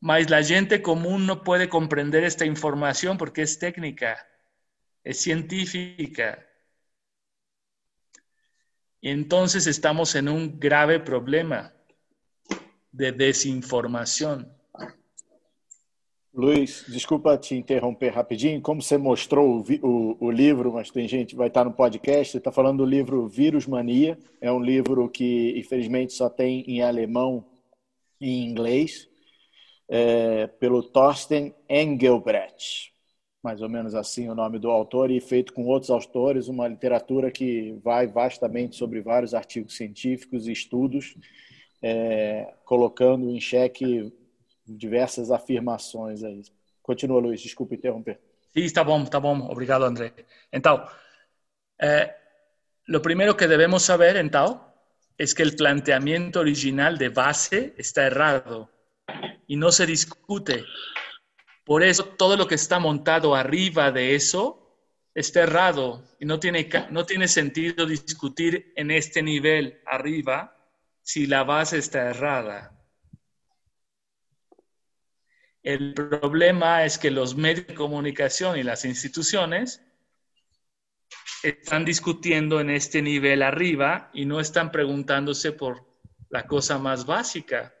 Mas 0.00 0.30
la 0.30 0.42
gente 0.42 0.80
común 0.80 1.26
no 1.26 1.42
puede 1.42 1.68
comprender 1.68 2.24
esta 2.24 2.46
información 2.46 3.18
porque 3.18 3.42
es 3.42 3.58
técnica, 3.58 4.26
es 5.02 5.20
científica. 5.20 6.46
Y 9.00 9.10
entonces 9.10 9.66
estamos 9.66 10.14
en 10.14 10.28
un 10.28 10.58
grave 10.58 11.00
problema 11.00 11.72
de 12.92 13.12
desinformação. 13.12 14.46
Luiz, 16.38 16.84
desculpa 16.86 17.36
te 17.36 17.56
interromper 17.56 18.12
rapidinho. 18.12 18.60
Como 18.60 18.80
você 18.80 18.96
mostrou 18.96 19.58
o, 19.58 19.86
o, 19.86 20.26
o 20.26 20.30
livro, 20.30 20.72
mas 20.72 20.88
tem 20.88 21.08
gente 21.08 21.34
vai 21.34 21.48
estar 21.48 21.64
no 21.64 21.72
podcast, 21.72 22.30
você 22.30 22.38
está 22.38 22.52
falando 22.52 22.78
do 22.78 22.84
livro 22.84 23.26
Vírus 23.26 23.66
Mania. 23.66 24.16
É 24.40 24.52
um 24.52 24.60
livro 24.60 25.08
que, 25.08 25.58
infelizmente, 25.58 26.12
só 26.12 26.28
tem 26.28 26.60
em 26.68 26.80
alemão 26.80 27.44
e 28.20 28.28
em 28.28 28.48
inglês, 28.48 29.08
é, 29.88 30.46
pelo 30.46 30.82
Thorsten 30.82 31.54
Engelbrecht. 31.68 32.92
Mais 33.42 33.62
ou 33.62 33.68
menos 33.68 33.94
assim 33.94 34.28
o 34.28 34.34
nome 34.34 34.58
do 34.58 34.68
autor, 34.68 35.10
e 35.10 35.20
feito 35.20 35.52
com 35.52 35.64
outros 35.66 35.90
autores, 35.90 36.48
uma 36.48 36.68
literatura 36.68 37.30
que 37.30 37.72
vai 37.82 38.06
vastamente 38.06 38.76
sobre 38.76 39.00
vários 39.00 39.32
artigos 39.32 39.76
científicos 39.76 40.46
e 40.46 40.52
estudos, 40.52 41.16
é, 41.80 42.52
colocando 42.64 43.30
em 43.30 43.40
xeque 43.40 44.12
diversas 44.66 45.30
afirmações 45.30 46.22
aí. 46.22 46.42
Continua, 46.82 47.20
Luiz, 47.20 47.40
desculpa 47.40 47.74
interromper. 47.74 48.20
Sí, 48.52 48.64
está 48.64 48.82
bom, 48.82 49.02
está 49.02 49.20
bom. 49.20 49.48
Obrigado, 49.50 49.84
André. 49.84 50.12
Então, 50.52 50.84
eh, 51.80 52.14
lo 52.86 53.00
primero 53.00 53.36
que 53.36 53.46
debemos 53.46 53.82
saber, 53.82 54.16
então, 54.16 54.60
es 55.16 55.34
que 55.34 55.42
el 55.42 55.54
planteamiento 55.54 56.40
original 56.40 56.96
de 56.96 57.10
base 57.10 57.74
está 57.76 58.06
errado 58.06 58.68
y 59.48 59.56
no 59.56 59.72
se 59.72 59.86
discute. 59.86 60.64
Por 61.64 61.82
eso 61.82 62.04
todo 62.04 62.36
lo 62.36 62.46
que 62.46 62.54
está 62.54 62.78
montado 62.78 63.34
arriba 63.34 63.90
de 63.90 64.14
eso 64.14 64.68
está 65.14 65.42
errado 65.42 66.04
y 66.20 66.26
no 66.26 66.38
tiene, 66.38 66.68
no 66.90 67.04
tiene 67.04 67.26
sentido 67.26 67.84
discutir 67.86 68.72
en 68.76 68.92
este 68.92 69.22
nivel 69.22 69.80
arriba 69.84 70.56
si 71.02 71.26
la 71.26 71.42
base 71.42 71.78
está 71.78 72.10
errada. 72.10 72.78
El 75.62 75.94
problema 75.94 76.84
es 76.84 76.98
que 76.98 77.10
los 77.10 77.34
medios 77.34 77.66
de 77.66 77.74
comunicación 77.74 78.58
y 78.58 78.62
las 78.62 78.84
instituciones 78.84 79.82
están 81.42 81.84
discutiendo 81.84 82.60
en 82.60 82.70
este 82.70 83.02
nivel 83.02 83.42
arriba 83.42 84.10
y 84.12 84.24
no 84.24 84.40
están 84.40 84.70
preguntándose 84.70 85.52
por 85.52 85.86
la 86.28 86.46
cosa 86.46 86.78
más 86.78 87.06
básica. 87.06 87.74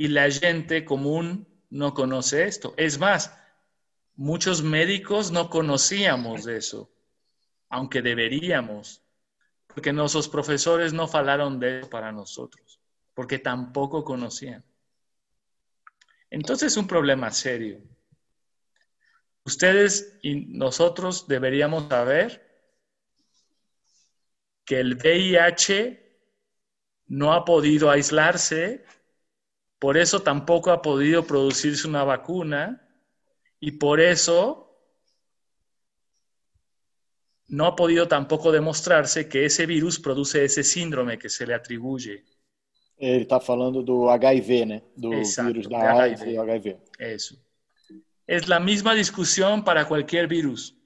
Y 0.00 0.08
la 0.08 0.30
gente 0.30 0.82
común 0.86 1.46
no 1.68 1.92
conoce 1.92 2.44
esto. 2.44 2.72
Es 2.78 2.98
más, 2.98 3.36
muchos 4.16 4.62
médicos 4.62 5.30
no 5.30 5.50
conocíamos 5.50 6.46
eso, 6.46 6.90
aunque 7.68 8.00
deberíamos, 8.00 9.02
porque 9.66 9.92
nuestros 9.92 10.26
profesores 10.26 10.94
no 10.94 11.06
falaron 11.06 11.60
de 11.60 11.80
eso 11.80 11.90
para 11.90 12.12
nosotros, 12.12 12.80
porque 13.12 13.40
tampoco 13.40 14.02
conocían. 14.02 14.64
Entonces 16.30 16.72
es 16.72 16.78
un 16.78 16.86
problema 16.86 17.30
serio. 17.30 17.82
Ustedes 19.44 20.18
y 20.22 20.46
nosotros 20.46 21.28
deberíamos 21.28 21.90
saber 21.90 22.40
que 24.64 24.80
el 24.80 24.94
VIH 24.94 26.22
no 27.08 27.34
ha 27.34 27.44
podido 27.44 27.90
aislarse, 27.90 28.82
por 29.80 29.96
eso 29.96 30.20
tampoco 30.20 30.70
ha 30.70 30.82
podido 30.82 31.26
producirse 31.26 31.88
una 31.88 32.04
vacuna 32.04 32.86
y 33.58 33.72
por 33.72 33.98
eso 33.98 34.78
no 37.48 37.64
ha 37.64 37.74
podido 37.74 38.06
tampoco 38.06 38.52
demostrarse 38.52 39.26
que 39.26 39.46
ese 39.46 39.64
virus 39.64 39.98
produce 39.98 40.44
ese 40.44 40.62
síndrome 40.62 41.18
que 41.18 41.30
se 41.30 41.46
le 41.46 41.54
atribuye. 41.54 42.24
Ele 42.98 43.22
está 43.22 43.40
falando 43.40 43.82
do 43.82 44.10
HIV, 44.10 44.66
né? 44.66 44.84
Do 44.94 45.14
Exacto, 45.14 45.54
vírus 45.54 45.68
da 45.70 46.02
AIDS 46.02 46.20
HIV. 46.20 46.78
Eso. 46.98 47.36
Es 48.26 48.48
la 48.48 48.60
misma 48.60 48.94
discusión 48.94 49.64
para 49.64 49.88
cualquier 49.88 50.28
virus. 50.28 50.76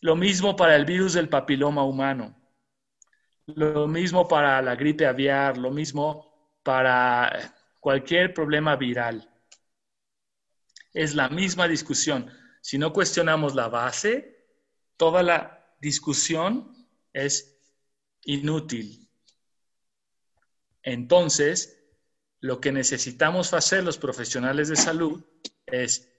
Lo 0.00 0.16
mismo 0.16 0.56
para 0.56 0.76
el 0.76 0.86
virus 0.86 1.12
del 1.12 1.28
papiloma 1.28 1.84
humano. 1.84 2.34
Lo 3.44 3.86
mismo 3.86 4.26
para 4.26 4.62
la 4.62 4.74
gripe 4.74 5.04
aviar, 5.04 5.58
lo 5.58 5.70
mismo 5.70 6.33
para 6.64 7.54
cualquier 7.78 8.34
problema 8.34 8.74
viral. 8.74 9.30
Es 10.92 11.14
la 11.14 11.28
misma 11.28 11.68
discusión. 11.68 12.32
Si 12.60 12.78
no 12.78 12.92
cuestionamos 12.92 13.54
la 13.54 13.68
base, 13.68 14.48
toda 14.96 15.22
la 15.22 15.76
discusión 15.80 16.88
es 17.12 17.60
inútil. 18.22 19.08
Entonces, 20.82 21.84
lo 22.40 22.60
que 22.60 22.72
necesitamos 22.72 23.54
hacer 23.54 23.84
los 23.84 23.98
profesionales 23.98 24.68
de 24.68 24.76
salud 24.76 25.24
es, 25.66 26.10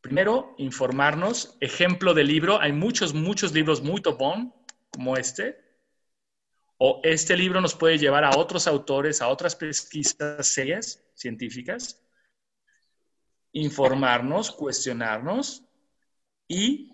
primero, 0.00 0.54
informarnos. 0.58 1.56
Ejemplo 1.60 2.12
de 2.14 2.24
libro, 2.24 2.60
hay 2.60 2.72
muchos, 2.72 3.14
muchos 3.14 3.52
libros 3.52 3.82
muy 3.82 4.02
topón 4.02 4.54
como 4.90 5.16
este. 5.16 5.65
O 6.78 7.00
este 7.04 7.36
libro 7.36 7.60
nos 7.60 7.74
puede 7.74 7.98
llevar 7.98 8.24
a 8.24 8.36
otros 8.36 8.66
autores, 8.66 9.22
a 9.22 9.28
otras 9.28 9.56
pesquisas 9.56 10.46
serias, 10.46 11.02
científicas. 11.14 12.02
Informarnos, 13.52 14.50
cuestionarnos 14.50 15.64
y 16.46 16.92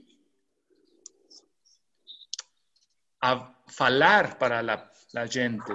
a 3.21 3.63
falar 3.67 4.39
para 4.39 4.63
la, 4.63 4.93
la 5.13 5.27
gente 5.27 5.73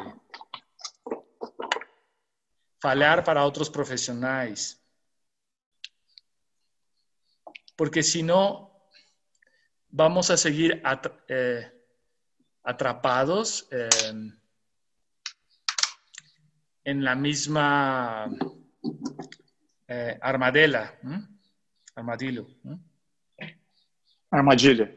falar 2.80 3.24
para 3.24 3.44
outros 3.44 3.70
profissionais. 3.70 4.82
Porque 7.76 8.02
senão 8.02 8.72
vamos 9.90 10.30
a 10.32 10.38
seguir 10.38 10.82
eh, 11.28 11.72
atrapados 12.68 13.66
eh, 13.72 13.88
en 16.84 17.04
la 17.04 17.16
misma 17.16 18.30
eh, 19.88 20.18
armadela, 20.22 21.00
armadillo. 21.96 22.46
Armadilha. 24.30 24.92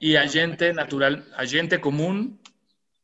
Y 0.00 0.16
a 0.16 0.28
gente 0.28 0.72
natural, 0.72 1.24
a 1.36 1.46
gente 1.46 1.80
común, 1.80 2.40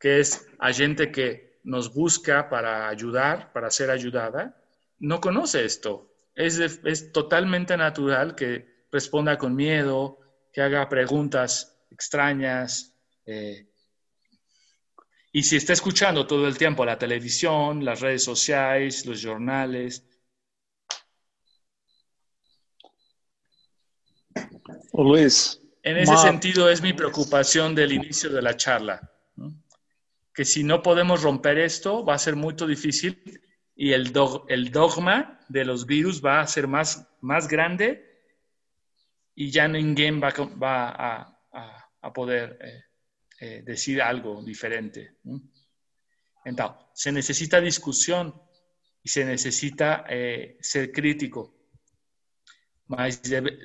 que 0.01 0.19
es 0.19 0.49
a 0.59 0.73
gente 0.73 1.13
que 1.13 1.61
nos 1.63 1.95
busca 1.95 2.49
para 2.49 2.89
ayudar, 2.89 3.53
para 3.53 3.71
ser 3.71 3.89
ayudada, 3.91 4.61
no 4.99 5.21
conoce 5.21 5.65
esto. 5.65 6.13
Es, 6.35 6.59
es 6.59 7.13
totalmente 7.13 7.77
natural 7.77 8.35
que 8.35 8.87
responda 8.91 9.39
con 9.39 9.55
miedo, 9.55 10.19
que 10.53 10.61
haga 10.61 10.89
preguntas 10.89 11.81
extrañas. 11.91 12.97
Eh, 13.25 13.69
y 15.39 15.43
si 15.45 15.55
está 15.55 15.73
escuchando 15.73 16.27
todo 16.27 16.49
el 16.49 16.59
tiempo 16.59 16.85
la 16.85 16.99
televisión, 16.99 17.85
las 17.85 18.01
redes 18.01 18.25
sociales, 18.25 19.07
los 19.07 19.25
jornales. 19.25 20.05
Luis. 24.93 25.61
En 25.85 25.97
ese 25.97 26.17
sentido 26.17 26.69
es 26.69 26.83
mi 26.83 26.93
preocupación 26.93 27.73
del 27.73 27.93
inicio 27.93 28.31
de 28.31 28.43
la 28.43 28.57
charla 28.57 29.01
que 30.35 30.45
si 30.45 30.63
no 30.65 30.83
podemos 30.83 31.23
romper 31.23 31.59
esto 31.59 32.05
va 32.05 32.15
a 32.15 32.19
ser 32.19 32.35
muy 32.37 32.55
difícil 32.55 33.41
y 33.75 33.93
el, 33.93 34.13
el 34.49 34.71
dogma 34.71 35.41
de 35.49 35.65
los 35.65 35.87
virus 35.87 36.21
va 36.25 36.41
a 36.41 36.47
ser 36.49 36.67
más, 36.67 37.09
más 37.21 37.47
grande 37.47 38.05
y 39.37 39.51
ya 39.51 39.69
ninguém 39.69 40.21
va, 40.23 40.31
va 40.61 40.89
a, 40.91 41.91
a, 42.03 42.13
poder 42.13 42.59
eh, 42.61 42.88
eh, 43.41 43.63
decir 43.65 44.03
algo 44.03 44.43
diferente. 44.43 45.17
Entonces, 46.45 46.77
se 46.95 47.13
necesita 47.13 47.61
discusión 47.61 48.35
y 49.03 49.09
se 49.09 49.25
necesita 49.25 50.05
eh, 50.09 50.59
ser 50.61 50.93
crítico. 50.93 51.55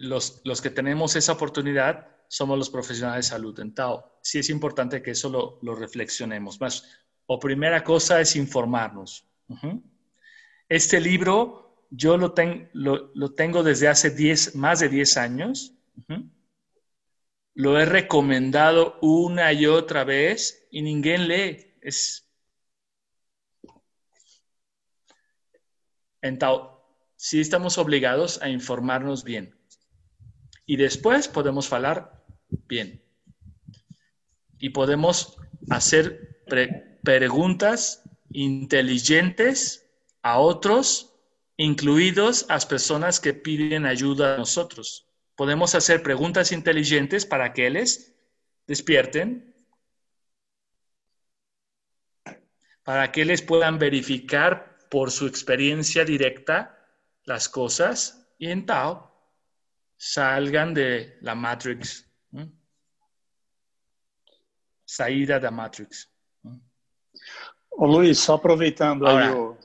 los, 0.01 0.41
los 0.43 0.61
que 0.61 0.69
tenemos 0.69 1.15
esa 1.15 1.33
oportunidad 1.33 2.07
somos 2.27 2.57
los 2.57 2.69
profesionales 2.69 3.25
de 3.25 3.29
salud. 3.29 3.59
Entonces, 3.59 4.09
sí 4.21 4.39
es 4.39 4.49
importante 4.49 5.01
que 5.01 5.11
eso 5.11 5.29
lo, 5.29 5.59
lo 5.61 5.75
reflexionemos. 5.75 6.59
Más, 6.59 6.83
o 7.25 7.39
primera 7.39 7.83
cosa 7.83 8.19
es 8.21 8.35
informarnos. 8.35 9.27
Este 10.67 10.99
libro 10.99 11.87
yo 11.89 12.17
lo, 12.17 12.33
lo, 12.73 13.11
lo, 13.13 13.33
tengo 13.33 13.61
desde 13.61 13.87
hace 13.87 14.09
10, 14.09 14.55
más 14.55 14.79
de 14.79 14.89
10 14.89 15.17
años. 15.17 15.73
Lo 17.55 17.79
he 17.79 17.85
recomendado 17.85 18.97
una 19.01 19.53
y 19.53 19.67
otra 19.67 20.03
vez 20.03 20.67
y 20.71 20.81
ninguém 20.81 21.27
lee. 21.27 21.75
Es 21.81 22.23
Entonces, 26.23 26.71
sí 27.17 27.41
estamos 27.41 27.77
obligados 27.77 28.41
a 28.41 28.49
informarnos 28.49 29.23
bien. 29.23 29.59
Y 30.65 30.77
después 30.77 31.27
podemos 31.27 31.71
hablar 31.71 32.25
bien. 32.67 33.03
Y 34.57 34.69
podemos 34.69 35.37
hacer 35.69 36.41
preguntas 37.03 38.03
inteligentes 38.31 39.85
a 40.21 40.39
otros, 40.39 41.13
incluidos 41.57 42.45
a 42.49 42.53
las 42.53 42.65
personas 42.65 43.19
que 43.19 43.33
piden 43.33 43.85
ayuda 43.85 44.35
a 44.35 44.37
nosotros. 44.37 45.12
Podemos 45.35 45.75
hacer 45.75 46.03
preguntas 46.03 46.51
inteligentes 46.51 47.25
para 47.25 47.53
que 47.53 47.69
les 47.69 48.15
despierten, 48.67 49.53
para 52.83 53.11
que 53.11 53.25
les 53.25 53.41
puedan 53.41 53.79
verificar 53.79 54.77
por 54.89 55.09
su 55.09 55.25
experiencia 55.25 56.05
directa 56.05 56.77
las 57.23 57.49
cosas 57.49 58.27
y 58.37 58.51
en 58.51 58.65
tal 58.65 59.09
salgan 59.97 60.73
de 60.73 61.17
la 61.21 61.33
Matrix. 61.33 62.05
Saída 64.85 65.39
da 65.39 65.49
Matrix. 65.49 66.07
Ô 67.71 67.87
Luiz, 67.87 68.19
só 68.19 68.35
aproveitando 68.35 69.07
Ahora, 69.07 69.29
aí 69.29 69.33
o. 69.33 69.57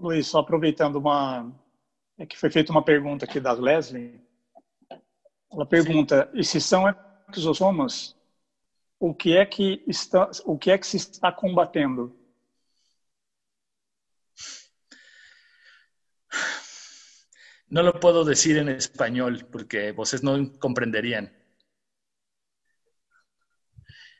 Luiz, 0.00 0.28
só 0.28 0.38
aproveitando 0.38 0.96
uma. 0.96 1.52
É 2.16 2.24
que 2.24 2.36
foi 2.36 2.50
feita 2.50 2.72
uma 2.72 2.82
pergunta 2.82 3.26
aqui 3.26 3.38
da 3.38 3.52
Leslie. 3.52 4.18
Ela 5.52 5.66
pergunta: 5.66 6.30
Sim. 6.32 6.38
e 6.40 6.44
se 6.44 6.58
são 6.58 6.84
exossomos, 7.30 8.16
o 8.98 9.14
que 9.14 9.36
é 9.36 9.44
que 9.44 9.84
está, 9.86 10.30
o 10.46 10.56
que 10.56 10.70
é 10.70 10.78
que 10.78 10.86
se 10.86 10.96
está 10.96 11.30
combatendo? 11.30 12.16
No 17.68 17.82
lo 17.82 18.00
puedo 18.00 18.24
decir 18.24 18.56
en 18.56 18.70
español 18.70 19.46
porque 19.52 19.92
vocês 19.92 20.22
no 20.22 20.58
comprenderían. 20.58 21.30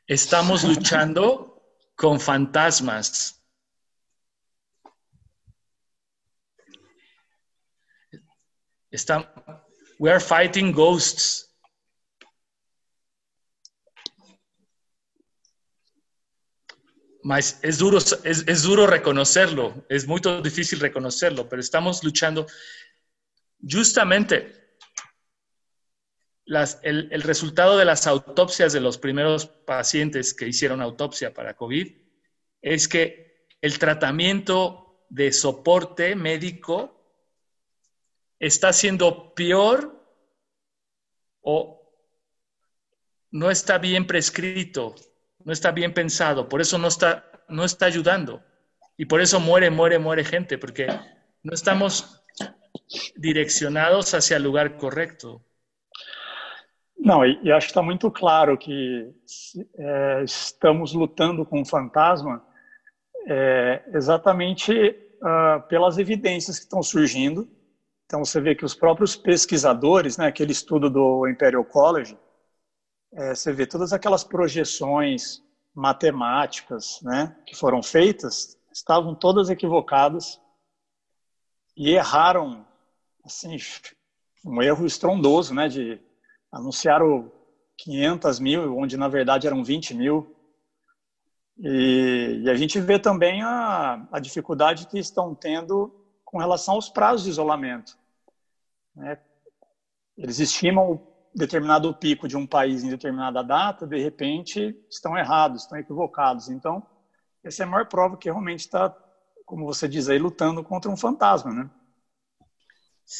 Estamos 0.05 0.63
luchando 0.69 1.63
con 1.95 2.19
fantasmas. 2.19 3.40
Está, 8.91 9.33
we 9.99 10.11
are 10.11 10.19
fighting 10.19 10.73
ghosts. 10.73 11.47
Mas 17.23 17.59
es 17.61 17.77
duro, 17.77 17.99
es, 17.99 18.63
duro 18.63 18.87
reconocerlo, 18.87 19.85
es 19.89 20.07
muy 20.07 20.19
difícil 20.43 20.79
reconocerlo, 20.79 21.47
pero 21.47 21.61
estamos 21.61 22.03
luchando. 22.03 22.47
Justamente, 23.61 24.75
el, 26.81 27.21
resultado 27.21 27.77
de 27.77 27.85
las 27.85 28.07
autopsias 28.07 28.73
de 28.73 28.81
los 28.81 28.97
primeros 28.97 29.45
pacientes 29.45 30.33
que 30.33 30.47
hicieron 30.47 30.81
autopsia 30.81 31.33
para 31.33 31.55
COVID 31.55 31.95
es 32.61 32.87
que 32.87 33.45
el 33.61 33.77
tratamiento 33.77 35.05
de 35.09 35.31
soporte 35.31 36.15
médico 36.15 37.00
está 38.41 38.73
siendo 38.73 39.33
peor 39.33 39.97
o 41.41 41.79
no 43.31 43.49
está 43.49 43.77
bien 43.77 44.05
prescrito 44.05 44.93
no 45.45 45.51
está 45.53 45.71
bien 45.71 45.93
pensado, 45.93 46.47
por 46.47 46.61
eso 46.61 46.77
no 46.77 46.87
está, 46.87 47.25
no 47.49 47.63
está 47.63 47.85
ayudando. 47.85 48.43
Y 48.97 49.05
por 49.05 49.21
eso 49.21 49.39
muere, 49.39 49.69
muere, 49.69 49.97
muere 49.99 50.23
gente, 50.23 50.57
porque 50.57 50.87
no 51.43 51.53
estamos 51.53 52.23
direccionados 53.15 54.13
hacia 54.13 54.37
el 54.37 54.43
lugar 54.43 54.77
correcto. 54.77 55.43
Não, 56.97 57.25
e, 57.25 57.39
e 57.43 57.51
acho 57.51 57.67
que 57.67 57.71
está 57.71 57.81
muito 57.81 58.11
claro 58.11 58.57
que 58.57 59.11
é, 59.75 60.23
estamos 60.23 60.93
lutando 60.93 61.45
com 61.45 61.61
o 61.61 61.65
fantasma 61.65 62.45
é, 63.27 63.83
exatamente 63.93 64.71
uh, 64.71 65.67
pelas 65.67 65.97
evidências 65.97 66.59
que 66.59 66.65
estão 66.65 66.83
surgindo. 66.83 67.49
Então, 68.11 68.25
você 68.25 68.41
vê 68.41 68.53
que 68.53 68.65
os 68.65 68.75
próprios 68.75 69.15
pesquisadores, 69.15 70.17
né, 70.17 70.27
aquele 70.27 70.51
estudo 70.51 70.89
do 70.89 71.25
Imperial 71.29 71.63
College, 71.63 72.19
é, 73.13 73.33
você 73.33 73.53
vê 73.53 73.65
todas 73.65 73.93
aquelas 73.93 74.21
projeções 74.21 75.41
matemáticas 75.73 76.99
né, 77.03 77.33
que 77.45 77.55
foram 77.55 77.81
feitas, 77.81 78.57
estavam 78.69 79.15
todas 79.15 79.49
equivocadas 79.49 80.41
e 81.77 81.91
erraram, 81.91 82.67
assim, 83.23 83.55
um 84.45 84.61
erro 84.61 84.85
estrondoso, 84.85 85.53
né, 85.53 85.69
de 85.69 85.97
anunciaram 86.51 87.31
500 87.77 88.41
mil, 88.41 88.77
onde 88.77 88.97
na 88.97 89.07
verdade 89.07 89.47
eram 89.47 89.63
20 89.63 89.93
mil. 89.93 90.35
E, 91.57 92.41
e 92.43 92.49
a 92.49 92.55
gente 92.55 92.77
vê 92.77 92.99
também 92.99 93.41
a, 93.41 94.05
a 94.11 94.19
dificuldade 94.19 94.87
que 94.87 94.99
estão 94.99 95.33
tendo 95.33 95.97
com 96.25 96.39
relação 96.39 96.73
aos 96.73 96.89
prazos 96.89 97.23
de 97.23 97.29
isolamento. 97.29 98.00
Né? 98.95 99.17
Eles 100.17 100.39
estimam 100.39 101.01
determinado 101.33 101.93
pico 101.93 102.27
de 102.27 102.35
um 102.35 102.45
país 102.45 102.83
em 102.83 102.89
determinada 102.89 103.41
data, 103.43 103.87
de 103.87 103.97
repente 103.97 104.75
estão 104.89 105.17
errados, 105.17 105.63
estão 105.63 105.77
equivocados. 105.77 106.49
Então, 106.49 106.85
essa 107.43 107.63
é 107.63 107.65
a 107.65 107.69
maior 107.69 107.87
prova 107.87 108.17
que 108.17 108.29
realmente 108.29 108.59
está, 108.59 108.95
como 109.45 109.65
você 109.65 109.87
diz 109.87 110.09
aí, 110.09 110.19
lutando 110.19 110.63
contra 110.63 110.91
um 110.91 110.97
fantasma, 110.97 111.53
né? 111.53 111.69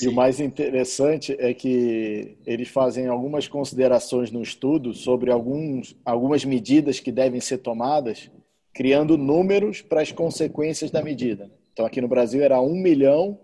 E 0.01 0.07
o 0.07 0.13
mais 0.13 0.39
interessante 0.39 1.35
é 1.37 1.53
que 1.53 2.37
eles 2.45 2.69
fazem 2.69 3.07
algumas 3.07 3.47
considerações 3.47 4.31
no 4.31 4.41
estudo 4.41 4.93
sobre 4.93 5.31
alguns, 5.31 5.97
algumas 6.05 6.45
medidas 6.45 6.99
que 6.99 7.11
devem 7.11 7.41
ser 7.41 7.57
tomadas, 7.57 8.31
criando 8.73 9.17
números 9.17 9.81
para 9.81 10.01
as 10.01 10.11
consequências 10.11 10.91
da 10.91 11.03
medida. 11.03 11.51
Então, 11.73 11.85
aqui 11.85 11.99
no 11.99 12.07
Brasil 12.07 12.41
era 12.41 12.61
um 12.61 12.75
milhão, 12.75 13.37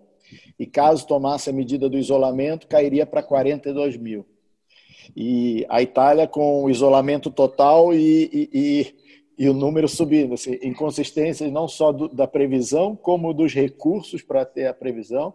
e 0.58 0.66
caso 0.66 1.08
tomasse 1.08 1.50
a 1.50 1.54
medida 1.54 1.90
do 1.90 1.98
isolamento, 1.98 2.68
cairia 2.68 3.06
para 3.06 3.24
42 3.24 3.98
mil 3.98 4.26
e 5.16 5.66
a 5.70 5.82
Itália 5.82 6.28
com 6.28 6.70
isolamento 6.70 7.30
total 7.30 7.94
e, 7.94 8.30
e, 8.34 8.50
e, 8.54 8.96
e 9.46 9.50
o 9.50 9.54
número 9.54 9.88
subindo. 9.88 10.34
Assim, 10.34 10.58
inconsistências 10.62 11.52
não 11.52 11.68
só 11.68 11.92
do, 11.92 12.08
da 12.08 12.28
previsão, 12.28 12.96
como 12.96 13.34
dos 13.34 13.54
recursos 13.54 14.22
para 14.22 14.46
ter 14.46 14.68
a 14.68 14.74
previsão. 14.74 15.34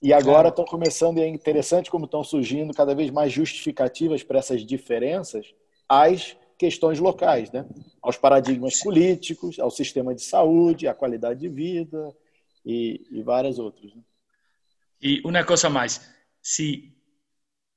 E 0.00 0.12
agora 0.12 0.48
estão 0.48 0.64
começando, 0.64 1.18
e 1.18 1.22
é 1.22 1.26
interessante 1.26 1.90
como 1.90 2.04
estão 2.04 2.22
surgindo 2.22 2.72
cada 2.72 2.94
vez 2.94 3.10
mais 3.10 3.32
justificativas 3.32 4.22
para 4.22 4.38
essas 4.38 4.64
diferenças 4.64 5.52
às 5.88 6.36
questões 6.56 7.00
locais, 7.00 7.50
né? 7.50 7.66
aos 8.00 8.16
paradigmas 8.16 8.80
políticos, 8.80 9.58
ao 9.58 9.70
sistema 9.70 10.14
de 10.14 10.22
saúde, 10.22 10.86
à 10.86 10.94
qualidade 10.94 11.40
de 11.40 11.48
vida 11.48 12.14
e, 12.64 13.00
e 13.10 13.22
várias 13.22 13.58
outras. 13.58 13.92
Né? 13.92 14.00
E 15.00 15.20
uma 15.24 15.44
coisa 15.44 15.70
mais, 15.70 16.00
se 16.42 16.98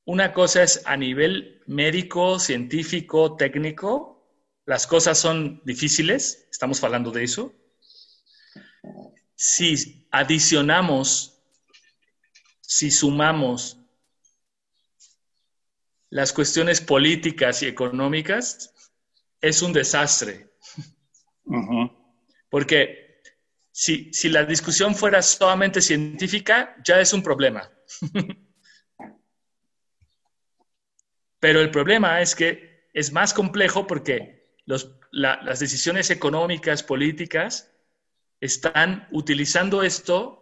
Una 0.05 0.33
cosa 0.33 0.63
es 0.63 0.81
a 0.85 0.97
nivel 0.97 1.61
médico, 1.67 2.39
científico, 2.39 3.35
técnico, 3.35 4.21
las 4.65 4.87
cosas 4.87 5.19
son 5.19 5.61
difíciles, 5.63 6.47
estamos 6.51 6.83
hablando 6.83 7.11
de 7.11 7.23
eso. 7.23 7.53
Si 9.35 10.07
adicionamos, 10.11 11.39
si 12.61 12.89
sumamos 12.89 13.77
las 16.09 16.33
cuestiones 16.33 16.81
políticas 16.81 17.61
y 17.61 17.67
económicas, 17.67 18.73
es 19.39 19.61
un 19.61 19.71
desastre. 19.71 20.51
Porque 22.49 23.10
si, 23.71 24.11
la 24.29 24.43
discusión 24.43 24.95
fuera 24.95 25.21
solamente 25.21 25.81
científica, 25.81 26.75
ya 26.83 26.99
es 26.99 27.13
un 27.13 27.23
problema. 27.23 27.71
Pero 31.39 31.61
el 31.61 31.71
problema 31.71 32.21
es 32.21 32.35
que 32.35 32.89
es 32.93 33.11
más 33.11 33.33
complejo 33.33 33.87
porque 33.87 34.55
las 34.65 35.59
decisiones 35.59 36.09
económicas, 36.09 36.83
políticas, 36.83 37.71
están 38.39 39.07
utilizando 39.11 39.83
esto 39.83 40.37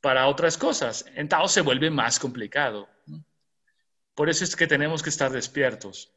para 0.00 0.26
otras 0.26 0.58
cosas. 0.58 1.06
Entonces 1.14 1.52
se 1.52 1.60
vuelve 1.62 1.90
más 1.90 2.18
complicado. 2.18 2.88
Por 4.14 4.28
eso 4.28 4.44
es 4.44 4.56
que 4.56 4.66
tenemos 4.66 5.02
que 5.02 5.10
estar 5.10 5.30
despiertos. 5.30 6.12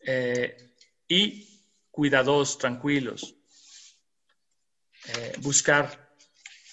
Eh, 0.00 0.74
y 1.08 1.60
cuidados, 1.90 2.56
tranquilos. 2.56 3.39
Eh, 5.06 5.32
buscar, 5.38 6.14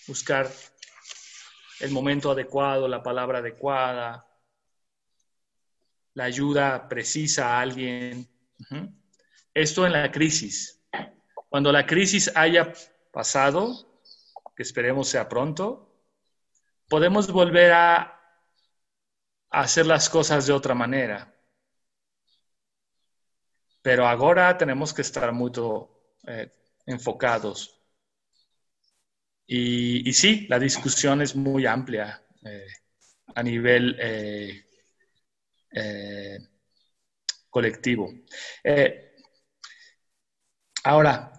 buscar 0.08 0.52
el 1.80 1.92
momento 1.92 2.32
adecuado, 2.32 2.88
la 2.88 3.02
palabra 3.02 3.40
adecuada, 3.40 4.28
la 6.14 6.24
ayuda 6.26 6.88
precisa 6.90 7.48
a 7.48 7.62
alguien. 7.62 8.28
Esto 9.54 9.86
en 9.86 9.94
la 9.94 10.12
crisis. 10.12 10.84
Cuando 11.50 11.72
la 11.72 11.86
crisis 11.86 12.32
haya 12.36 12.74
pasado, 13.12 14.02
que 14.56 14.64
esperemos 14.64 15.08
sea 15.08 15.30
pronto, 15.30 15.94
podemos 16.90 17.32
volver 17.32 17.72
a, 17.72 18.14
hacer 19.50 19.86
las 19.86 20.10
cosas 20.10 20.46
de 20.46 20.54
otra 20.54 20.76
manera. 20.76 21.34
Pero 23.82 24.06
ahora 24.06 24.58
tenemos 24.58 24.94
que 24.94 25.02
estar 25.02 25.32
muy 25.32 25.52
eh, 26.28 26.52
enfocados 26.86 27.77
y, 29.48 30.12
sí, 30.12 30.46
la 30.50 30.60
discusión 30.60 31.22
es 31.22 31.36
muy 31.36 31.66
amplia 31.66 32.22
eh, 32.44 32.68
a 33.34 33.42
nivel 33.42 33.96
eh, 33.98 34.66
eh, 35.72 36.38
colectivo. 37.50 38.14
ahora, 40.84 41.32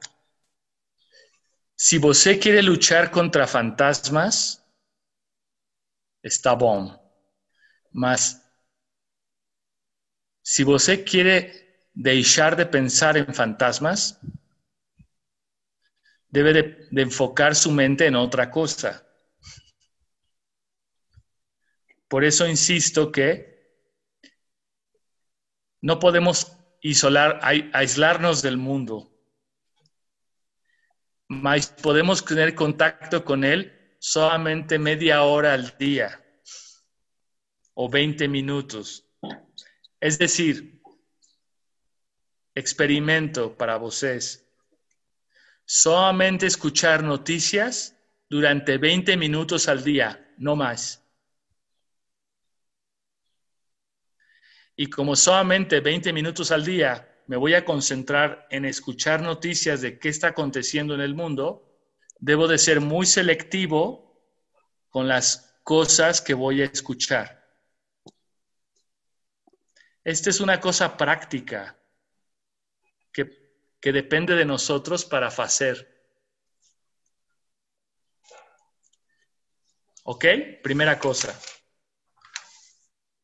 si 1.76 1.98
usted 1.98 2.40
quiere 2.40 2.62
luchar 2.62 3.10
contra 3.10 3.46
fantasmas, 3.46 4.64
está 6.22 6.54
bom. 6.54 6.96
Mas, 7.92 8.42
si 10.42 10.64
usted 10.64 11.04
quiere 11.04 11.84
dejar 11.92 12.56
de 12.56 12.64
pensar 12.64 13.18
en 13.18 13.34
fantasmas, 13.34 14.18
debe 16.30 16.52
de, 16.90 17.02
enfocar 17.02 17.54
su 17.54 17.70
mente 17.70 18.06
en 18.06 18.16
otra 18.16 18.50
cosa. 18.50 19.04
Por 22.08 22.24
eso 22.24 22.46
insisto 22.46 23.12
que 23.12 23.58
no 25.80 25.98
podemos 25.98 26.56
isolar, 26.80 27.40
aislarnos 27.42 28.42
del 28.42 28.56
mundo, 28.56 29.12
mas 31.28 31.68
podemos 31.68 32.24
tener 32.24 32.54
contacto 32.54 33.24
con 33.24 33.44
él 33.44 33.96
solamente 33.98 34.78
media 34.78 35.22
hora 35.22 35.52
al 35.52 35.76
día 35.76 36.24
o 37.74 37.88
20 37.88 38.26
minutos. 38.28 39.04
Es 40.00 40.18
decir, 40.18 40.80
experimento 42.54 43.56
para 43.56 43.76
vosotros 43.76 44.47
solamente 45.68 46.46
escuchar 46.46 47.04
noticias 47.04 47.94
durante 48.30 48.78
20 48.78 49.18
minutos 49.18 49.68
al 49.68 49.84
día, 49.84 50.32
no 50.38 50.56
más. 50.56 51.04
Y 54.76 54.88
como 54.88 55.14
solamente 55.14 55.80
20 55.80 56.10
minutos 56.14 56.50
al 56.52 56.64
día 56.64 57.06
me 57.26 57.36
voy 57.36 57.52
a 57.52 57.66
concentrar 57.66 58.46
en 58.48 58.64
escuchar 58.64 59.20
noticias 59.20 59.82
de 59.82 59.98
qué 59.98 60.08
está 60.08 60.28
aconteciendo 60.28 60.94
en 60.94 61.02
el 61.02 61.14
mundo, 61.14 61.78
debo 62.18 62.48
de 62.48 62.56
ser 62.56 62.80
muy 62.80 63.04
selectivo 63.04 64.24
con 64.88 65.06
las 65.06 65.60
cosas 65.64 66.22
que 66.22 66.32
voy 66.32 66.62
a 66.62 66.64
escuchar. 66.64 67.46
Esta 70.02 70.30
es 70.30 70.40
una 70.40 70.60
cosa 70.60 70.96
práctica 70.96 71.77
que 73.80 73.92
depende 73.92 74.34
de 74.34 74.44
nosotros 74.44 75.04
para 75.04 75.28
hacer. 75.28 75.86
Ok? 80.04 80.60
Primera 80.62 80.98
cosa. 80.98 81.38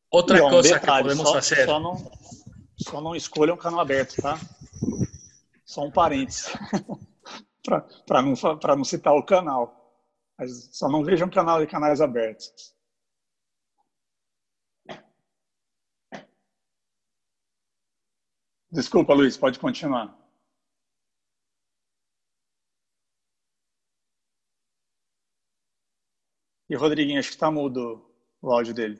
Outra 0.09 0.37
Leon, 0.37 0.49
coisa 0.49 0.79
detalhe, 0.79 0.97
que 0.97 1.03
podemos 1.03 1.27
só, 1.27 1.33
fazer. 1.33 1.65
Só 1.65 1.79
não, 1.79 2.11
só 2.77 3.01
não 3.01 3.15
escolha 3.15 3.53
um 3.53 3.57
canal 3.57 3.81
aberto, 3.81 4.21
tá? 4.21 4.39
Só 5.65 5.83
um 5.83 5.91
parênteses. 5.91 6.53
para 8.05 8.21
não, 8.21 8.33
não 8.77 8.83
citar 8.83 9.13
o 9.13 9.25
canal. 9.25 9.81
Mas 10.37 10.69
só 10.77 10.87
não 10.87 11.03
veja 11.03 11.25
um 11.25 11.29
canal 11.29 11.59
de 11.59 11.67
canais 11.67 11.99
abertos. 11.99 12.73
Desculpa, 18.71 19.13
Luiz, 19.13 19.37
pode 19.37 19.57
continuar. 19.57 20.24
E 26.75 26.77
Rodriguinho, 26.77 27.19
acho 27.19 27.29
que 27.29 27.35
está 27.35 27.49
mudo 27.49 28.05
o 28.41 28.51
áudio 28.51 28.73
dele. 28.73 28.99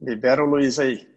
Libera 0.00 0.42
o 0.42 0.46
Luiz 0.46 0.78
aí. 0.78 1.15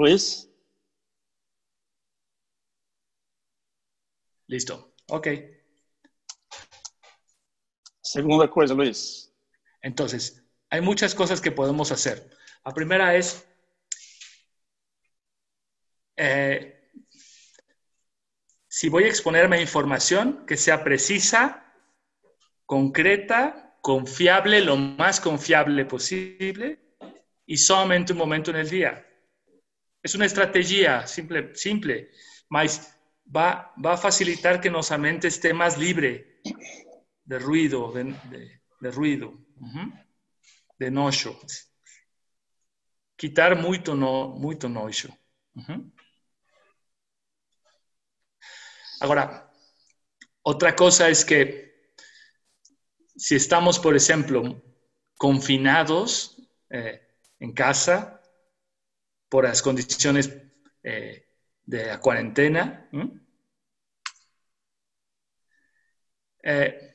Luis. 0.00 0.48
Listo. 4.46 4.94
Ok. 5.08 5.28
Segunda 8.00 8.50
cosa, 8.50 8.74
Luis. 8.74 9.32
Entonces, 9.82 10.42
hay 10.70 10.80
muchas 10.80 11.14
cosas 11.14 11.40
que 11.40 11.52
podemos 11.52 11.92
hacer. 11.92 12.30
La 12.64 12.72
primera 12.72 13.14
es 13.14 13.46
eh, 16.16 16.90
si 18.68 18.88
voy 18.88 19.04
a 19.04 19.08
exponerme 19.08 19.56
a 19.56 19.60
información 19.60 20.46
que 20.46 20.56
sea 20.56 20.82
precisa, 20.82 21.74
concreta, 22.64 23.76
confiable, 23.82 24.60
lo 24.62 24.76
más 24.76 25.20
confiable 25.20 25.84
posible 25.84 26.78
y 27.44 27.58
solamente 27.58 28.12
un 28.12 28.18
momento 28.18 28.50
en 28.50 28.56
el 28.56 28.70
día. 28.70 29.09
Es 30.02 30.14
una 30.14 30.26
estrategia 30.26 31.06
simple, 31.06 31.54
simple, 31.54 32.10
mas 32.48 32.96
va, 33.26 33.72
a 33.84 33.96
facilitar 33.96 34.60
que 34.60 34.70
nuestra 34.70 34.98
mente 34.98 35.28
esté 35.28 35.52
más 35.52 35.76
libre 35.76 36.40
de 37.24 37.38
ruido, 37.38 37.92
de, 37.92 38.04
de, 38.30 38.60
de 40.78 40.90
nocho. 40.90 41.38
Quitar 43.16 43.56
mucho, 43.56 43.94
no, 43.94 44.28
muito 44.28 44.68
nocho. 44.68 45.08
Ahora, 49.00 49.52
otra 50.42 50.74
cosa 50.74 51.08
es 51.10 51.24
que 51.24 51.92
si 53.16 53.34
estamos, 53.34 53.78
por 53.78 53.94
ejemplo, 53.94 54.62
confinados 55.18 56.40
eh, 56.70 57.06
en 57.38 57.52
casa, 57.52 58.19
por 59.30 59.44
las 59.44 59.62
condiciones 59.62 60.36
eh, 60.82 61.24
de 61.64 61.86
la 61.86 62.00
cuarentena. 62.00 62.90
Eh, 66.42 66.94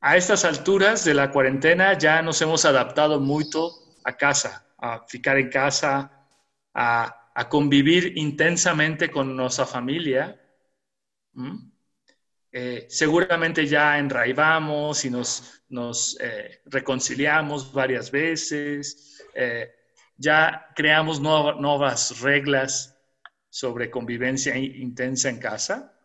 a 0.00 0.16
estas 0.16 0.44
alturas 0.44 1.04
de 1.04 1.14
la 1.14 1.30
cuarentena 1.30 1.96
ya 1.98 2.22
nos 2.22 2.40
hemos 2.40 2.64
adaptado 2.64 3.20
mucho 3.20 3.70
a 4.04 4.16
casa, 4.16 4.66
a 4.78 5.04
ficar 5.06 5.36
en 5.38 5.50
casa, 5.50 6.26
a, 6.74 7.14
convivir 7.48 8.18
intensamente 8.18 9.10
con 9.10 9.36
nuestra 9.36 9.64
familia. 9.64 10.40
Eh, 12.50 12.86
seguramente 12.88 13.64
ya 13.64 13.96
enraivamos 13.96 15.04
y 15.04 15.10
nos, 15.10 15.62
nos 15.68 16.18
reconciliamos 16.64 17.72
varias 17.72 18.10
veces 18.10 19.24
ya 20.18 20.72
creamos 20.74 21.20
nuevas 21.20 22.20
reglas 22.20 22.98
sobre 23.48 23.90
convivencia 23.90 24.56
intensa 24.56 25.30
en 25.30 25.38
casa, 25.38 25.96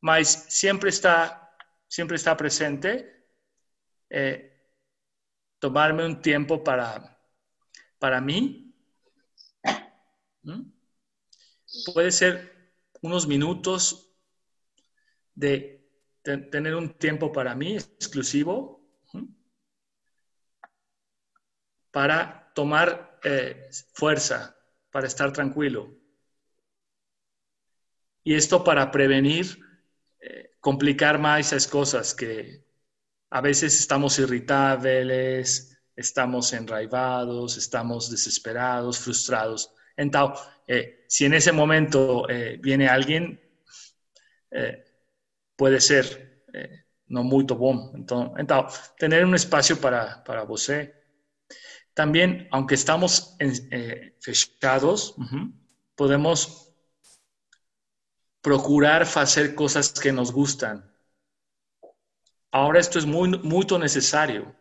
mas 0.00 0.46
siempre 0.48 0.90
está, 0.90 1.56
siempre 1.88 2.16
está 2.16 2.36
presente, 2.36 3.24
eh, 4.10 4.52
tomarme 5.58 6.04
un 6.04 6.20
tiempo 6.20 6.62
para, 6.62 7.18
para 7.98 8.20
mí. 8.20 8.74
Puede 11.94 12.10
ser 12.10 12.74
unos 13.00 13.28
minutos 13.28 14.12
de 15.34 15.88
tener 16.22 16.74
un 16.74 16.98
tiempo 16.98 17.32
para 17.32 17.54
mí 17.54 17.76
exclusivo 17.76 18.82
para 21.92 22.52
tomar 22.54 23.11
eh, 23.24 23.68
fuerza, 23.92 24.56
para 24.90 25.06
estar 25.06 25.32
tranquilo. 25.32 25.90
Y 28.24 28.34
esto 28.34 28.62
para 28.62 28.90
prevenir 28.90 29.58
eh, 30.20 30.50
complicar 30.60 31.18
más 31.18 31.46
esas 31.46 31.66
cosas 31.66 32.14
que 32.14 32.64
a 33.30 33.40
veces 33.40 33.78
estamos 33.78 34.18
irritables, 34.18 35.78
estamos 35.96 36.52
enraivados, 36.52 37.56
estamos 37.56 38.10
desesperados, 38.10 38.98
frustrados. 38.98 39.72
Entonces, 39.96 40.46
eh, 40.66 41.04
si 41.08 41.24
en 41.24 41.34
ese 41.34 41.52
momento 41.52 42.26
viene 42.60 42.88
alguien, 42.88 43.40
puede 45.56 45.80
ser 45.80 46.44
no 47.06 47.22
muy 47.22 47.44
bom. 47.44 47.92
Entonces, 47.94 48.34
entonces, 48.38 48.92
tener 48.98 49.24
un 49.24 49.34
espacio 49.34 49.80
para, 49.80 50.24
para 50.24 50.44
También, 51.94 52.48
aunque 52.50 52.74
estamos 52.74 53.36
fechados, 54.20 55.14
podemos 55.94 56.72
procurar 58.40 59.02
hacer 59.02 59.54
cosas 59.54 59.92
que 59.92 60.12
nos 60.12 60.32
gustan. 60.32 60.90
Ahora 62.50 62.80
esto 62.80 62.98
es 62.98 63.06
muy, 63.06 63.28
muy 63.38 63.66
necesario. 63.78 64.54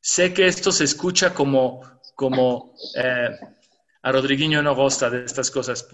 Sé 0.00 0.32
que 0.32 0.46
esto 0.46 0.70
se 0.70 0.84
escucha 0.84 1.34
como, 1.34 1.82
como 2.14 2.74
eh, 2.96 3.36
a 4.02 4.12
Rodriguinho 4.12 4.62
no 4.62 4.74
gusta 4.74 5.10
de 5.10 5.24
estas 5.24 5.50
cosas, 5.50 5.86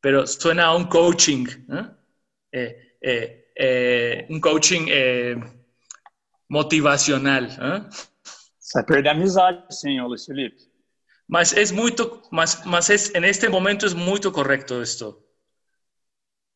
pero 0.00 0.26
suena 0.26 0.66
a 0.66 0.76
un 0.76 0.84
coaching, 0.84 1.46
eh, 2.52 2.98
eh, 3.00 4.26
un 4.28 4.38
coaching 4.38 4.86
motivacional. 6.48 7.88
Se 8.72 8.82
pierde 8.84 9.10
amizade, 9.10 9.66
señor 9.68 10.08
Luis 10.08 10.24
Felipe. 10.24 10.56
Mas 11.26 11.52
es 11.52 11.72
muy, 11.72 11.94
mas, 12.30 12.64
mas 12.64 12.88
es, 12.88 13.14
en 13.14 13.24
este 13.26 13.50
momento 13.50 13.86
es 13.86 13.94
muy 13.94 14.18
correcto 14.18 14.80
esto. 14.80 15.28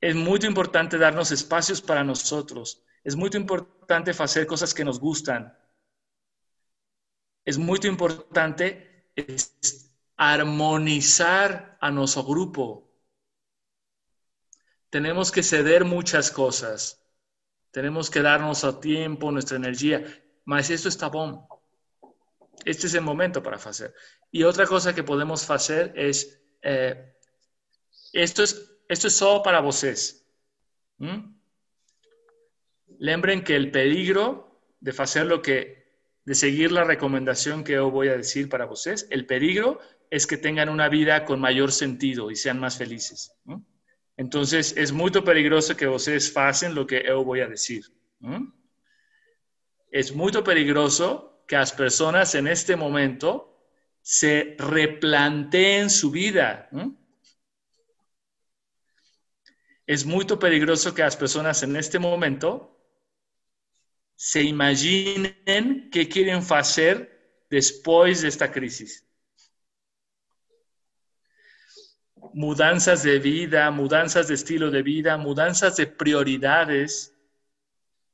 Es 0.00 0.14
muy 0.14 0.40
importante 0.46 0.96
darnos 0.96 1.30
espacios 1.30 1.82
para 1.82 2.02
nosotros. 2.04 2.82
Es 3.04 3.16
muy 3.16 3.28
importante 3.34 4.12
hacer 4.12 4.46
cosas 4.46 4.72
que 4.72 4.82
nos 4.82 4.98
gustan. 4.98 5.54
Es 7.44 7.58
muy 7.58 7.80
importante 7.84 9.12
armonizar 10.16 11.76
a 11.82 11.90
nuestro 11.90 12.24
grupo. 12.24 12.90
Tenemos 14.88 15.30
que 15.30 15.42
ceder 15.42 15.84
muchas 15.84 16.30
cosas. 16.30 17.06
Tenemos 17.72 18.08
que 18.08 18.22
darnos 18.22 18.64
a 18.64 18.80
tiempo, 18.80 19.30
nuestra 19.30 19.58
energía. 19.58 20.02
Mas 20.46 20.70
esto 20.70 20.88
está 20.88 21.08
bueno. 21.08 21.46
Este 22.64 22.86
es 22.86 22.94
el 22.94 23.02
momento 23.02 23.42
para 23.42 23.56
hacer. 23.56 23.94
Y 24.30 24.42
otra 24.42 24.66
cosa 24.66 24.94
que 24.94 25.02
podemos 25.02 25.48
hacer 25.50 25.92
es, 25.96 26.40
eh, 26.62 27.14
esto 28.12 28.42
es 28.42 28.76
esto 28.88 29.08
es 29.08 29.14
solo 29.14 29.42
para 29.42 29.60
vosotros. 29.60 30.24
¿Mm? 30.98 31.34
Lembren 32.98 33.44
que 33.44 33.56
el 33.56 33.70
peligro 33.70 34.60
de 34.80 34.90
hacer 34.96 35.26
lo 35.26 35.42
que, 35.42 35.86
de 36.24 36.34
seguir 36.34 36.72
la 36.72 36.84
recomendación 36.84 37.64
que 37.64 37.74
yo 37.74 37.90
voy 37.90 38.08
a 38.08 38.16
decir 38.16 38.48
para 38.48 38.64
vosotros, 38.64 39.06
el 39.10 39.26
peligro 39.26 39.80
es 40.10 40.26
que 40.26 40.36
tengan 40.36 40.68
una 40.68 40.88
vida 40.88 41.24
con 41.24 41.40
mayor 41.40 41.72
sentido 41.72 42.30
y 42.30 42.36
sean 42.36 42.60
más 42.60 42.78
felices. 42.78 43.32
Entonces, 44.16 44.74
es 44.76 44.92
muy 44.92 45.10
peligroso 45.10 45.76
que 45.76 45.88
ustedes 45.88 46.34
hacen 46.36 46.74
lo 46.74 46.86
que 46.86 47.04
yo 47.06 47.24
voy 47.24 47.40
a 47.40 47.48
decir. 47.48 47.84
Es 49.90 50.14
muy 50.14 50.32
peligroso 50.32 51.35
que 51.46 51.56
las 51.56 51.72
personas 51.72 52.34
en 52.34 52.48
este 52.48 52.76
momento 52.76 53.58
se 54.02 54.56
replanteen 54.58 55.90
su 55.90 56.10
vida 56.10 56.68
es 59.86 60.04
muy 60.04 60.24
peligroso 60.24 60.94
que 60.94 61.02
las 61.02 61.16
personas 61.16 61.62
en 61.62 61.76
este 61.76 61.98
momento 61.98 62.76
se 64.16 64.42
imaginen 64.42 65.90
qué 65.92 66.08
quieren 66.08 66.42
hacer 66.50 67.44
después 67.48 68.22
de 68.22 68.28
esta 68.28 68.50
crisis. 68.50 69.06
Mudanzas 72.32 73.04
de 73.04 73.18
vida, 73.20 73.70
mudanzas 73.70 74.28
de 74.28 74.34
estilo 74.34 74.70
de 74.70 74.82
vida, 74.82 75.16
mudanzas 75.16 75.76
de 75.76 75.86
prioridades, 75.86 77.14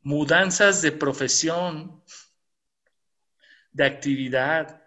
mudanzas 0.03 0.83
de 0.83 0.93
profesión, 0.93 2.03
de 3.73 3.85
actividad, 3.85 4.82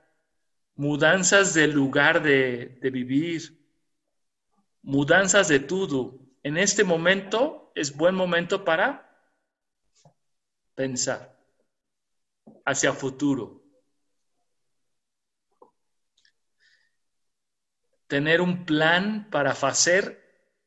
mudanzas 0.75 1.53
de 1.53 1.67
lugar 1.67 2.21
de, 2.21 2.77
de 2.81 2.89
vivir, 2.89 3.57
mudanzas 4.81 5.47
de 5.47 5.59
todo 5.59 6.19
en 6.45 6.57
este 6.57 6.83
momento 6.83 7.71
es 7.73 7.95
buen 7.97 8.13
momento 8.13 8.63
para 8.63 9.09
pensar 10.75 11.35
hacia 12.65 12.93
futuro. 12.93 13.63
Tener 18.05 18.41
un 18.41 18.63
plan 18.65 19.27
para 19.31 19.51
hacer 19.51 20.21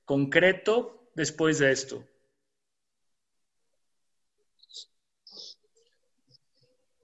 concreto 0.05 1.13
después 1.15 1.61
de 1.61 1.71
esto. 1.71 2.08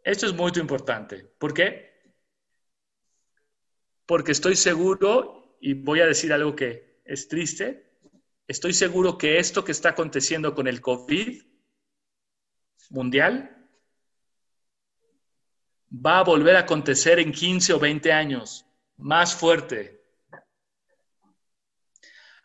Esto 0.04 0.26
es 0.26 0.34
muy 0.34 0.52
importante. 0.56 1.24
¿Por 1.38 1.54
qué? 1.54 2.12
Porque 4.04 4.32
estoy 4.32 4.54
seguro, 4.54 5.56
y 5.60 5.72
voy 5.72 6.00
a 6.00 6.06
decir 6.06 6.30
algo 6.32 6.54
que 6.54 7.00
es 7.06 7.26
triste, 7.26 7.90
estoy 8.46 8.74
seguro 8.74 9.16
que 9.16 9.38
esto 9.38 9.64
que 9.64 9.72
está 9.72 9.90
aconteciendo 9.90 10.54
con 10.54 10.68
el 10.68 10.82
COVID 10.82 11.42
mundial 12.90 13.50
va 15.90 16.18
a 16.18 16.24
volver 16.24 16.56
a 16.56 16.60
acontecer 16.60 17.18
en 17.18 17.32
15 17.32 17.72
o 17.72 17.78
20 17.78 18.12
años, 18.12 18.66
más 18.98 19.34
fuerte. 19.34 20.04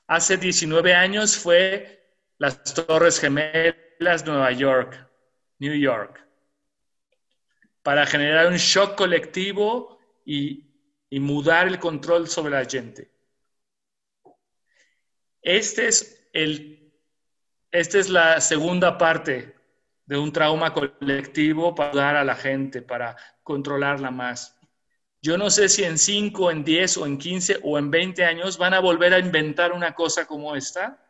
Hace 0.07 0.37
19 0.37 0.93
años 0.93 1.35
fue 1.37 2.15
las 2.37 2.63
Torres 2.73 3.19
Gemelas, 3.19 4.25
Nueva 4.25 4.51
York, 4.53 5.09
New 5.57 5.73
York, 5.73 6.28
para 7.83 8.05
generar 8.05 8.47
un 8.47 8.57
shock 8.57 8.95
colectivo 8.95 9.99
y, 10.25 10.65
y 11.09 11.19
mudar 11.19 11.67
el 11.67 11.79
control 11.79 12.27
sobre 12.27 12.51
la 12.51 12.65
gente. 12.65 13.11
Este 15.41 15.87
es 15.87 16.27
el, 16.33 16.91
esta 17.71 17.99
es 17.99 18.09
la 18.09 18.41
segunda 18.41 18.97
parte 18.97 19.55
de 20.05 20.17
un 20.17 20.31
trauma 20.31 20.73
colectivo 20.73 21.75
para 21.75 21.89
ayudar 21.91 22.15
a 22.17 22.23
la 22.23 22.35
gente, 22.35 22.81
para 22.81 23.15
controlarla 23.43 24.11
más. 24.11 24.59
Yo 25.21 25.37
no 25.37 25.49
sé 25.49 25.69
si 25.69 25.83
en 25.83 25.97
5, 25.97 26.49
en 26.51 26.63
10 26.63 26.97
o 26.97 27.05
en 27.05 27.17
15 27.17 27.59
o 27.63 27.77
en 27.77 27.91
20 27.91 28.23
años 28.25 28.57
van 28.57 28.73
a 28.73 28.79
volver 28.79 29.13
a 29.13 29.19
inventar 29.19 29.71
una 29.71 29.93
cosa 29.93 30.25
como 30.25 30.55
esta 30.55 31.03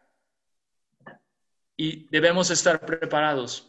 y 1.77 2.07
debemos 2.09 2.49
estar 2.49 2.85
preparados. 2.85 3.68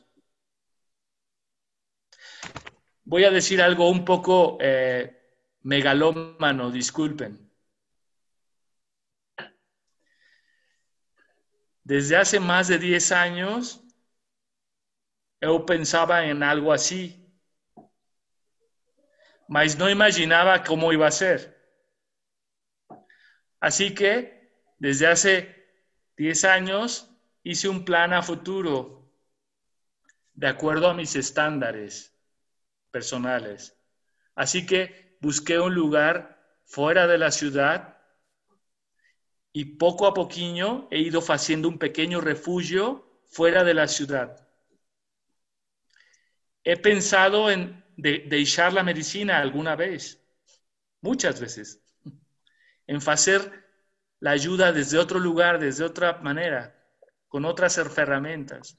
Voy 3.10 3.24
a 3.24 3.32
decir 3.32 3.60
algo 3.60 3.90
un 3.90 4.04
poco 4.04 4.56
eh, 4.60 5.20
megalómano, 5.62 6.70
disculpen. 6.70 7.50
Desde 11.82 12.16
hace 12.16 12.38
más 12.38 12.68
de 12.68 12.78
10 12.78 13.10
años, 13.10 13.82
yo 15.40 15.66
pensaba 15.66 16.24
en 16.24 16.44
algo 16.44 16.72
así, 16.72 17.28
mas 19.48 19.76
no 19.76 19.90
imaginaba 19.90 20.62
cómo 20.62 20.92
iba 20.92 21.08
a 21.08 21.10
ser. 21.10 21.60
Así 23.58 23.92
que 23.92 24.54
desde 24.78 25.08
hace 25.08 25.66
10 26.16 26.44
años 26.44 27.10
hice 27.42 27.68
un 27.68 27.84
plan 27.84 28.12
a 28.12 28.22
futuro 28.22 29.10
de 30.34 30.46
acuerdo 30.46 30.88
a 30.88 30.94
mis 30.94 31.16
estándares 31.16 32.09
personales. 32.90 33.76
Así 34.34 34.66
que 34.66 35.16
busqué 35.20 35.58
un 35.58 35.74
lugar 35.74 36.40
fuera 36.64 37.06
de 37.06 37.18
la 37.18 37.30
ciudad 37.30 37.98
y 39.52 39.76
poco 39.76 40.06
a 40.06 40.14
poquito 40.14 40.88
he 40.90 41.00
ido 41.00 41.20
haciendo 41.20 41.68
un 41.68 41.78
pequeño 41.78 42.20
refugio 42.20 43.22
fuera 43.26 43.64
de 43.64 43.74
la 43.74 43.88
ciudad. 43.88 44.46
He 46.62 46.76
pensado 46.76 47.50
en 47.50 47.84
dejar 47.96 48.72
la 48.72 48.82
medicina 48.82 49.38
alguna 49.38 49.76
vez, 49.76 50.22
muchas 51.00 51.40
veces, 51.40 51.82
en 52.86 52.96
hacer 53.08 53.68
la 54.20 54.32
ayuda 54.32 54.72
desde 54.72 54.98
otro 54.98 55.18
lugar, 55.18 55.58
desde 55.58 55.84
otra 55.84 56.18
manera, 56.18 56.76
con 57.28 57.44
otras 57.44 57.78
herramientas. 57.78 58.78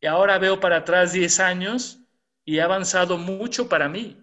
Y 0.00 0.06
ahora 0.06 0.38
veo 0.38 0.60
para 0.60 0.78
atrás 0.78 1.12
10 1.12 1.40
años 1.40 2.03
y 2.44 2.58
he 2.58 2.62
avanzado 2.62 3.16
mucho 3.18 3.68
para 3.68 3.88
mí. 3.88 4.20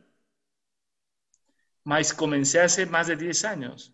Mas 1.83 2.13
comencé 2.13 2.61
hace 2.61 2.85
más 2.85 3.07
de 3.07 3.15
10 3.15 3.45
años. 3.45 3.93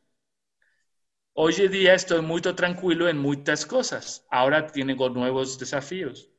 Hoy 1.33 1.53
en 1.57 1.71
día 1.71 1.93
estoy 1.93 2.21
muy 2.21 2.41
tranquilo 2.41 3.07
en 3.07 3.17
muchas 3.17 3.65
cosas. 3.65 4.25
Ahora 4.29 4.67
tengo 4.67 5.09
nuevos 5.09 5.57
desafíos. 5.59 6.29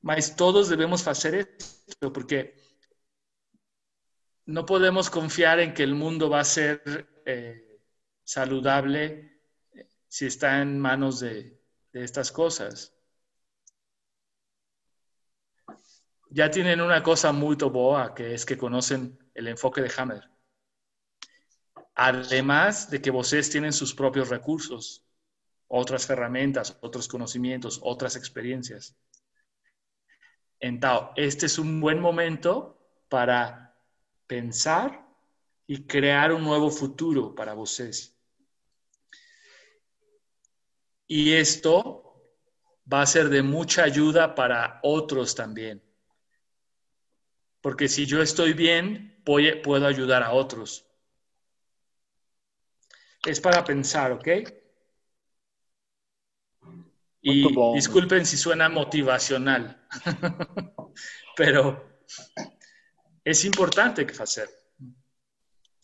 Mas 0.00 0.36
todos 0.36 0.68
debemos 0.68 1.06
hacer 1.08 1.34
esto 1.34 2.12
porque 2.12 2.54
no 4.46 4.64
podemos 4.64 5.10
confiar 5.10 5.58
en 5.60 5.74
que 5.74 5.82
el 5.82 5.94
mundo 5.94 6.30
va 6.30 6.40
a 6.40 6.44
ser 6.44 6.82
eh, 7.26 7.80
saludable 8.24 9.42
eh, 9.72 9.88
si 10.06 10.26
está 10.26 10.62
en 10.62 10.78
manos 10.78 11.20
de 11.20 11.60
estas 11.92 12.30
cosas. 12.30 12.97
Ya 16.30 16.50
tienen 16.50 16.80
una 16.80 17.02
cosa 17.02 17.32
muy 17.32 17.56
boa, 17.56 18.14
que 18.14 18.34
es 18.34 18.44
que 18.44 18.58
conocen 18.58 19.18
el 19.34 19.48
enfoque 19.48 19.80
de 19.80 19.92
Hammer. 19.96 20.30
Además 21.94 22.90
de 22.90 23.00
que 23.00 23.10
ustedes 23.10 23.50
tienen 23.50 23.72
sus 23.72 23.94
propios 23.94 24.28
recursos, 24.28 25.04
otras 25.68 26.08
herramientas, 26.10 26.76
otros 26.80 27.08
conocimientos, 27.08 27.80
otras 27.82 28.14
experiencias. 28.14 28.94
Entonces, 30.60 31.08
este 31.16 31.46
es 31.46 31.58
un 31.58 31.80
buen 31.80 32.00
momento 32.00 32.78
para 33.08 33.76
pensar 34.26 35.06
y 35.66 35.86
crear 35.86 36.32
un 36.32 36.44
nuevo 36.44 36.70
futuro 36.70 37.34
para 37.34 37.54
ustedes. 37.54 38.14
Y 41.06 41.32
esto 41.32 42.22
va 42.92 43.02
a 43.02 43.06
ser 43.06 43.28
de 43.28 43.42
mucha 43.42 43.82
ayuda 43.82 44.34
para 44.34 44.78
otros 44.82 45.34
también. 45.34 45.87
Porque 47.68 47.86
si 47.86 48.06
yo 48.06 48.22
estoy 48.22 48.54
bien, 48.54 49.20
puedo 49.22 49.86
ayudar 49.86 50.22
a 50.22 50.32
otros. 50.32 50.86
Es 53.26 53.42
para 53.42 53.62
pensar, 53.62 54.10
¿ok? 54.12 54.26
Y 57.20 57.46
disculpen 57.74 58.24
si 58.24 58.38
suena 58.38 58.70
motivacional, 58.70 59.86
pero 61.36 62.00
es 63.22 63.44
importante 63.44 64.06
que 64.06 64.14
hacer. 64.14 64.48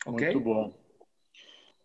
Okay? 0.06 0.34
Muito 0.34 0.40
bom. 0.40 0.74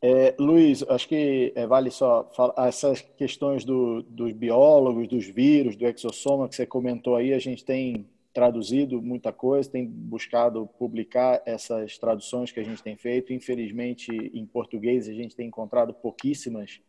É, 0.02 0.34
Luiz, 0.40 0.82
acho 0.84 1.10
que 1.10 1.52
é, 1.58 1.68
vale 1.68 1.92
só 1.92 2.32
falar 2.34 2.70
essas 2.70 3.02
questões 3.02 3.66
do, 3.66 4.02
dos 4.04 4.32
biólogos, 4.32 5.10
dos 5.10 5.26
vírus, 5.26 5.76
do 5.76 5.86
exossoma 5.86 6.48
que 6.48 6.56
você 6.56 6.66
comentou 6.66 7.18
aí, 7.18 7.34
a 7.34 7.40
gente 7.40 7.66
tem 7.66 8.10
traduzido 8.34 9.02
muita 9.02 9.32
coisa, 9.34 9.70
tem 9.70 9.86
buscado 9.86 10.68
publicar 10.78 11.42
essas 11.46 11.98
traduções 11.98 12.52
que 12.52 12.60
a 12.60 12.64
gente 12.64 12.84
tem 12.84 12.96
feito. 12.96 13.34
Infelizmente, 13.34 14.12
em 14.12 14.46
português, 14.46 15.08
a 15.08 15.14
gente 15.14 15.36
tem 15.36 15.48
encontrado 15.48 15.94
pouquíssimas 15.94 16.80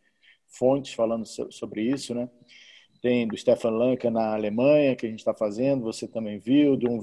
fontes 0.47 0.93
falando 0.93 1.25
sobre 1.25 1.81
isso, 1.83 2.13
né? 2.13 2.29
Tem 3.01 3.27
do 3.27 3.35
Stefan 3.35 3.71
Lanka 3.71 4.11
na 4.11 4.33
Alemanha, 4.33 4.95
que 4.95 5.07
a 5.07 5.09
gente 5.09 5.19
está 5.19 5.33
fazendo, 5.33 5.83
você 5.83 6.07
também 6.07 6.37
viu, 6.37 6.77
de 6.77 6.87
um, 6.87 6.99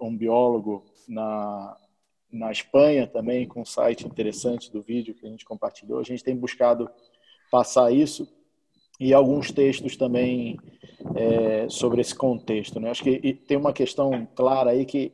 um 0.00 0.16
biólogo 0.16 0.84
na, 1.06 1.76
na 2.32 2.50
Espanha 2.50 3.06
também, 3.06 3.46
com 3.46 3.60
um 3.60 3.64
site 3.64 4.04
interessante 4.06 4.72
do 4.72 4.82
vídeo 4.82 5.14
que 5.14 5.24
a 5.24 5.30
gente 5.30 5.44
compartilhou. 5.44 6.00
A 6.00 6.02
gente 6.02 6.24
tem 6.24 6.34
buscado 6.34 6.90
passar 7.48 7.92
isso 7.92 8.26
e 9.04 9.12
alguns 9.12 9.52
textos 9.52 9.98
também 9.98 10.58
é, 11.14 11.66
sobre 11.68 12.00
esse 12.00 12.14
contexto. 12.14 12.80
Né? 12.80 12.88
Acho 12.88 13.02
que 13.02 13.34
tem 13.34 13.54
uma 13.54 13.70
questão 13.70 14.26
clara 14.34 14.70
aí 14.70 14.86
que, 14.86 15.12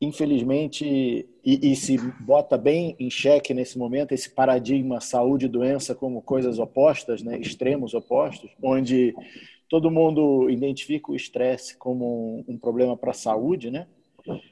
infelizmente, 0.00 0.84
e, 1.44 1.70
e, 1.70 1.76
se 1.76 1.96
bota 2.18 2.58
bem 2.58 2.96
em 2.98 3.08
xeque 3.08 3.54
nesse 3.54 3.78
momento 3.78 4.10
esse 4.10 4.30
paradigma 4.30 5.00
saúde 5.00 5.46
e 5.46 5.48
doença 5.48 5.94
como 5.94 6.20
coisas 6.20 6.58
opostas, 6.58 7.22
né? 7.22 7.38
extremos 7.38 7.94
opostos, 7.94 8.50
onde 8.60 9.14
todo 9.68 9.92
mundo 9.92 10.50
identifica 10.50 11.12
o 11.12 11.14
estresse 11.14 11.76
como 11.76 12.44
um, 12.48 12.54
um 12.54 12.58
problema 12.58 12.96
para 12.96 13.12
a 13.12 13.14
saúde, 13.14 13.70
né? 13.70 13.86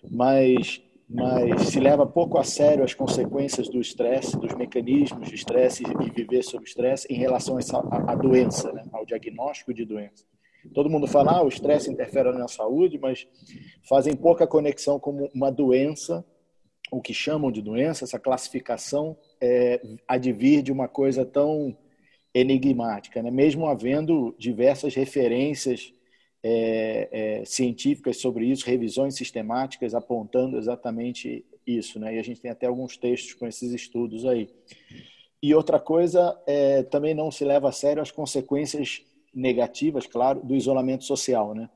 mas 0.09 0.81
mas 1.09 1.69
se 1.69 1.81
leva 1.81 2.07
pouco 2.07 2.39
a 2.39 2.45
sério 2.45 2.85
as 2.85 2.93
consequências 2.93 3.69
do 3.69 3.81
estresse, 3.81 4.39
dos 4.39 4.55
mecanismos 4.55 5.29
de 5.29 5.35
estresse 5.35 5.83
e 5.83 6.11
viver 6.11 6.43
sob 6.43 6.65
estresse 6.65 7.07
em 7.11 7.17
relação 7.17 7.57
à 7.83 8.15
doença, 8.15 8.71
né? 8.73 8.85
ao 8.93 9.07
diagnóstico 9.07 9.73
de 9.73 9.87
doença. 9.87 10.25
Todo 10.75 10.91
mundo 10.91 11.07
fala, 11.07 11.39
ah, 11.39 11.43
o 11.43 11.49
estresse 11.49 11.91
interfere 11.91 12.31
na 12.33 12.47
saúde, 12.47 12.99
mas 12.99 13.27
fazem 13.89 14.15
pouca 14.15 14.47
conexão 14.47 15.01
com 15.01 15.31
uma 15.35 15.51
doença, 15.51 16.23
o 16.91 17.01
que 17.01 17.15
chamam 17.15 17.51
de 17.51 17.63
doença, 17.63 18.05
essa 18.05 18.19
classificação 18.19 19.17
é, 19.41 19.81
advir 20.07 20.63
de 20.63 20.73
uma 20.73 20.89
coisa 20.89 21.25
tão 21.25 21.75
enigmática, 22.35 23.23
né? 23.23 23.31
mesmo 23.31 23.67
havendo 23.67 24.35
diversas 24.39 24.95
referências 24.95 25.93
é, 26.43 27.09
é, 27.11 27.45
científicas 27.45 28.19
sobre 28.19 28.47
isso, 28.47 28.67
revisões 28.67 29.17
sistemáticas 29.17 29.95
apontando 29.95 30.57
exatamente 30.57 31.45
isso, 31.67 31.99
né? 31.99 32.15
E 32.15 32.19
a 32.19 32.23
gente 32.23 32.41
tem 32.41 32.51
até 32.51 32.67
alguns 32.67 32.97
textos 32.97 33.35
com 33.35 33.47
esses 33.47 33.73
estudos 33.73 34.25
aí. 34.25 34.49
E 35.43 35.55
outra 35.55 35.79
coisa, 35.79 36.37
é, 36.47 36.83
também 36.83 37.15
não 37.15 37.31
se 37.31 37.45
leva 37.45 37.69
a 37.69 37.73
sério 37.73 38.03
as 38.03 38.11
consequências 38.11 39.03
negativas, 39.35 40.07
claro, 40.07 40.41
do 40.43 40.55
isolamento 40.55 41.05
social, 41.05 41.55
né? 41.55 41.69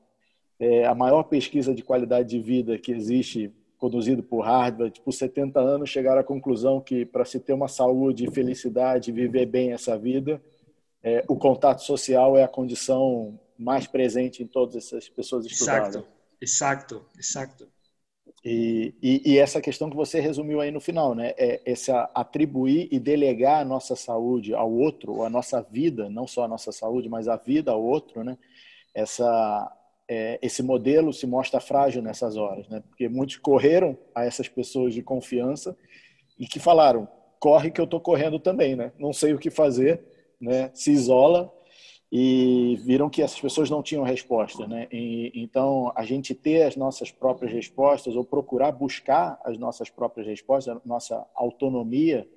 É, 0.59 0.85
a 0.85 0.95
maior 0.95 1.23
pesquisa 1.23 1.73
de 1.73 1.83
qualidade 1.83 2.29
de 2.29 2.39
vida 2.39 2.77
que 2.77 2.91
existe, 2.91 3.51
conduzido 3.77 4.23
por 4.23 4.41
Harvard, 4.41 4.99
por 5.01 5.11
70 5.11 5.59
anos, 5.59 5.89
chegaram 5.89 6.21
à 6.21 6.23
conclusão 6.23 6.79
que 6.79 7.05
para 7.05 7.25
se 7.25 7.39
ter 7.39 7.53
uma 7.53 7.67
saúde, 7.67 8.31
felicidade, 8.31 9.11
viver 9.11 9.45
bem 9.45 9.73
essa 9.73 9.97
vida, 9.97 10.41
é, 11.01 11.23
o 11.27 11.35
contato 11.35 11.81
social 11.83 12.37
é 12.37 12.43
a 12.43 12.47
condição 12.47 13.37
mais 13.63 13.87
presente 13.87 14.43
em 14.43 14.47
todas 14.47 14.75
essas 14.75 15.09
pessoas 15.09 15.45
estudadas. 15.45 15.95
Exato, 15.95 16.07
exato, 16.41 17.05
exato. 17.17 17.73
E, 18.45 18.93
e, 19.01 19.33
e, 19.33 19.37
essa 19.37 19.61
questão 19.61 19.89
que 19.89 19.95
você 19.95 20.19
resumiu 20.19 20.59
aí 20.59 20.69
no 20.69 20.81
final, 20.81 21.15
né? 21.15 21.33
É 21.37 21.61
esse 21.65 21.89
atribuir 22.13 22.89
e 22.91 22.99
delegar 22.99 23.61
a 23.61 23.65
nossa 23.65 23.95
saúde 23.95 24.53
ao 24.53 24.69
outro, 24.69 25.13
ou 25.13 25.25
a 25.25 25.29
nossa 25.29 25.61
vida, 25.61 26.09
não 26.09 26.27
só 26.27 26.43
a 26.43 26.47
nossa 26.47 26.71
saúde, 26.71 27.07
mas 27.07 27.29
a 27.29 27.37
vida 27.37 27.71
ao 27.71 27.81
outro, 27.81 28.21
né? 28.21 28.37
Essa, 28.93 29.71
é, 30.09 30.39
esse 30.41 30.61
modelo 30.61 31.13
se 31.13 31.25
mostra 31.25 31.61
frágil 31.61 32.01
nessas 32.01 32.35
horas, 32.35 32.67
né? 32.67 32.83
Porque 32.89 33.07
muitos 33.07 33.37
correram 33.37 33.97
a 34.13 34.25
essas 34.25 34.49
pessoas 34.49 34.93
de 34.93 35.01
confiança 35.01 35.77
e 36.37 36.45
que 36.45 36.59
falaram: 36.59 37.07
corre 37.39 37.71
que 37.71 37.79
eu 37.79 37.85
estou 37.85 38.01
correndo 38.01 38.39
também, 38.39 38.75
né? 38.75 38.91
Não 38.99 39.13
sei 39.13 39.33
o 39.33 39.39
que 39.39 39.49
fazer, 39.49 40.03
né? 40.39 40.69
Se 40.73 40.91
isola 40.91 41.49
e 42.15 42.75
viram 42.85 43.09
que 43.09 43.23
essas 43.23 43.41
pessoas 43.41 43.71
não 43.71 43.81
tinham 43.81 44.03
resposta, 44.03 44.67
né? 44.67 44.87
E, 44.91 45.31
então 45.33 45.91
a 45.95 46.05
gente 46.05 46.35
ter 46.35 46.61
as 46.61 46.75
nossas 46.75 47.09
próprias 47.09 47.51
respostas 47.51 48.15
ou 48.15 48.23
procurar 48.23 48.71
buscar 48.71 49.41
as 49.43 49.57
nossas 49.57 49.89
próprias 49.89 50.27
respostas, 50.27 50.77
a 50.77 50.81
nossa 50.85 51.25
autonomia, 51.33 52.29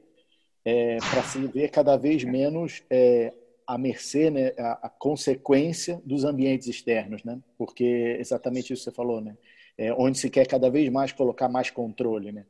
é, 0.65 0.97
para 0.97 1.23
se 1.25 1.47
ver 1.49 1.69
cada 1.69 1.95
vez 1.99 2.25
menos 2.25 2.83
é, 2.89 3.35
à 3.67 3.77
mercê, 3.77 4.31
né, 4.31 4.55
a, 4.59 4.87
a, 4.87 4.89
consequência 4.89 6.01
dos 6.07 6.25
ambientes 6.25 6.69
externos, 6.69 7.23
né? 7.23 7.39
Porque 7.59 8.17
exatamente 8.19 8.73
isso 8.73 8.83
que 8.83 8.91
você 8.91 8.97
falou, 8.97 9.21
né? 9.21 9.37
É, 9.77 9.93
onde 9.93 10.17
se 10.17 10.31
quer 10.31 10.47
cada 10.47 10.71
vez 10.71 10.89
mais 10.89 11.13
colocar 11.13 11.51
mais 11.51 11.69
controle, 11.69 12.33
né? 12.33 12.47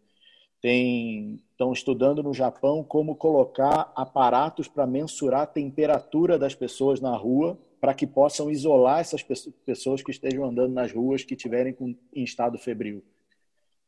Tem, 0.66 1.40
estão 1.52 1.72
estudando 1.72 2.24
no 2.24 2.34
Japão 2.34 2.82
como 2.82 3.14
colocar 3.14 3.92
aparatos 3.94 4.66
para 4.66 4.84
mensurar 4.84 5.42
a 5.42 5.46
temperatura 5.46 6.36
das 6.36 6.56
pessoas 6.56 7.00
na 7.00 7.16
rua, 7.16 7.56
para 7.80 7.94
que 7.94 8.04
possam 8.04 8.50
isolar 8.50 8.98
essas 8.98 9.22
pessoas 9.64 10.02
que 10.02 10.10
estejam 10.10 10.44
andando 10.44 10.74
nas 10.74 10.90
ruas 10.90 11.22
que 11.22 11.34
estiverem 11.34 11.72
com, 11.72 11.94
em 12.12 12.24
estado 12.24 12.58
febril. 12.58 13.04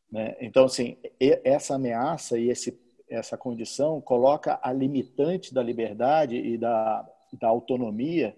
Né? 0.09 0.37
Então, 0.41 0.67
assim, 0.67 0.97
essa 1.19 1.75
ameaça 1.75 2.39
e 2.39 2.49
esse, 2.49 2.81
essa 3.11 3.37
condição 3.37 4.01
coloca 4.01 4.61
a 4.63 4.73
limitante 4.73 5.53
da 5.53 5.65
liberdade 5.65 6.37
e 6.37 6.57
da, 6.57 7.05
da 7.33 7.49
autonomia 7.49 8.37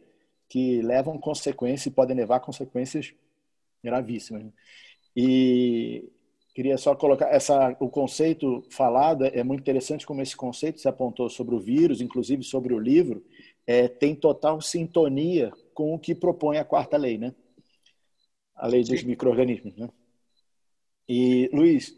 que 0.48 0.80
levam 0.80 1.18
consequências 1.18 1.92
e 1.92 1.94
podem 1.94 2.16
levar 2.16 2.40
consequências 2.40 3.12
gravíssimas. 3.84 4.44
Né? 4.44 4.52
E 5.14 6.10
Queria 6.60 6.76
só 6.76 6.94
colocar 6.94 7.34
essa 7.34 7.74
o 7.80 7.88
conceito 7.88 8.62
falado 8.70 9.24
é 9.24 9.42
muito 9.42 9.62
interessante 9.62 10.06
como 10.06 10.20
esse 10.20 10.36
conceito 10.36 10.78
se 10.78 10.86
apontou 10.86 11.30
sobre 11.30 11.54
o 11.54 11.58
vírus, 11.58 12.02
inclusive 12.02 12.42
sobre 12.42 12.74
o 12.74 12.78
livro, 12.78 13.24
é, 13.66 13.88
tem 13.88 14.14
total 14.14 14.60
sintonia 14.60 15.50
com 15.72 15.94
o 15.94 15.98
que 15.98 16.14
propõe 16.14 16.58
a 16.58 16.64
quarta 16.64 16.98
lei, 16.98 17.16
né? 17.16 17.34
A 18.54 18.66
lei 18.66 18.84
dos 18.84 19.02
micro-organismos, 19.02 19.74
né? 19.74 19.88
E, 21.08 21.48
Luiz, 21.50 21.96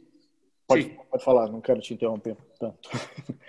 pode, 0.65 0.91
pode 1.11 1.25
falar, 1.25 1.49
não 1.51 1.61
quero 1.61 1.81
te 1.81 1.95
interromper 1.95 2.37
tanto. 2.61 2.89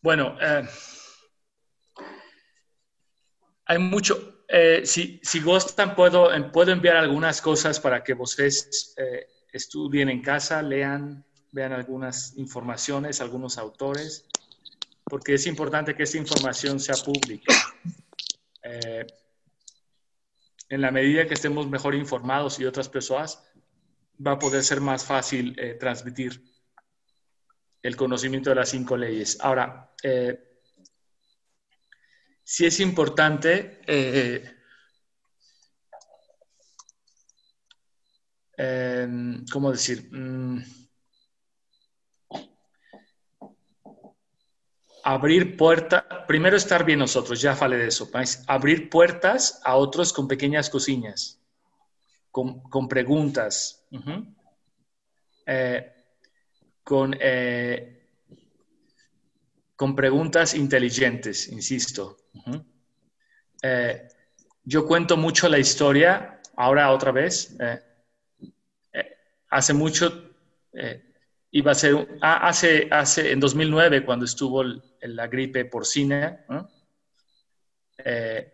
Bueno, 0.00 0.36
eh, 0.40 0.64
hay 3.64 3.78
mucho, 3.78 4.35
eh, 4.48 4.82
si, 4.84 5.20
si, 5.22 5.40
gustan, 5.40 5.94
puedo, 5.94 6.30
puedo 6.52 6.72
enviar 6.72 6.96
algunas 6.96 7.40
cosas 7.40 7.80
para 7.80 8.02
que 8.02 8.14
ustedes 8.14 8.94
eh, 8.96 9.26
estudien 9.52 10.08
en 10.08 10.22
casa, 10.22 10.62
lean, 10.62 11.24
vean 11.52 11.72
algunas 11.72 12.36
informaciones, 12.36 13.20
algunos 13.20 13.58
autores, 13.58 14.26
porque 15.04 15.34
es 15.34 15.46
importante 15.46 15.94
que 15.94 16.02
esta 16.02 16.18
información 16.18 16.80
sea 16.80 16.96
pública. 16.96 17.54
Eh, 18.62 19.06
en 20.68 20.80
la 20.80 20.90
medida 20.90 21.26
que 21.26 21.34
estemos 21.34 21.68
mejor 21.68 21.94
informados 21.94 22.58
y 22.58 22.64
otras 22.64 22.88
personas, 22.88 23.42
va 24.24 24.32
a 24.32 24.38
poder 24.38 24.62
ser 24.64 24.80
más 24.80 25.04
fácil 25.04 25.54
eh, 25.58 25.74
transmitir 25.74 26.42
el 27.82 27.96
conocimiento 27.96 28.50
de 28.50 28.56
las 28.56 28.70
cinco 28.70 28.96
leyes. 28.96 29.38
Ahora, 29.40 29.94
eh, 30.02 30.45
si 32.48 32.64
es 32.64 32.78
importante 32.78 33.80
eh, 33.88 34.56
¿cómo 39.50 39.72
decir? 39.72 40.08
Mm, 40.12 40.62
abrir 45.02 45.56
puertas, 45.56 46.04
primero 46.28 46.56
estar 46.56 46.84
bien 46.84 47.00
nosotros, 47.00 47.40
ya 47.40 47.56
falé 47.56 47.78
de 47.78 47.88
eso, 47.88 48.08
abrir 48.46 48.90
puertas 48.90 49.60
a 49.64 49.74
otros 49.74 50.12
con 50.12 50.28
pequeñas 50.28 50.70
cocinas, 50.70 51.40
con, 52.30 52.88
preguntas, 52.88 53.84
eh, 55.46 55.92
con, 56.84 57.16
eh, 57.20 57.95
con 57.95 57.95
preguntas 59.94 60.54
inteligentes, 60.54 61.48
insisto. 61.48 62.16
Eh, 63.62 64.08
yo 64.64 64.86
cuento 64.86 65.16
mucho 65.16 65.48
la 65.48 65.58
historia, 65.58 66.40
ahora 66.56 66.90
otra 66.92 67.12
vez, 67.12 67.56
hace 69.48 69.72
mucho 69.74 70.32
iba 71.56 71.72
a 71.72 71.74
ser, 71.74 72.06
ah, 72.20 72.48
hace, 72.48 72.86
hace, 72.90 73.32
en 73.32 73.40
2009, 73.40 74.04
cuando 74.04 74.26
estuvo 74.26 74.62
la 74.62 75.26
gripe 75.26 75.64
porcina, 75.64 76.44
eh, 77.96 78.52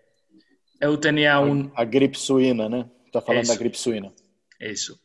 yo 0.80 0.98
tenía 1.00 1.40
un... 1.40 1.72
A, 1.74 1.84
gripe 1.84 2.16
suina, 2.16 2.68
¿no? 2.68 2.92
Está 3.04 3.18
hablando 3.26 3.52
de 3.52 3.58
gripe 3.58 3.76
suina. 3.76 4.12
Eso. 4.56 5.00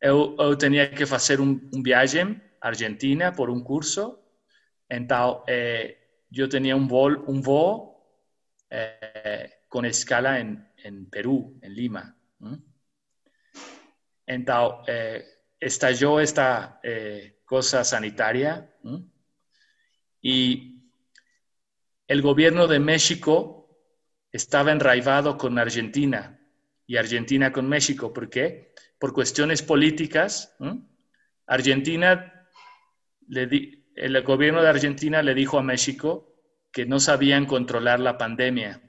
Yo, 0.00 0.58
tenía 0.58 0.90
que 0.90 1.04
hacer 1.04 1.40
un, 1.40 1.70
un, 1.72 1.82
viaje 1.82 2.20
a 2.20 2.68
Argentina 2.68 3.32
por 3.32 3.48
un 3.48 3.64
curso, 3.64 4.27
entonces 4.88 5.44
eh, 5.46 5.98
yo 6.30 6.48
tenía 6.48 6.76
un 6.76 6.88
vol, 6.88 7.18
un 7.26 7.42
eh, 8.70 9.50
con 9.68 9.84
escala 9.84 10.40
en, 10.40 10.70
en, 10.82 11.06
Perú, 11.10 11.58
en 11.62 11.74
Lima. 11.74 12.16
Entonces, 14.26 15.24
estalló 15.58 16.20
esta 16.20 16.80
cosa 17.44 17.84
sanitaria. 17.84 18.70
Y 20.20 20.82
el 22.06 22.22
gobierno 22.22 22.66
de 22.66 22.78
México 22.78 23.58
estaba 24.32 24.72
enraivado 24.72 25.36
con 25.38 25.58
Argentina 25.58 26.38
y 26.86 26.96
Argentina 26.96 27.52
con 27.52 27.68
México. 27.68 28.12
¿Por 28.12 28.28
qué? 28.28 28.74
Por 28.98 29.12
cuestiones 29.12 29.62
políticas. 29.62 30.56
Argentina, 31.46 32.46
le 33.28 33.77
el 33.98 34.22
gobierno 34.22 34.62
de 34.62 34.68
Argentina 34.68 35.22
le 35.22 35.34
dijo 35.34 35.58
a 35.58 35.62
México 35.62 36.32
que 36.70 36.86
no 36.86 37.00
sabían 37.00 37.46
controlar 37.46 37.98
la 37.98 38.16
pandemia. 38.16 38.80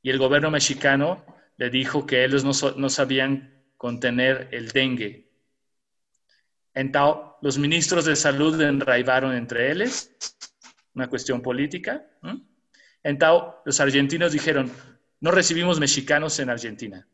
Y 0.00 0.10
el 0.10 0.18
gobierno 0.18 0.50
mexicano 0.50 1.24
le 1.56 1.68
dijo 1.68 2.06
que 2.06 2.24
ellos 2.24 2.44
no, 2.44 2.88
sabían 2.88 3.64
contener 3.76 4.48
el 4.52 4.68
dengue. 4.70 5.28
Entonces, 6.72 7.24
los 7.42 7.58
ministros 7.58 8.04
de 8.06 8.16
salud 8.16 8.60
enraivaron 8.62 9.34
entre 9.34 9.72
ellos, 9.72 10.10
una 10.94 11.08
cuestión 11.08 11.42
política. 11.42 12.06
Entonces, 13.02 13.54
los 13.66 13.80
argentinos 13.80 14.32
dijeron, 14.32 14.72
no 15.20 15.30
recibimos 15.32 15.78
mexicanos 15.78 16.38
en 16.38 16.48
Argentina. 16.48 17.06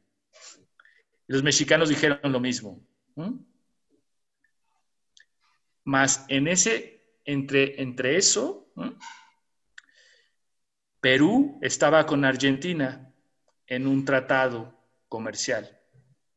Los 1.27 1.43
mexicanos 1.43 1.89
dijeron 1.89 2.21
lo 2.31 2.39
mismo. 2.39 2.81
Más 5.85 6.25
en 6.29 6.49
ese, 6.49 7.01
entre, 7.25 7.81
entre 7.81 8.17
eso, 8.17 8.73
Perú 11.01 11.59
estaba 11.63 12.07
con 12.07 12.25
Argentina 12.25 13.13
en 13.67 13.87
un 13.87 14.05
tratado 14.05 14.75
comercial. 15.09 15.79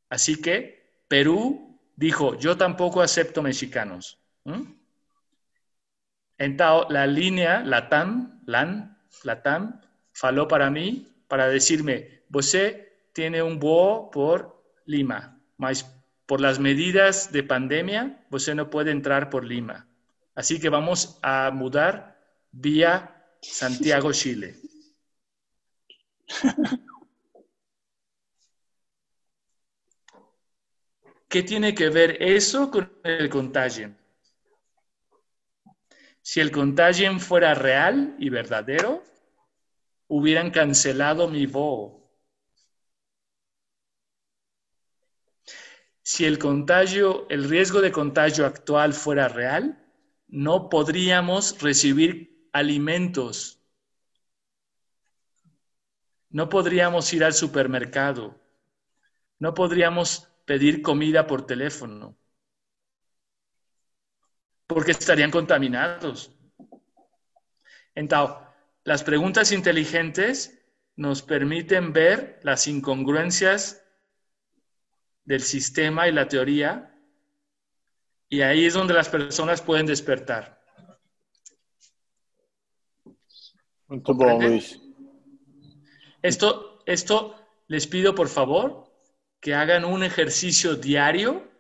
Así 0.09 0.41
que 0.41 1.01
Perú 1.07 1.79
dijo, 1.95 2.37
yo 2.37 2.57
tampoco 2.57 3.01
acepto 3.01 3.41
mexicanos. 3.41 4.19
Entonces, 6.37 6.91
la 6.91 7.07
línea, 7.07 7.61
la 7.61 7.89
TAM, 7.89 8.41
LAN, 8.45 8.97
la 9.23 9.41
TAM, 9.41 9.81
faló 10.13 10.47
para 10.47 10.69
mí 10.69 11.07
para 11.27 11.47
decirme, 11.47 12.23
usted 12.31 12.87
tiene 13.13 13.41
un 13.41 13.59
vuelo 13.59 14.09
por 14.11 14.63
Lima, 14.85 15.39
mas 15.57 15.96
por 16.27 16.39
las 16.41 16.59
medidas 16.59 17.31
de 17.31 17.41
pandemia, 17.41 18.23
usted 18.29 18.53
no 18.53 18.69
puede 18.69 18.91
entrar 18.91 19.31
por 19.31 19.45
Lima. 19.45 19.87
Así 20.35 20.59
que 20.59 20.69
vamos 20.69 21.17
a 21.23 21.49
mudar 21.51 22.21
vía 22.51 23.25
Santiago, 23.41 24.11
Chile. 24.11 24.57
¿Qué 31.29 31.43
tiene 31.43 31.73
que 31.73 31.89
ver 31.89 32.21
eso 32.21 32.69
con 32.69 32.91
el 33.03 33.29
contagio? 33.29 33.95
Si 36.21 36.41
el 36.41 36.51
contagio 36.51 37.17
fuera 37.19 37.53
real 37.53 38.15
y 38.19 38.29
verdadero, 38.29 39.01
hubieran 40.07 40.51
cancelado 40.51 41.29
mi 41.29 41.45
voz. 41.45 41.96
Si 46.09 46.23
el 46.23 46.39
contagio, 46.39 47.27
el 47.29 47.49
riesgo 47.49 47.81
de 47.81 47.91
contagio 47.91 48.45
actual 48.45 48.93
fuera 48.93 49.27
real, 49.27 49.77
no 50.29 50.69
podríamos 50.69 51.61
recibir 51.61 52.47
alimentos. 52.53 53.59
No 56.29 56.47
podríamos 56.47 57.13
ir 57.13 57.25
al 57.25 57.33
supermercado. 57.33 58.39
No 59.37 59.53
podríamos 59.53 60.29
pedir 60.45 60.81
comida 60.81 61.27
por 61.27 61.45
teléfono, 61.45 62.17
porque 64.65 64.91
estarían 64.91 65.29
contaminados. 65.29 66.31
Entonces, 67.95 68.37
las 68.85 69.03
preguntas 69.03 69.51
inteligentes 69.51 70.57
nos 70.95 71.21
permiten 71.21 71.91
ver 71.91 72.39
las 72.43 72.65
incongruencias 72.69 73.83
del 75.27 75.41
sistema 75.41 76.07
y 76.07 76.13
la 76.13 76.29
teoría, 76.29 76.97
y 78.29 78.41
ahí 78.41 78.65
es 78.65 78.73
donde 78.73 78.93
las 78.93 79.09
personas 79.09 79.61
pueden 79.61 79.85
despertar. 79.85 80.57
Esto, 86.21 86.81
esto 86.85 87.35
les 87.67 87.87
pido 87.87 88.15
por 88.15 88.29
favor 88.29 88.89
que 89.41 89.53
hagan 89.53 89.83
un 89.83 90.03
ejercicio 90.03 90.75
diario 90.75 91.51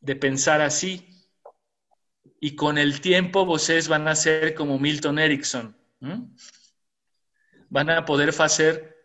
de 0.00 0.16
pensar 0.16 0.60
así. 0.60 1.08
Y 2.40 2.56
con 2.56 2.76
el 2.76 3.00
tiempo 3.00 3.42
ustedes 3.42 3.86
van 3.86 4.08
a 4.08 4.16
ser 4.16 4.54
como 4.54 4.80
Milton 4.80 5.20
Erickson. 5.20 5.76
Van 7.68 7.90
a 7.90 8.04
poder 8.04 8.30
hacer 8.30 8.96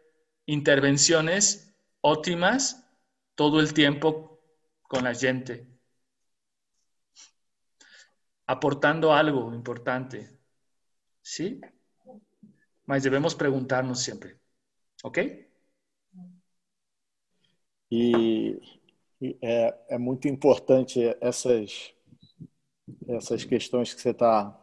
intervenciones 0.48 1.76
óptimas 2.02 2.83
todo 3.36 3.60
el 3.60 3.74
tiempo 3.74 4.40
con 4.84 5.04
la 5.04 5.14
gente. 5.14 5.68
Aportando 8.46 9.14
algo 9.14 9.54
importante. 9.54 10.40
¿Sí? 11.22 11.62
Mas 12.86 13.04
debemos 13.04 13.36
preguntarnos 13.36 14.00
siempre. 14.02 14.40
¿Ok? 15.04 15.18
E 17.90 18.60
é, 19.42 19.96
é 19.96 19.98
muito 19.98 20.28
importante 20.28 21.00
essas, 21.22 21.94
essas 23.08 23.46
questões 23.46 23.94
que 23.94 24.02
você 24.02 24.10
está 24.10 24.63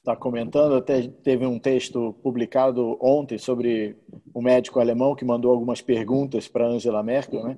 está 0.00 0.16
comentando, 0.16 0.74
até 0.74 1.08
teve 1.08 1.44
um 1.46 1.58
texto 1.58 2.14
publicado 2.22 2.96
ontem 3.00 3.36
sobre 3.38 3.96
um 4.34 4.40
médico 4.40 4.80
alemão 4.80 5.14
que 5.14 5.24
mandou 5.24 5.50
algumas 5.50 5.80
perguntas 5.82 6.48
para 6.48 6.66
Angela 6.66 7.02
Merkel, 7.02 7.44
né? 7.44 7.56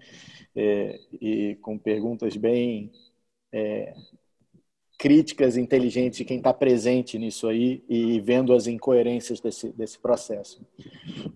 É, 0.54 0.98
e 1.12 1.56
com 1.62 1.78
perguntas 1.78 2.36
bem 2.36 2.90
é, 3.52 3.94
críticas 4.98 5.56
inteligentes 5.56 6.18
de 6.18 6.24
quem 6.24 6.38
está 6.38 6.52
presente 6.52 7.18
nisso 7.18 7.48
aí 7.48 7.84
e 7.88 8.20
vendo 8.20 8.52
as 8.52 8.66
incoerências 8.66 9.40
desse, 9.40 9.70
desse 9.72 9.98
processo. 9.98 10.60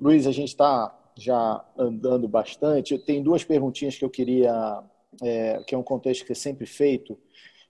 Luiz, 0.00 0.26
a 0.26 0.32
gente 0.32 0.48
está 0.48 0.94
já 1.16 1.64
andando 1.78 2.28
bastante. 2.28 2.98
Tem 2.98 3.22
duas 3.22 3.44
perguntinhas 3.44 3.96
que 3.96 4.04
eu 4.04 4.10
queria, 4.10 4.82
é, 5.22 5.62
que 5.66 5.74
é 5.74 5.78
um 5.78 5.82
contexto 5.82 6.26
que 6.26 6.32
é 6.32 6.34
sempre 6.34 6.66
feito. 6.66 7.16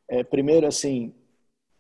É, 0.09 0.25
primeiro, 0.25 0.67
assim, 0.67 1.15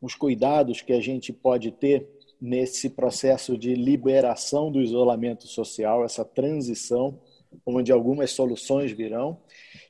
os 0.04 0.14
cuidados 0.14 0.82
que 0.82 0.92
a 0.92 1.00
gente 1.00 1.32
pode 1.32 1.70
ter 1.70 2.06
nesse 2.38 2.90
processo 2.90 3.56
de 3.56 3.74
liberação 3.74 4.70
do 4.70 4.82
isolamento 4.82 5.46
social, 5.46 6.04
essa 6.04 6.22
transição, 6.22 7.18
onde 7.64 7.90
algumas 7.90 8.30
soluções 8.32 8.92
virão, 8.92 9.40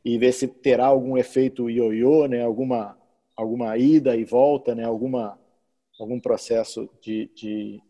e 0.05 0.17
ver 0.17 0.33
se 0.33 0.47
terá 0.47 0.87
algum 0.87 1.19
efeito 1.19 1.69
ioiô, 1.69 2.29
né? 2.29 2.45
alguma, 2.45 2.97
alguma 3.37 3.77
ida 3.77 4.17
e 4.17 4.25
volta, 4.25 4.73
né? 4.73 4.85
alguma, 4.85 5.37
algum 5.99 6.21
processo 6.21 6.89
de, 7.03 7.29
de, 7.35 7.83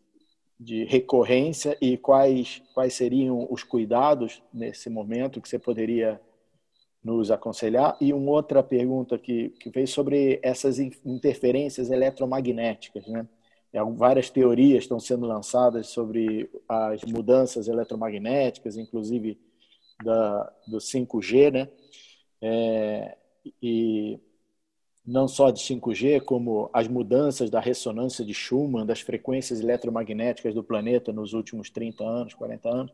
de 0.59 0.85
recorrência 0.85 1.77
e 1.79 1.99
quais, 1.99 2.63
quais 2.73 2.95
seriam 2.95 3.47
os 3.51 3.63
cuidados 3.63 4.43
nesse 4.51 4.89
momento 4.89 5.43
que 5.43 5.49
você 5.49 5.59
poderia 5.59 6.19
nos 7.05 7.31
aconselhar. 7.31 7.97
E 8.01 8.13
uma 8.13 8.33
outra 8.33 8.63
pergunta 8.63 9.19
que, 9.19 9.51
que 9.51 9.69
veio 9.69 9.87
sobre 9.87 10.41
essas 10.43 10.79
interferências 10.79 11.91
eletromagnéticas. 11.91 13.07
Né? 13.07 13.29
É, 13.73 13.85
várias 13.85 14.31
teorias 14.31 14.85
estão 14.85 14.99
sendo 14.99 15.27
lançadas 15.27 15.89
sobre 15.89 16.51
as 16.67 17.05
mudanças 17.05 17.69
eletromagnéticas, 17.69 18.79
inclusive 18.79 19.39
da, 20.03 20.53
do 20.67 20.79
5G, 20.79 21.53
né? 21.53 21.69
É, 22.41 23.17
e 23.63 24.19
não 25.07 25.29
só 25.29 25.51
de 25.51 25.61
5G, 25.61 26.23
como 26.23 26.71
as 26.73 26.89
mudanças 26.89 27.51
da 27.51 27.61
ressonância 27.61 28.25
de 28.25 28.33
Schumann, 28.33 28.87
das 28.87 29.01
frequências 29.01 29.61
eletromagnéticas 29.61 30.55
do 30.55 30.65
planeta 30.65 31.13
nos 31.13 31.35
últimos 31.35 31.69
30 31.69 32.03
anos, 32.03 32.35
40 32.35 32.69
anos. 32.69 32.93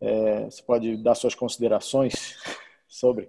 É, 0.00 0.44
você 0.44 0.62
pode 0.62 0.96
dar 0.96 1.14
suas 1.14 1.34
considerações 1.34 2.36
sobre? 2.92 3.28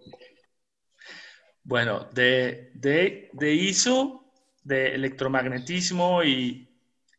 Bueno, 1.64 2.10
de, 2.14 2.72
de, 2.76 3.30
de 3.32 3.70
eso, 3.70 4.26
de 4.64 4.96
electromagnetismo 4.96 6.24
y 6.24 6.70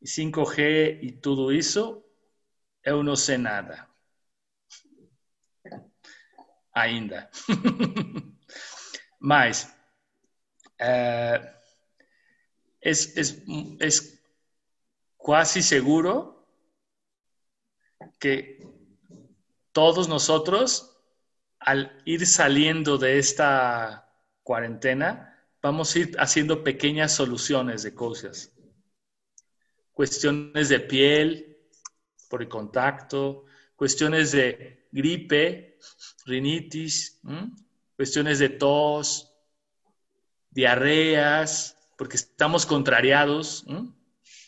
5G 0.03 0.99
y 1.01 1.13
todo 1.13 1.51
eso, 1.51 2.05
yo 2.85 3.03
no 3.03 3.17
sé 3.17 3.39
nada. 3.39 3.89
Ainda. 6.75 7.31
Mas 9.21 9.69
eh, 10.79 11.41
es, 12.81 13.17
es, 13.17 13.43
es 13.81 14.21
casi 15.25 15.63
seguro 15.63 16.47
que 18.19 18.59
todos 19.73 20.09
nosotros 20.09 20.94
al 21.65 21.99
ir 22.05 22.27
saliendo 22.27 22.99
de 22.99 23.19
esta 23.19 24.11
cuarentena, 24.43 25.35
vamos 25.63 25.95
a 25.95 25.99
ir 26.01 26.17
haciendo 26.19 26.63
pequeñas 26.63 27.15
soluciones 27.15 27.83
de 27.83 27.95
cosas. 27.95 28.53
Cuestiones 29.93 30.69
de 30.69 30.81
piel 30.81 31.57
por 32.29 32.43
el 32.43 32.49
contacto, 32.49 33.47
cuestiones 33.77 34.33
de 34.33 34.87
gripe, 34.93 35.79
rinitis, 36.27 37.21
cuestiones 37.97 38.39
de 38.41 38.51
tos, 38.51 39.33
diarreas, 40.51 41.79
porque 41.97 42.17
estamos 42.17 42.67
contrariados 42.67 43.65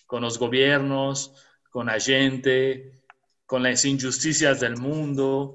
con 0.07 0.23
los 0.23 0.39
gobiernos, 0.39 1.33
con 1.71 1.87
la 1.87 1.99
gente, 1.99 3.03
con 3.47 3.63
las 3.63 3.85
injusticias 3.87 4.61
del 4.61 4.77
mundo 4.77 5.55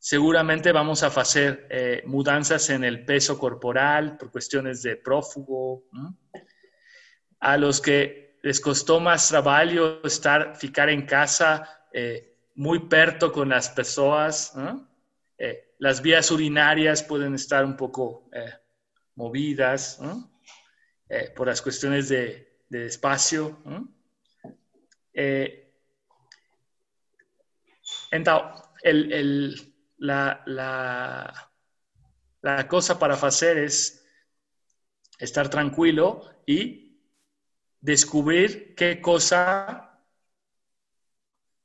seguramente 0.00 0.72
vamos 0.72 1.02
a 1.02 1.08
hacer 1.08 1.66
eh, 1.70 2.02
mudanzas 2.06 2.70
en 2.70 2.84
el 2.84 3.04
peso 3.04 3.38
corporal 3.38 4.16
por 4.16 4.30
cuestiones 4.30 4.82
de 4.82 4.96
prófugo. 4.96 5.84
A 7.40 7.56
los 7.56 7.80
que 7.80 8.38
les 8.42 8.60
costó 8.60 9.00
más 9.00 9.28
trabajo 9.28 10.00
estar, 10.04 10.56
ficar 10.56 10.88
en 10.88 11.06
casa 11.06 11.86
eh, 11.92 12.36
muy 12.54 12.88
perto 12.88 13.32
con 13.32 13.48
las 13.48 13.70
personas, 13.70 14.52
eh, 15.36 15.74
las 15.78 16.02
vías 16.02 16.30
urinarias 16.30 17.02
pueden 17.02 17.34
estar 17.34 17.64
un 17.64 17.76
poco 17.76 18.28
movidas 19.14 20.00
por 21.36 21.46
las 21.46 21.62
cuestiones 21.62 22.08
de, 22.08 22.62
de 22.68 22.86
espacio. 22.86 23.62
entonces, 28.10 28.64
el, 28.82 29.12
el 29.12 29.67
la, 29.98 30.42
la, 32.42 32.68
cosa 32.68 32.98
para 32.98 33.14
hacer 33.14 33.58
es 33.58 34.04
estar 35.18 35.48
tranquilo 35.48 36.42
y 36.46 37.00
descubrir 37.80 38.74
qué 38.74 39.00
cosa 39.00 40.02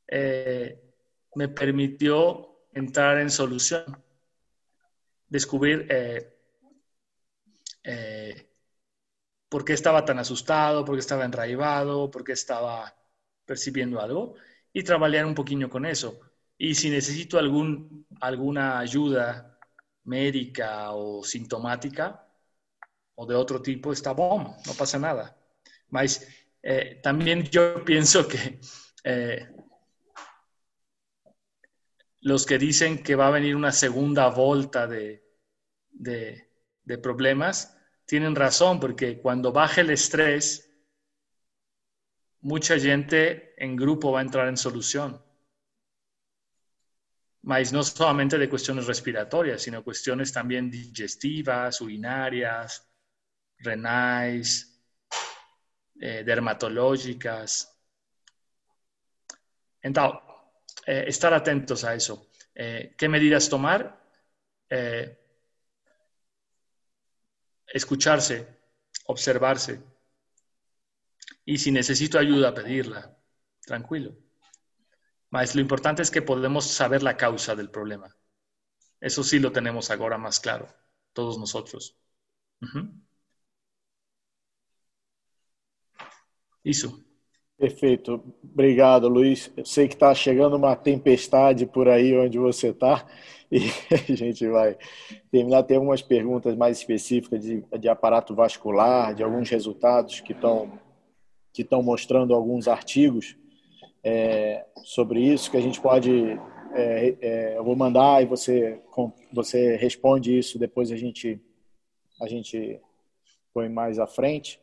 eh, 0.07 0.79
me 1.35 1.47
permitió 1.49 2.67
entrar 2.73 3.19
en 3.19 3.29
solución. 3.29 4.03
Descubrir 5.27 5.87
eh, 5.89 6.33
eh, 7.83 8.49
por 9.49 9.65
qué 9.65 9.73
estaba 9.73 10.05
tan 10.05 10.19
asustado, 10.19 10.85
por 10.85 10.95
qué 10.95 10.99
estaba 10.99 11.25
enraivado, 11.25 12.09
por 12.11 12.23
qué 12.23 12.33
estaba 12.33 12.95
percibiendo 13.45 13.99
algo 13.99 14.35
y 14.71 14.83
trabajar 14.83 15.25
un 15.25 15.35
poquito 15.35 15.69
con 15.69 15.85
eso. 15.85 16.32
Y 16.57 16.75
si 16.75 16.89
necesito 16.89 17.39
algún, 17.39 18.05
alguna 18.21 18.79
ayuda 18.79 19.59
médica 20.05 20.91
o 20.91 21.23
sintomática 21.23 22.27
o 23.15 23.25
de 23.25 23.35
otro 23.35 23.61
tipo, 23.61 23.91
está 23.91 24.11
bueno, 24.11 24.57
no 24.65 24.73
pasa 24.73 24.99
nada. 24.99 25.37
Eh, 26.61 26.99
también 27.01 27.43
yo 27.43 27.83
pienso 27.85 28.27
que 28.27 28.59
eh, 29.03 29.47
los 32.21 32.45
que 32.45 32.57
dicen 32.57 33.03
que 33.03 33.15
va 33.15 33.27
a 33.27 33.31
venir 33.31 33.55
una 33.55 33.71
segunda 33.71 34.29
vuelta 34.29 34.87
de, 34.87 35.23
de, 35.89 36.49
de 36.83 36.97
problemas, 36.97 37.77
tienen 38.05 38.35
razón, 38.35 38.79
porque 38.79 39.19
cuando 39.19 39.51
baje 39.51 39.81
el 39.81 39.89
estrés, 39.89 40.71
mucha 42.41 42.79
gente 42.79 43.53
en 43.57 43.75
grupo 43.75 44.11
va 44.11 44.19
a 44.19 44.23
entrar 44.23 44.47
en 44.47 44.57
solución 44.57 45.21
mas 47.43 47.73
no 47.73 47.83
solamente 47.83 48.37
de 48.37 48.49
cuestiones 48.49 48.87
respiratorias, 48.87 49.61
sino 49.61 49.83
cuestiones 49.83 50.31
también 50.31 50.71
digestivas, 50.71 51.81
urinarias, 51.81 52.87
renais, 53.59 54.81
eh, 55.99 56.23
dermatológicas. 56.23 57.69
Entonces, 59.81 60.19
eh, 60.87 61.05
estar 61.07 61.33
atentos 61.33 61.83
a 61.83 61.93
eso. 61.95 62.29
Eh, 62.55 62.93
¿Qué 62.97 63.09
medidas 63.09 63.49
tomar? 63.49 64.01
escucharse, 67.67 68.47
observarse. 69.05 69.79
Y 71.45 71.59
si 71.59 71.71
necesito 71.71 72.17
ayuda, 72.17 72.55
pedirla. 72.55 73.15
Tranquilo. 73.61 74.22
Mas 75.33 75.55
lo 75.55 75.61
importante 75.61 76.03
es 76.03 76.11
que 76.11 76.21
podemos 76.21 76.65
saber 76.65 77.01
la 77.01 77.17
causa 77.17 77.55
del 77.55 77.71
problema. 77.71 78.15
Eso 79.01 79.23
sí 79.23 79.39
lo 79.39 79.51
tenemos 79.51 79.89
ahora 79.89 80.15
más 80.15 80.39
claro, 80.39 80.67
todos 81.11 81.39
nosotros. 81.39 81.97
Isso. 86.63 87.03
Perfeito. 87.57 88.23
Obrigado, 88.43 89.09
Luiz. 89.09 89.51
Eu 89.57 89.65
sei 89.65 89.87
que 89.87 89.95
está 89.95 90.13
chegando 90.13 90.55
uma 90.55 90.75
tempestade 90.75 91.65
por 91.65 91.89
aí 91.89 92.15
onde 92.15 92.37
você 92.37 92.67
está 92.69 93.03
e 93.51 93.57
a 94.11 94.15
gente 94.15 94.47
vai 94.47 94.77
terminar. 95.31 95.63
Tem 95.63 95.77
algumas 95.77 96.03
perguntas 96.03 96.55
mais 96.55 96.77
específicas 96.77 97.41
de, 97.41 97.65
de 97.79 97.89
aparato 97.89 98.35
vascular, 98.35 99.15
de 99.15 99.23
alguns 99.23 99.49
resultados 99.49 100.21
que 100.21 100.33
estão 100.33 100.79
que 101.51 101.63
estão 101.63 101.81
mostrando 101.81 102.35
alguns 102.35 102.67
artigos 102.67 103.35
é, 104.03 104.65
sobre 104.83 105.21
isso 105.21 105.49
que 105.51 105.57
a 105.57 105.61
gente 105.61 105.79
pode. 105.81 106.11
É, 106.73 107.15
é, 107.21 107.57
eu 107.57 107.63
vou 107.63 107.75
mandar 107.75 108.23
e 108.23 108.25
você 108.25 108.81
você 109.31 109.75
responde 109.75 110.37
isso 110.37 110.57
depois 110.57 110.91
a 110.91 110.95
gente 110.95 111.39
a 112.21 112.27
gente 112.27 112.79
põe 113.53 113.69
mais 113.69 113.99
à 113.99 114.07
frente 114.07 114.59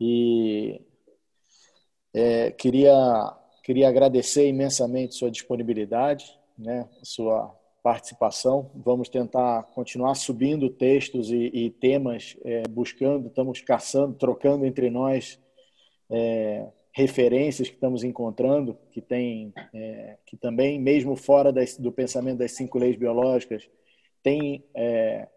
e 0.00 0.80
É, 2.12 2.50
queria, 2.50 2.92
queria 3.62 3.88
agradecer 3.88 4.48
imensamente 4.48 5.14
sua 5.14 5.30
disponibilidade, 5.30 6.36
né, 6.58 6.88
sua 7.04 7.54
participação. 7.82 8.70
Vamos 8.74 9.08
tentar 9.08 9.62
continuar 9.74 10.14
subindo 10.16 10.68
textos 10.68 11.30
e, 11.30 11.50
e 11.54 11.70
temas, 11.70 12.36
é, 12.44 12.62
buscando, 12.68 13.28
estamos 13.28 13.60
caçando, 13.60 14.16
trocando 14.16 14.66
entre 14.66 14.90
nós 14.90 15.38
é, 16.10 16.66
referências 16.92 17.68
que 17.68 17.74
estamos 17.74 18.02
encontrando, 18.02 18.76
que 18.90 19.00
tem, 19.00 19.52
é, 19.72 20.16
que 20.26 20.36
também, 20.36 20.78
mesmo 20.80 21.14
fora 21.14 21.52
das, 21.52 21.76
do 21.76 21.92
pensamento 21.92 22.38
das 22.38 22.52
cinco 22.52 22.78
leis 22.78 22.96
biológicas, 22.96 23.68
tem 24.22 24.64
é, 24.74 25.28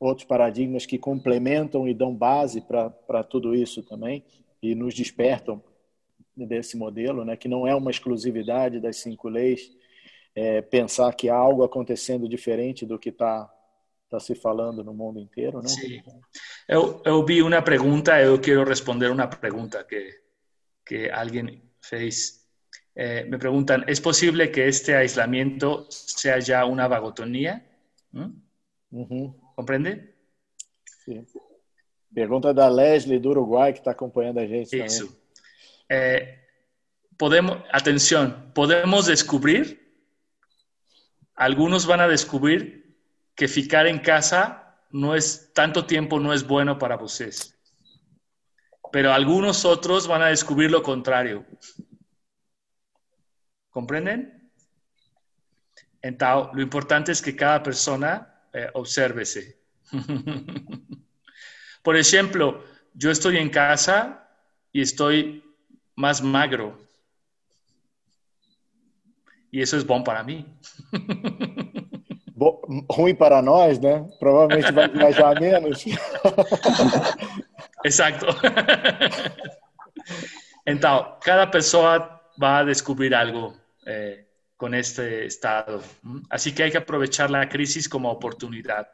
outros 0.00 0.26
paradigmas 0.26 0.84
que 0.84 0.98
complementam 0.98 1.88
e 1.88 1.94
dão 1.94 2.14
base 2.14 2.60
para 2.60 3.22
tudo 3.22 3.54
isso 3.54 3.82
também 3.82 4.24
e 4.62 4.74
nos 4.74 4.94
despertam 4.94 5.62
desse 6.36 6.76
modelo, 6.76 7.24
né, 7.24 7.36
que 7.36 7.48
não 7.48 7.66
é 7.66 7.74
uma 7.74 7.90
exclusividade 7.90 8.80
das 8.80 8.96
cinco 8.96 9.28
leis, 9.28 9.70
é, 10.34 10.60
pensar 10.60 11.14
que 11.14 11.30
há 11.30 11.34
algo 11.34 11.62
acontecendo 11.62 12.28
diferente 12.28 12.84
do 12.84 12.98
que 12.98 13.08
está 13.08 13.50
tá 14.10 14.20
se 14.20 14.34
falando 14.34 14.84
no 14.84 14.92
mundo 14.92 15.18
inteiro, 15.18 15.62
né? 15.62 15.68
Eu 17.04 17.24
vi 17.24 17.42
uma 17.42 17.62
pergunta, 17.62 18.20
eu 18.20 18.38
quero 18.38 18.64
responder 18.64 19.10
uma 19.10 19.26
pergunta 19.26 19.82
que, 19.82 20.10
que 20.86 21.10
alguém 21.10 21.62
fez. 21.80 22.46
Eh, 22.94 23.24
me 23.24 23.36
preguntan, 23.36 23.84
¿es 23.86 24.00
posible 24.00 24.50
que 24.50 24.68
este 24.68 24.94
aislamiento 24.94 25.86
sea 25.90 26.38
ya 26.38 26.64
una 26.64 26.88
vagotonía? 26.88 27.66
¿Mm? 28.12 28.30
Uhum. 28.92 29.36
¿Comprende? 29.54 30.14
Sim. 31.04 31.26
Pergunta 32.14 32.54
da 32.54 32.70
Leslie 32.70 33.18
do 33.18 33.30
Uruguai, 33.30 33.72
que 33.72 33.80
está 33.80 33.90
acompanhando 33.90 34.40
a 34.40 34.46
gente 34.46 34.82
Eso. 34.82 35.06
Eh, 35.90 36.38
podemos, 37.18 37.58
atención, 37.70 38.52
podemos 38.54 39.06
descubrir, 39.06 39.84
algunos 41.34 41.86
van 41.86 42.00
a 42.00 42.08
descubrir 42.08 42.96
que 43.34 43.48
ficar 43.48 43.86
en 43.86 43.98
casa 43.98 44.78
no 44.90 45.14
es 45.14 45.52
tanto 45.52 45.84
tiempo 45.84 46.18
no 46.18 46.32
es 46.32 46.46
bueno 46.46 46.78
para 46.78 46.96
ustedes. 46.96 47.55
Pero 48.92 49.12
algunos 49.12 49.64
otros 49.64 50.06
van 50.06 50.22
a 50.22 50.28
descubrir 50.28 50.70
lo 50.70 50.82
contrario. 50.82 51.44
¿Comprenden? 53.70 54.50
Entonces, 56.00 56.54
lo 56.54 56.62
importante 56.62 57.12
es 57.12 57.20
que 57.20 57.34
cada 57.34 57.62
persona 57.62 58.42
eh, 58.52 58.68
obsérvese. 58.74 59.58
Por 61.82 61.96
ejemplo, 61.96 62.64
yo 62.94 63.10
estoy 63.10 63.36
en 63.38 63.50
casa 63.50 64.28
y 64.72 64.80
estoy 64.80 65.44
más 65.94 66.22
magro. 66.22 66.78
E 69.52 69.62
isso 69.62 69.76
é 69.76 69.82
bom 69.82 70.02
para 70.02 70.22
mim. 70.22 70.44
Bo 72.36 72.60
ruim 72.92 73.14
para 73.14 73.40
nós, 73.40 73.78
né? 73.78 74.06
Provavelmente 74.18 74.70
vai 74.70 74.88
viajar 74.92 75.40
menos. 75.40 75.84
Exato. 77.84 78.26
Então, 80.66 81.16
cada 81.22 81.46
pessoa 81.46 82.20
vai 82.36 82.66
descobrir 82.66 83.14
algo 83.14 83.56
eh, 83.86 84.26
com 84.56 84.74
este 84.74 85.26
estado. 85.26 85.80
Assim 86.28 86.52
que 86.52 86.62
hay 86.64 86.70
que 86.72 86.76
aprovechar 86.76 87.30
la 87.30 87.48
crisis 87.48 87.88
como 87.88 88.10
oportunidad. 88.10 88.88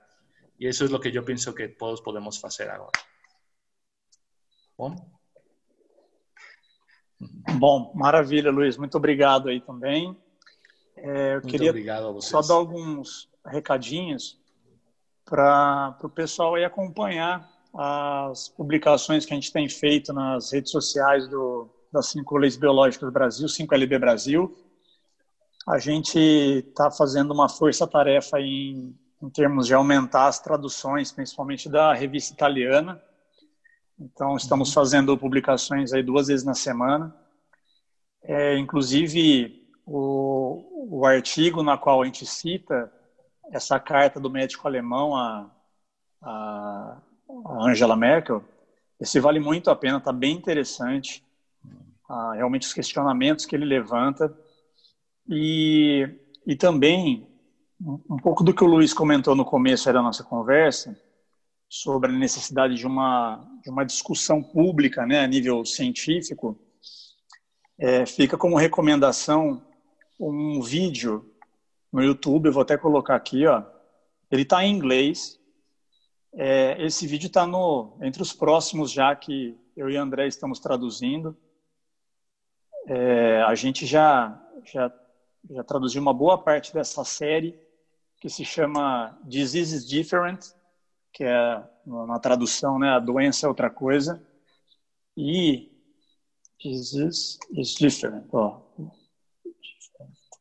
Y 0.59 0.69
eso 0.69 0.85
es 0.85 0.91
lo 0.91 1.01
que 1.01 1.11
yo 1.11 1.25
pienso 1.25 1.55
que 1.55 1.69
todos 1.69 2.03
podemos 2.03 2.45
hacer 2.45 2.71
ahora. 2.71 2.93
Bom? 4.77 4.95
Bom, 7.59 7.93
maravilha, 7.95 8.51
Luiz. 8.51 8.77
Muito 8.77 8.97
obrigado 8.97 9.49
aí 9.49 9.61
também. 9.61 10.17
É, 10.95 11.37
eu 11.37 11.41
Muito 11.41 11.49
queria 11.49 11.73
só 12.21 12.43
dar 12.43 12.55
alguns 12.55 13.31
recadinhos 13.47 14.39
para 15.25 15.97
o 16.03 16.09
pessoal 16.11 16.55
aí 16.55 16.65
acompanhar 16.65 17.51
as 17.74 18.49
publicações 18.49 19.24
que 19.24 19.32
a 19.32 19.36
gente 19.36 19.53
tem 19.53 19.69
feito 19.69 20.12
nas 20.12 20.53
redes 20.53 20.70
sociais 20.70 21.27
do, 21.28 21.70
das 21.93 22.09
Cinco 22.09 22.36
Leis 22.36 22.57
Biológicas 22.57 23.09
do 23.09 23.12
Brasil, 23.12 23.47
5LB 23.47 23.99
Brasil. 23.99 24.57
A 25.66 25.78
gente 25.78 26.19
está 26.19 26.90
fazendo 26.90 27.32
uma 27.32 27.49
força-tarefa 27.49 28.40
em, 28.40 28.94
em 29.23 29.31
termos 29.31 29.66
de 29.66 29.74
aumentar 29.74 30.27
as 30.27 30.40
traduções, 30.40 31.12
principalmente 31.12 31.69
da 31.69 31.94
revista 31.94 32.35
italiana. 32.35 33.01
Então, 33.99 34.36
estamos 34.36 34.69
uhum. 34.69 34.74
fazendo 34.74 35.16
publicações 35.16 35.93
aí 35.93 36.03
duas 36.03 36.27
vezes 36.27 36.44
na 36.44 36.55
semana. 36.55 37.15
É, 38.23 38.59
inclusive, 38.59 39.69
o, 39.86 40.99
o 40.99 41.07
artigo 41.07 41.62
na 41.62 41.78
qual 41.78 42.03
a 42.03 42.05
gente 42.05 42.27
cita 42.27 42.93
essa 43.51 43.78
carta 43.78 44.19
do 44.19 44.31
médico 44.31 44.66
alemão 44.66 45.15
a, 45.16 45.51
a 46.23 47.01
Angela 47.61 47.97
Merkel, 47.97 48.45
esse 49.01 49.19
vale 49.19 49.41
muito 49.41 49.71
a 49.71 49.77
pena, 49.77 49.99
está 49.99 50.13
bem 50.13 50.37
interessante. 50.37 51.25
Ah, 52.09 52.33
realmente 52.35 52.67
os 52.67 52.73
questionamentos 52.73 53.47
que 53.47 53.57
ele 53.57 53.65
levanta. 53.65 54.37
E, 55.29 56.09
e 56.47 56.55
também, 56.55 57.27
um 57.81 58.19
pouco 58.19 58.45
do 58.45 58.55
que 58.55 58.63
o 58.63 58.67
Luiz 58.67 58.93
comentou 58.93 59.35
no 59.35 59.45
começo 59.45 59.93
da 59.93 60.03
nossa 60.03 60.23
conversa, 60.23 60.97
sobre 61.69 62.11
a 62.11 62.15
necessidade 62.15 62.75
de 62.75 62.87
uma, 62.87 63.43
de 63.63 63.71
uma 63.71 63.85
discussão 63.85 64.43
pública 64.43 65.07
né, 65.07 65.21
a 65.21 65.27
nível 65.27 65.65
científico, 65.65 66.59
é, 67.79 68.05
fica 68.05 68.37
como 68.37 68.59
recomendação 68.59 69.65
um 70.21 70.61
vídeo 70.61 71.25
no 71.91 72.03
YouTube, 72.03 72.47
eu 72.47 72.53
vou 72.53 72.63
até 72.63 72.77
colocar 72.77 73.17
aqui, 73.17 73.47
ó. 73.47 73.63
Ele 74.31 74.43
está 74.43 74.65
em 74.65 74.75
inglês. 74.75 75.41
É, 76.35 76.83
esse 76.83 77.07
vídeo 77.07 77.27
está 77.27 77.47
entre 78.01 78.23
os 78.23 78.33
próximos 78.33 78.91
já 78.91 79.15
que 79.15 79.59
eu 79.77 79.91
e 79.91 79.97
André 79.97 80.27
estamos 80.27 80.59
traduzindo. 80.59 81.37
É, 82.87 83.43
a 83.43 83.55
gente 83.55 83.85
já, 83.87 84.41
já, 84.65 84.93
já 85.51 85.63
traduziu 85.63 86.01
uma 86.01 86.15
boa 86.15 86.39
parte 86.39 86.73
dessa 86.73 87.05
série 87.05 87.59
que 88.19 88.29
se 88.29 88.45
chama 88.45 89.19
Disease 89.25 89.77
is 89.77 89.87
Different, 89.87 90.55
que 91.13 91.25
é 91.25 91.63
na 91.85 92.19
tradução, 92.19 92.79
né, 92.79 92.91
a 92.91 92.99
doença 92.99 93.47
é 93.47 93.49
outra 93.49 93.69
coisa. 93.69 94.27
E 95.17 95.71
Disease 96.59 97.39
is 97.51 97.75
Different. 97.75 98.27
Ó, 98.33 98.61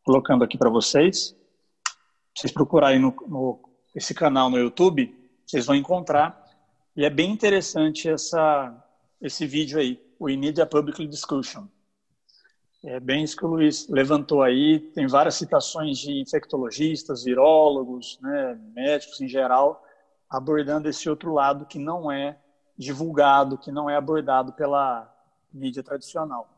colocando 0.04 0.44
aqui 0.44 0.58
para 0.58 0.70
vocês. 0.70 1.36
Vocês 2.34 2.54
procurarem 2.54 3.00
no, 3.00 3.14
no, 3.28 3.60
esse 3.94 4.14
canal 4.14 4.50
no 4.50 4.58
YouTube, 4.58 5.20
vocês 5.52 5.65
vão 5.65 5.76
encontrar. 5.76 6.45
E 6.95 7.03
é 7.03 7.10
bem 7.10 7.30
interessante 7.30 8.10
essa, 8.10 8.73
esse 9.22 9.45
vídeo 9.45 9.80
aí, 9.80 10.02
o 10.18 10.30
Need 10.30 10.65
Public 10.68 11.06
Discussion. 11.06 11.65
É 12.86 13.02
bem 13.02 13.23
isso 13.23 13.36
que 13.36 13.45
o 13.45 13.49
Luiz 13.49 13.88
levantou 13.90 14.41
aí. 14.41 14.80
Tem 14.80 15.07
várias 15.07 15.36
citações 15.36 15.98
de 15.99 16.22
infectologistas, 16.22 17.26
virólogos, 17.26 18.18
né, 18.22 18.57
médicos 18.73 19.19
em 19.19 19.28
geral, 19.28 19.86
abordando 20.30 20.88
esse 20.88 21.10
outro 21.10 21.34
lado 21.34 21.65
que 21.65 21.78
não 21.78 22.10
é 22.10 22.40
divulgado, 22.78 23.57
que 23.57 23.72
não 23.73 23.90
é 23.90 23.98
abordado 23.98 24.53
pela 24.53 25.14
mídia 25.53 25.84
tradicional. 25.84 26.49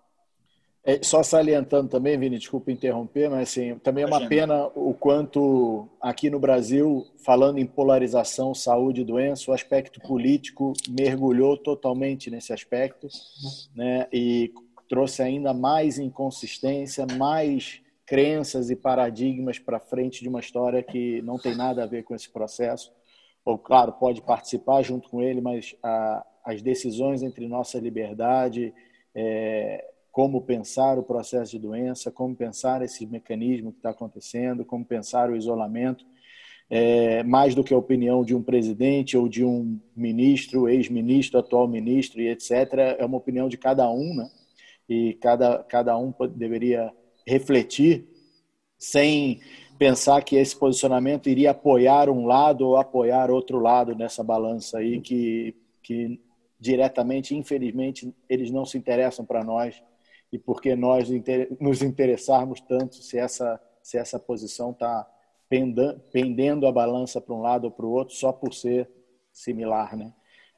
É, 0.85 1.01
só 1.01 1.23
salientando 1.23 1.87
também, 1.87 2.17
Vini, 2.17 2.37
desculpa 2.37 2.69
interromper, 2.69 3.29
mas 3.29 3.49
assim, 3.49 3.79
também 3.79 4.03
é 4.03 4.07
uma 4.07 4.27
pena 4.27 4.67
o 4.75 4.93
quanto 4.93 5.87
aqui 6.01 6.29
no 6.29 6.39
Brasil, 6.39 7.07
falando 7.23 7.57
em 7.57 7.65
polarização, 7.65 8.53
saúde 8.53 8.99
e 8.99 9.05
doença, 9.05 9.49
o 9.49 9.53
aspecto 9.53 10.01
político 10.01 10.73
mergulhou 10.89 11.55
totalmente 11.55 12.29
nesse 12.29 12.51
aspecto 12.51 13.07
né, 13.73 14.07
e 14.11 14.51
trouxe 14.89 15.21
ainda 15.21 15.53
mais 15.53 15.97
inconsistência, 15.97 17.07
mais 17.17 17.81
crenças 18.05 18.69
e 18.69 18.75
paradigmas 18.75 19.57
para 19.57 19.79
frente 19.79 20.21
de 20.21 20.27
uma 20.27 20.41
história 20.41 20.83
que 20.83 21.21
não 21.21 21.37
tem 21.37 21.55
nada 21.55 21.83
a 21.83 21.87
ver 21.87 22.03
com 22.03 22.13
esse 22.13 22.29
processo. 22.29 22.91
Ou, 23.45 23.57
claro, 23.57 23.93
pode 23.93 24.21
participar 24.21 24.83
junto 24.83 25.09
com 25.09 25.21
ele, 25.21 25.39
mas 25.39 25.75
a, 25.81 26.25
as 26.43 26.61
decisões 26.61 27.23
entre 27.23 27.47
nossa 27.47 27.79
liberdade, 27.79 28.73
é, 29.15 29.92
como 30.13 30.43
pensar 30.43 30.99
o 30.99 31.03
processo 31.03 31.53
de 31.53 31.59
doença, 31.59 32.11
como 32.11 32.35
pensar 32.35 32.83
esse 32.83 33.03
mecanismo 33.07 33.71
que 33.71 33.79
está 33.79 33.89
acontecendo, 33.89 34.63
como 34.63 34.85
pensar 34.85 35.27
o 35.31 35.35
isolamento, 35.35 36.05
é, 36.69 37.23
mais 37.23 37.55
do 37.55 37.63
que 37.63 37.73
a 37.73 37.77
opinião 37.79 38.23
de 38.23 38.35
um 38.35 38.43
presidente 38.43 39.17
ou 39.17 39.27
de 39.27 39.43
um 39.43 39.81
ministro, 39.95 40.69
ex-ministro, 40.69 41.39
atual 41.39 41.67
ministro 41.67 42.21
e 42.21 42.29
etc. 42.29 42.51
É 42.99 43.03
uma 43.03 43.17
opinião 43.17 43.49
de 43.49 43.57
cada 43.57 43.89
um, 43.89 44.13
né? 44.13 44.29
E 44.87 45.15
cada, 45.15 45.63
cada 45.63 45.97
um 45.97 46.13
deveria 46.35 46.93
refletir 47.25 48.07
sem 48.77 49.41
pensar 49.79 50.23
que 50.23 50.35
esse 50.35 50.55
posicionamento 50.55 51.27
iria 51.27 51.51
apoiar 51.51 52.07
um 52.07 52.27
lado 52.27 52.67
ou 52.67 52.77
apoiar 52.77 53.31
outro 53.31 53.59
lado 53.59 53.95
nessa 53.95 54.23
balança 54.23 54.77
aí 54.77 55.01
que, 55.01 55.55
que 55.81 56.21
diretamente, 56.59 57.35
infelizmente, 57.35 58.13
eles 58.29 58.51
não 58.51 58.63
se 58.63 58.77
interessam 58.77 59.25
para 59.25 59.43
nós 59.43 59.81
e 60.33 60.39
por 60.39 60.59
que 60.59 60.75
nós 60.75 61.07
nos 61.61 61.83
interessarmos 61.83 62.59
tanto 62.59 62.95
se 62.95 63.19
essa, 63.19 63.61
se 63.83 63.99
essa 63.99 64.17
posição 64.17 64.71
está 64.71 65.07
pendendo 66.11 66.65
a 66.65 66.71
balança 66.71 67.21
para 67.21 67.35
um 67.35 67.41
lado 67.41 67.65
ou 67.65 67.71
para 67.71 67.85
o 67.85 67.91
outro 67.91 68.15
só 68.15 68.33
por 68.33 68.51
ser 68.51 68.89
similar, 69.31 69.95
né? 69.95 70.11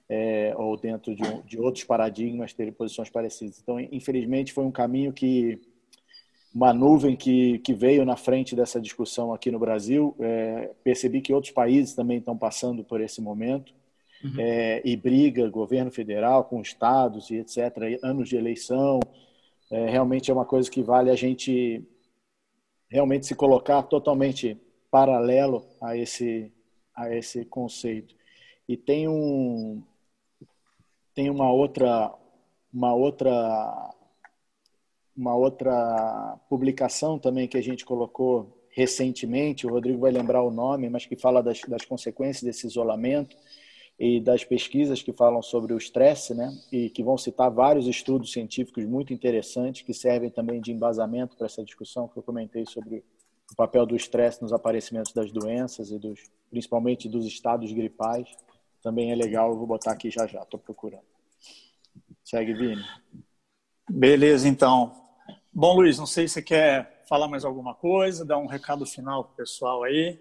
É, 0.08 0.54
ou 0.56 0.78
dentro 0.78 1.14
de, 1.14 1.24
um, 1.24 1.42
de 1.42 1.60
outros 1.60 1.84
paradigmas 1.84 2.54
ter 2.54 2.72
posições 2.72 3.10
parecidas. 3.10 3.60
Então, 3.60 3.78
infelizmente, 3.78 4.54
foi 4.54 4.64
um 4.64 4.72
caminho 4.72 5.12
que 5.12 5.60
uma 6.54 6.72
nuvem 6.72 7.18
que, 7.18 7.60
que 7.60 7.74
veio 7.74 8.06
na 8.06 8.16
frente 8.16 8.56
dessa 8.56 8.80
discussão 8.80 9.34
aqui 9.34 9.52
no 9.52 9.60
Brasil. 9.60 10.16
É, 10.22 10.72
percebi 10.86 11.20
que 11.20 11.34
outros 11.34 11.52
países 11.52 11.94
também 11.94 12.20
estão 12.20 12.38
passando 12.38 12.82
por 12.82 13.02
esse 13.02 13.20
momento. 13.20 13.74
Uhum. 14.24 14.36
É, 14.40 14.82
e 14.86 14.96
briga, 14.96 15.50
governo 15.50 15.92
federal 15.92 16.46
com 16.46 16.62
estados 16.62 17.30
e 17.30 17.36
etc., 17.36 18.00
anos 18.02 18.30
de 18.30 18.38
eleição. 18.38 19.02
É, 19.72 19.90
realmente 19.90 20.30
é 20.30 20.34
uma 20.34 20.46
coisa 20.46 20.70
que 20.70 20.84
vale 20.84 21.10
a 21.10 21.16
gente 21.16 21.84
realmente 22.90 23.26
se 23.26 23.36
colocar 23.36 23.84
totalmente 23.84 24.58
paralelo 24.92 25.66
a 25.82 25.98
esse, 25.98 26.52
a 26.96 27.14
esse 27.14 27.46
conceito. 27.46 28.16
E 28.68 28.78
tem 28.78 29.08
um 29.08 29.84
tem 31.14 31.30
uma 31.30 31.52
outra 31.52 32.14
uma 32.74 32.94
outra 32.94 33.94
uma 35.16 35.34
outra 35.34 36.38
publicação 36.50 37.18
também 37.18 37.48
que 37.48 37.58
a 37.58 37.64
gente 37.64 37.86
colocou 37.86 38.66
recentemente, 38.70 39.66
o 39.66 39.70
Rodrigo 39.70 40.00
vai 40.00 40.12
lembrar 40.12 40.44
o 40.44 40.52
nome, 40.52 40.90
mas 40.90 41.06
que 41.06 41.16
fala 41.16 41.42
das, 41.42 41.62
das 41.62 41.86
consequências 41.86 42.44
desse 42.44 42.68
isolamento 42.68 43.38
e 43.98 44.20
das 44.20 44.44
pesquisas 44.44 45.02
que 45.02 45.14
falam 45.14 45.42
sobre 45.42 45.74
o 45.74 45.78
estresse, 45.78 46.34
né? 46.34 46.52
E 46.72 46.90
que 46.90 47.04
vão 47.04 47.18
citar 47.18 47.50
vários 47.50 47.88
estudos 47.88 48.32
científicos 48.32 48.86
muito 48.86 49.14
interessantes 49.14 49.84
que 49.84 49.94
servem 49.94 50.30
também 50.30 50.60
de 50.60 50.72
embasamento 50.72 51.38
para 51.38 51.46
essa 51.46 51.64
discussão 51.64 52.08
que 52.08 52.18
eu 52.18 52.24
comentei 52.24 52.66
sobre 52.66 53.04
o 53.52 53.56
papel 53.56 53.86
do 53.86 53.96
estresse 53.96 54.42
nos 54.42 54.52
aparecimentos 54.52 55.14
das 55.14 55.32
doenças 55.32 55.92
e 55.92 56.00
dos, 56.00 56.20
principalmente 56.50 57.08
dos 57.08 57.26
estados 57.26 57.72
gripais. 57.72 58.36
Também 58.82 59.12
é 59.12 59.16
legal, 59.16 59.52
eu 59.52 59.58
vou 59.58 59.68
botar 59.68 59.92
aqui 59.92 60.12
já 60.12 60.28
já, 60.28 60.42
estou 60.42 60.60
procurando. 60.60 61.06
Segue, 62.24 62.54
Vini. 62.54 62.84
Beleza, 63.90 64.48
então. 64.48 64.92
Bom, 65.54 65.76
Luiz, 65.76 65.98
não 65.98 66.06
sei 66.06 66.28
se 66.28 66.36
você 66.36 66.42
quer 66.42 67.06
falar 67.08 67.28
mais 67.28 67.46
alguma 67.46 67.74
coisa, 67.74 68.26
dar 68.26 68.38
um 68.38 68.48
recado 68.48 68.86
final 68.86 69.24
para 69.24 69.34
o 69.34 69.36
pessoal 69.36 69.84
aí. 69.84 70.20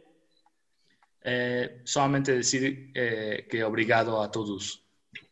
É, 1.26 1.78
solamente 1.86 2.36
dizer 2.36 2.90
é, 2.94 3.42
que 3.42 3.64
obrigado 3.64 4.16
a 4.18 4.28
todos 4.28 4.82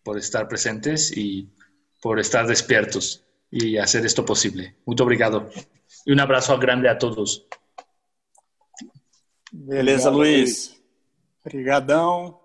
por 0.03 0.17
estar 0.17 0.47
presentes 0.47 1.11
e 1.13 1.49
por 2.01 2.19
estar 2.19 2.47
despiertos 2.47 3.23
e 3.53 3.79
fazer 3.79 4.05
isto 4.05 4.25
possível. 4.25 4.71
Muito 4.87 5.03
obrigado. 5.03 5.51
E 6.07 6.15
um 6.15 6.21
abraço 6.21 6.57
grande 6.57 6.89
a 6.89 6.97
todos. 6.97 7.47
Beleza, 9.53 10.09
Obrigado, 10.09 10.17
Luiz. 10.17 10.83
Obrigadão. 11.45 12.41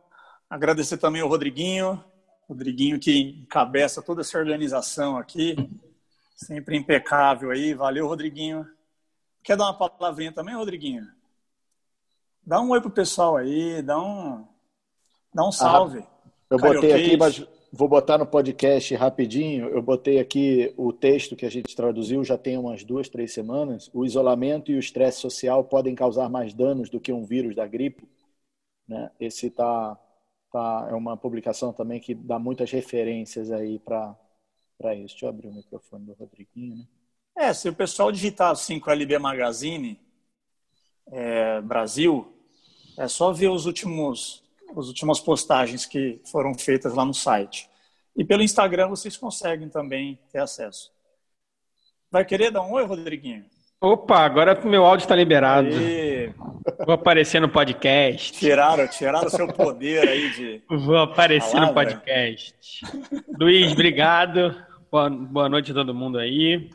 Agradecer 0.50 0.98
também 0.98 1.22
ao 1.22 1.30
Rodriguinho, 1.30 2.04
Rodriguinho 2.48 3.00
que 3.00 3.18
encabeça 3.44 4.02
toda 4.02 4.22
essa 4.22 4.38
organização 4.38 5.18
aqui. 5.18 5.56
Sempre 6.36 6.78
impecável 6.78 7.50
aí. 7.50 7.74
Valeu, 7.74 8.08
Rodriguinho. 8.08 8.68
Quer 9.44 9.58
dar 9.58 9.66
uma 9.66 9.74
palavrinha 9.74 10.32
também, 10.32 10.56
Rodriguinho? 10.56 11.08
Dá 12.48 12.62
um 12.62 12.70
oi 12.70 12.80
pro 12.80 12.90
pessoal 12.90 13.36
aí, 13.36 13.82
dá 13.82 14.02
um, 14.02 14.48
dá 15.34 15.46
um 15.46 15.52
salve. 15.52 16.00
Ah, 16.00 16.30
eu 16.50 16.58
botei 16.58 16.94
aqui, 16.94 17.18
mas 17.18 17.46
vou 17.74 17.90
botar 17.90 18.18
no 18.18 18.26
podcast 18.26 18.96
rapidinho. 18.96 19.68
Eu 19.68 19.82
botei 19.82 20.18
aqui 20.18 20.74
o 20.78 20.94
texto 20.94 21.36
que 21.36 21.46
a 21.46 21.52
gente 21.52 21.76
traduziu 21.76 22.24
já 22.24 22.38
tem 22.38 22.58
umas 22.58 22.86
duas, 22.86 23.10
três 23.10 23.34
semanas. 23.34 23.90
O 23.94 24.06
isolamento 24.06 24.72
e 24.72 24.76
o 24.76 24.80
estresse 24.80 25.20
social 25.20 25.62
podem 25.66 25.94
causar 25.94 26.30
mais 26.30 26.54
danos 26.54 26.90
do 26.90 27.02
que 27.02 27.12
um 27.12 27.26
vírus 27.26 27.54
da 27.54 27.68
gripe. 27.68 28.08
Né? 28.88 29.12
Esse 29.20 29.50
tá, 29.50 30.00
tá, 30.50 30.88
é 30.90 30.94
uma 30.94 31.18
publicação 31.18 31.74
também 31.74 32.00
que 32.00 32.16
dá 32.16 32.40
muitas 32.40 32.72
referências 32.72 33.52
aí 33.52 33.78
para 33.78 34.16
para 34.78 34.96
isso. 34.96 35.16
Deixa 35.16 35.26
eu 35.26 35.30
abrir 35.30 35.50
o 35.50 35.54
microfone 35.54 36.06
do 36.06 36.14
Rodriguinho. 36.14 36.78
Né? 36.78 36.86
É, 37.36 37.54
se 37.54 37.68
o 37.68 37.76
pessoal 37.76 38.10
digitar 38.10 38.52
assim 38.52 38.80
com 38.80 38.90
a 38.90 38.94
LB 38.94 39.20
Magazine 39.20 40.00
é, 41.12 41.60
Brasil, 41.60 42.37
é 42.98 43.08
só 43.08 43.32
ver 43.32 43.50
os 43.50 43.66
últimos, 43.66 44.44
as 44.76 44.88
últimas 44.88 45.20
postagens 45.20 45.86
que 45.86 46.20
foram 46.32 46.54
feitas 46.54 46.94
lá 46.94 47.06
no 47.06 47.14
site. 47.14 47.70
E 48.16 48.26
pelo 48.26 48.42
Instagram 48.42 48.88
vocês 48.88 49.16
conseguem 49.16 49.70
também 49.70 50.20
ter 50.32 50.40
acesso. 50.40 50.92
Vai 52.12 52.26
querer 52.26 52.52
dar 52.52 52.64
um 52.64 52.72
oi, 52.72 52.86
Rodriguinho? 52.86 53.46
Opa, 53.80 54.22
agora 54.22 54.60
o 54.60 54.68
meu 54.68 54.84
áudio 54.84 55.04
está 55.04 55.16
liberado. 55.16 55.68
Aê. 55.68 56.34
Vou 56.84 56.96
aparecer 56.96 57.40
no 57.40 57.48
podcast. 57.48 58.34
Tiraram, 58.34 58.88
tiraram 58.88 59.28
o 59.28 59.30
seu 59.30 59.48
poder 59.48 60.08
aí 60.08 60.32
de. 60.32 60.62
Vou 60.68 60.98
aparecer 60.98 61.52
palavra. 61.52 61.68
no 61.68 61.74
podcast. 61.76 62.56
Luiz, 63.40 63.72
obrigado. 63.72 64.56
Boa, 64.92 65.10
boa 65.10 65.50
noite 65.50 65.72
a 65.72 65.76
todo 65.76 65.94
mundo 65.94 66.18
aí. 66.18 66.72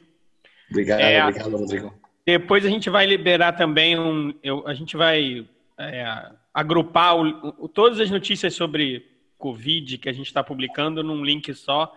Obrigado, 0.71 1.01
é, 1.01 1.25
obrigado, 1.25 1.57
Rodrigo. 1.57 1.95
Depois 2.25 2.65
a 2.65 2.69
gente 2.69 2.89
vai 2.89 3.05
liberar 3.05 3.53
também 3.53 3.99
um. 3.99 4.33
Eu, 4.43 4.67
a 4.67 4.75
gente 4.75 4.97
vai 4.97 5.45
é, 5.83 6.33
agrupar 6.53 7.17
o, 7.17 7.65
o, 7.65 7.69
todas 7.69 8.01
as 8.01 8.11
notícias 8.11 8.55
sobre 8.55 9.11
Covid 9.39 9.99
que 9.99 10.09
a 10.09 10.13
gente 10.13 10.27
está 10.27 10.43
publicando 10.43 11.03
num 11.03 11.25
link 11.25 11.53
só. 11.55 11.93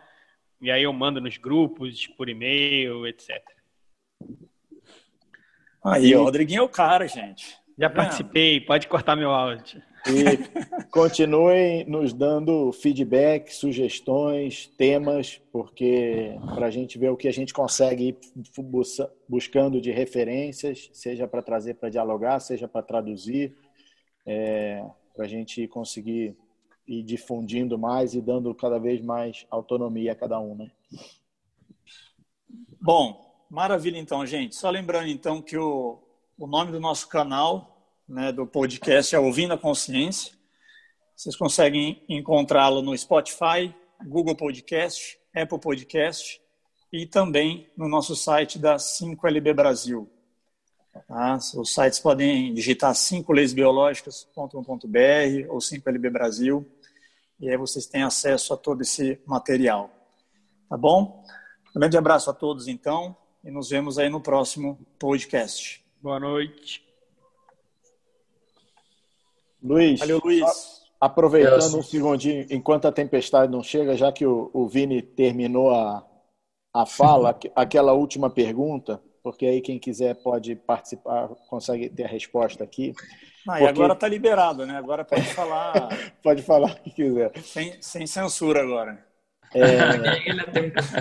E 0.62 0.72
aí 0.72 0.84
eu 0.84 0.94
mando 0.94 1.22
nos 1.22 1.38
grupos, 1.38 2.08
por 2.08 2.30
e-mail, 2.30 3.06
etc. 3.06 3.44
Aí, 5.84 6.16
o 6.16 6.24
Rodriguinho 6.24 6.60
é 6.60 6.64
o 6.64 6.70
cara, 6.70 7.08
gente. 7.08 7.58
Já 7.78 7.90
participei, 7.90 8.60
pode 8.62 8.88
cortar 8.88 9.16
meu 9.16 9.30
áudio. 9.30 9.82
E 10.08 10.86
continuem 10.92 11.84
nos 11.86 12.14
dando 12.14 12.72
feedback, 12.72 13.52
sugestões, 13.52 14.68
temas, 14.78 15.42
porque 15.52 16.36
para 16.54 16.68
a 16.68 16.70
gente 16.70 16.98
ver 16.98 17.10
o 17.10 17.18
que 17.18 17.28
a 17.28 17.34
gente 17.34 17.54
consegue 17.54 18.10
ir 18.10 18.18
buscando 19.28 19.82
de 19.82 19.92
referências, 19.92 20.90
seja 20.94 21.28
para 21.28 21.42
trazer 21.42 21.76
para 21.76 21.90
dialogar, 21.90 22.40
seja 22.40 22.68
para 22.68 22.84
traduzir, 22.84 23.56
é, 24.26 24.84
para 25.16 25.26
a 25.26 25.28
gente 25.28 25.68
conseguir 25.68 26.36
ir 26.88 27.04
difundindo 27.04 27.78
mais 27.78 28.14
e 28.14 28.22
dando 28.22 28.54
cada 28.54 28.80
vez 28.80 29.02
mais 29.02 29.46
autonomia 29.50 30.12
a 30.12 30.16
cada 30.16 30.40
um, 30.40 30.56
né? 30.56 30.72
Bom, 32.82 33.46
maravilha 33.50 33.98
então, 33.98 34.26
gente. 34.26 34.56
Só 34.56 34.70
lembrando 34.70 35.08
então 35.08 35.42
que 35.42 35.58
o, 35.58 36.00
o 36.38 36.48
nome 36.48 36.72
do 36.72 36.80
nosso 36.80 37.08
canal 37.08 37.76
né, 38.08 38.32
do 38.32 38.46
podcast 38.46 39.16
é 39.16 39.20
Ouvindo 39.20 39.54
a 39.54 39.58
Consciência. 39.58 40.34
Vocês 41.16 41.36
conseguem 41.36 42.04
encontrá-lo 42.10 42.82
no 42.82 42.96
Spotify, 42.96 43.74
Google 44.06 44.36
Podcast, 44.36 45.18
Apple 45.34 45.60
Podcast 45.60 46.42
e 46.92 47.06
também 47.06 47.70
no 47.76 47.88
nosso 47.88 48.16
site 48.16 48.60
da 48.60 48.76
5LB 48.76 49.54
Brasil. 49.54 50.10
Tá? 51.02 51.38
Os 51.56 51.74
sites 51.74 52.00
podem 52.00 52.54
digitar 52.54 52.94
5leisbiológicas.com.br 52.94 55.50
ou 55.50 55.58
5LB 55.60 56.10
Brasil 56.10 56.66
e 57.40 57.50
aí 57.50 57.58
vocês 57.58 57.86
têm 57.86 58.04
acesso 58.04 58.54
a 58.54 58.58
todo 58.58 58.82
esse 58.82 59.20
material. 59.26 59.90
Tá 60.70 60.78
bom? 60.78 61.24
Um 61.76 61.80
grande 61.80 61.98
abraço 61.98 62.30
a 62.30 62.34
todos 62.34 62.68
então 62.68 63.16
e 63.44 63.52
nos 63.52 63.70
vemos 63.70 64.00
aí 64.00 64.10
no 64.10 64.22
próximo 64.22 64.80
podcast. 64.98 65.84
Boa 66.02 66.20
noite. 66.20 66.84
Luiz, 69.62 70.00
Valeu, 70.00 70.22
Luiz. 70.24 70.84
aproveitando 71.02 71.80
um 71.80 71.84
segundinho, 71.84 72.46
enquanto 72.52 72.88
a 72.88 72.92
tempestade 72.92 73.52
não 73.52 73.64
chega, 73.64 73.98
já 73.98 74.12
que 74.12 74.26
o, 74.26 74.52
o 74.54 74.68
Vini 74.68 75.02
terminou 75.02 75.72
a, 75.72 76.06
a 76.72 76.86
fala, 76.86 77.38
aquela 77.56 77.94
última 77.94 78.30
pergunta, 78.30 79.02
porque 79.26 79.48
aí 79.48 79.60
quem 79.60 79.80
quiser 79.80 80.14
pode 80.14 80.56
participar, 80.56 81.30
consegue 81.50 81.90
ter 81.90 82.04
a 82.04 82.08
resposta 82.08 82.64
aqui. 82.64 82.94
Ah, 83.48 83.54
porque... 83.54 83.64
e 83.64 83.68
agora 83.68 83.94
está 83.94 84.08
liberado, 84.08 84.68
né? 84.68 84.78
Agora 84.78 85.04
pode 85.04 85.26
falar. 85.34 85.90
pode 86.22 86.44
falar 86.44 86.74
o 86.74 86.84
que 86.84 86.92
quiser. 86.92 87.32
Sem, 87.42 87.82
sem 87.82 88.06
censura 88.06 88.62
agora. 88.62 89.04
É... 89.52 89.66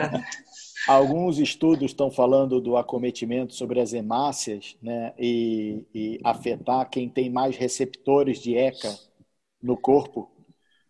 Alguns 0.89 1.39
estudos 1.39 1.91
estão 1.91 2.11
falando 2.11 2.63
do 2.63 2.79
acometimento 2.79 3.53
sobre 3.53 3.79
as 3.79 3.93
hemácias 3.93 4.75
né, 4.83 5.13
e, 5.19 5.85
e 5.95 6.21
afetar 6.25 6.89
quem 6.89 7.11
tem 7.11 7.29
mais 7.29 7.59
receptores 7.59 8.39
de 8.39 8.57
ECA 8.57 8.99
no 9.63 9.77
corpo. 9.77 10.31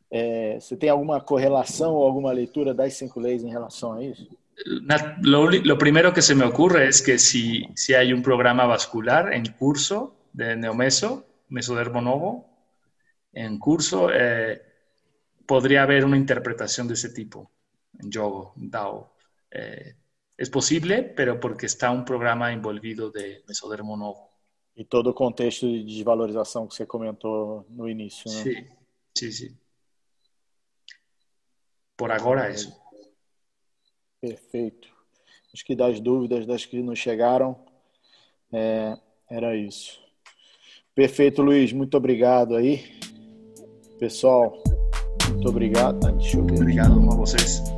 É, 0.09 0.61
você 0.61 0.77
tem 0.77 0.89
alguma 0.89 1.21
correlação 1.21 1.95
ou 1.95 2.05
alguma 2.05 2.31
leitura 2.31 2.73
das 2.73 2.95
cinco 2.95 3.19
leis 3.19 3.43
em 3.43 3.51
relação 3.51 3.95
a 3.95 4.05
isso? 4.05 4.29
Lo, 5.23 5.51
lo 5.51 5.79
primero 5.79 6.13
que 6.13 6.23
se 6.23 6.35
me 6.35 6.45
ocurre 6.45 6.89
es 6.89 7.03
que 7.03 7.19
si, 7.19 7.65
si 7.75 7.95
hay 7.95 8.13
un 8.13 8.23
programa 8.23 8.67
vascular 8.67 9.33
en 9.33 9.47
curso 9.53 10.17
de 10.33 10.57
neomeso, 10.57 11.27
mesodermo 11.49 12.01
novo, 12.01 12.49
en 13.33 13.59
curso, 13.59 14.11
eh, 14.13 14.63
podría 15.47 15.83
haber 15.83 16.05
una 16.05 16.17
interpretación 16.17 16.87
de 16.89 16.95
ese 16.95 17.11
tipo 17.11 17.51
en 17.99 18.11
yoga, 18.11 18.53
Dao. 18.57 19.15
Eh, 19.51 19.97
es 20.37 20.51
posible, 20.51 21.03
pero 21.03 21.39
porque 21.39 21.67
está 21.67 21.91
un 21.91 22.05
programa 22.05 22.53
envolvido 22.53 23.11
de 23.11 23.45
mesodermo 23.47 23.97
novo. 23.97 24.31
E 24.77 24.85
todo 24.85 25.11
o 25.11 25.15
contexto 25.15 25.67
de 25.67 25.85
desvalorização 25.85 26.67
que 26.67 26.75
você 26.75 26.85
comentou 26.85 27.65
no 27.71 27.89
início, 27.89 28.29
né? 28.29 28.43
Sí, 28.43 28.69
sí, 29.17 29.33
sí. 29.33 29.57
Por 31.97 32.11
agora 32.11 32.51
eso. 32.51 32.84
Perfeito. 34.25 34.89
Acho 35.53 35.65
que 35.67 35.77
das 35.77 36.01
dúvidas, 36.01 36.47
das 36.47 36.65
que 36.65 36.83
não 36.83 36.97
chegaram, 36.97 37.57
é, 38.51 38.97
era 39.31 39.55
isso. 39.55 40.01
Perfeito, 40.95 41.43
Luiz. 41.43 41.73
Muito 41.75 41.95
obrigado 41.97 42.57
aí. 42.57 42.83
Pessoal, 43.99 44.63
muito 45.29 45.49
obrigado. 45.49 46.07
Ah, 46.07 46.11
deixa 46.13 46.39
eu 46.39 46.47
ver. 46.47 46.55
Obrigado 46.55 46.93
a 46.93 47.17
vocês. 47.17 47.74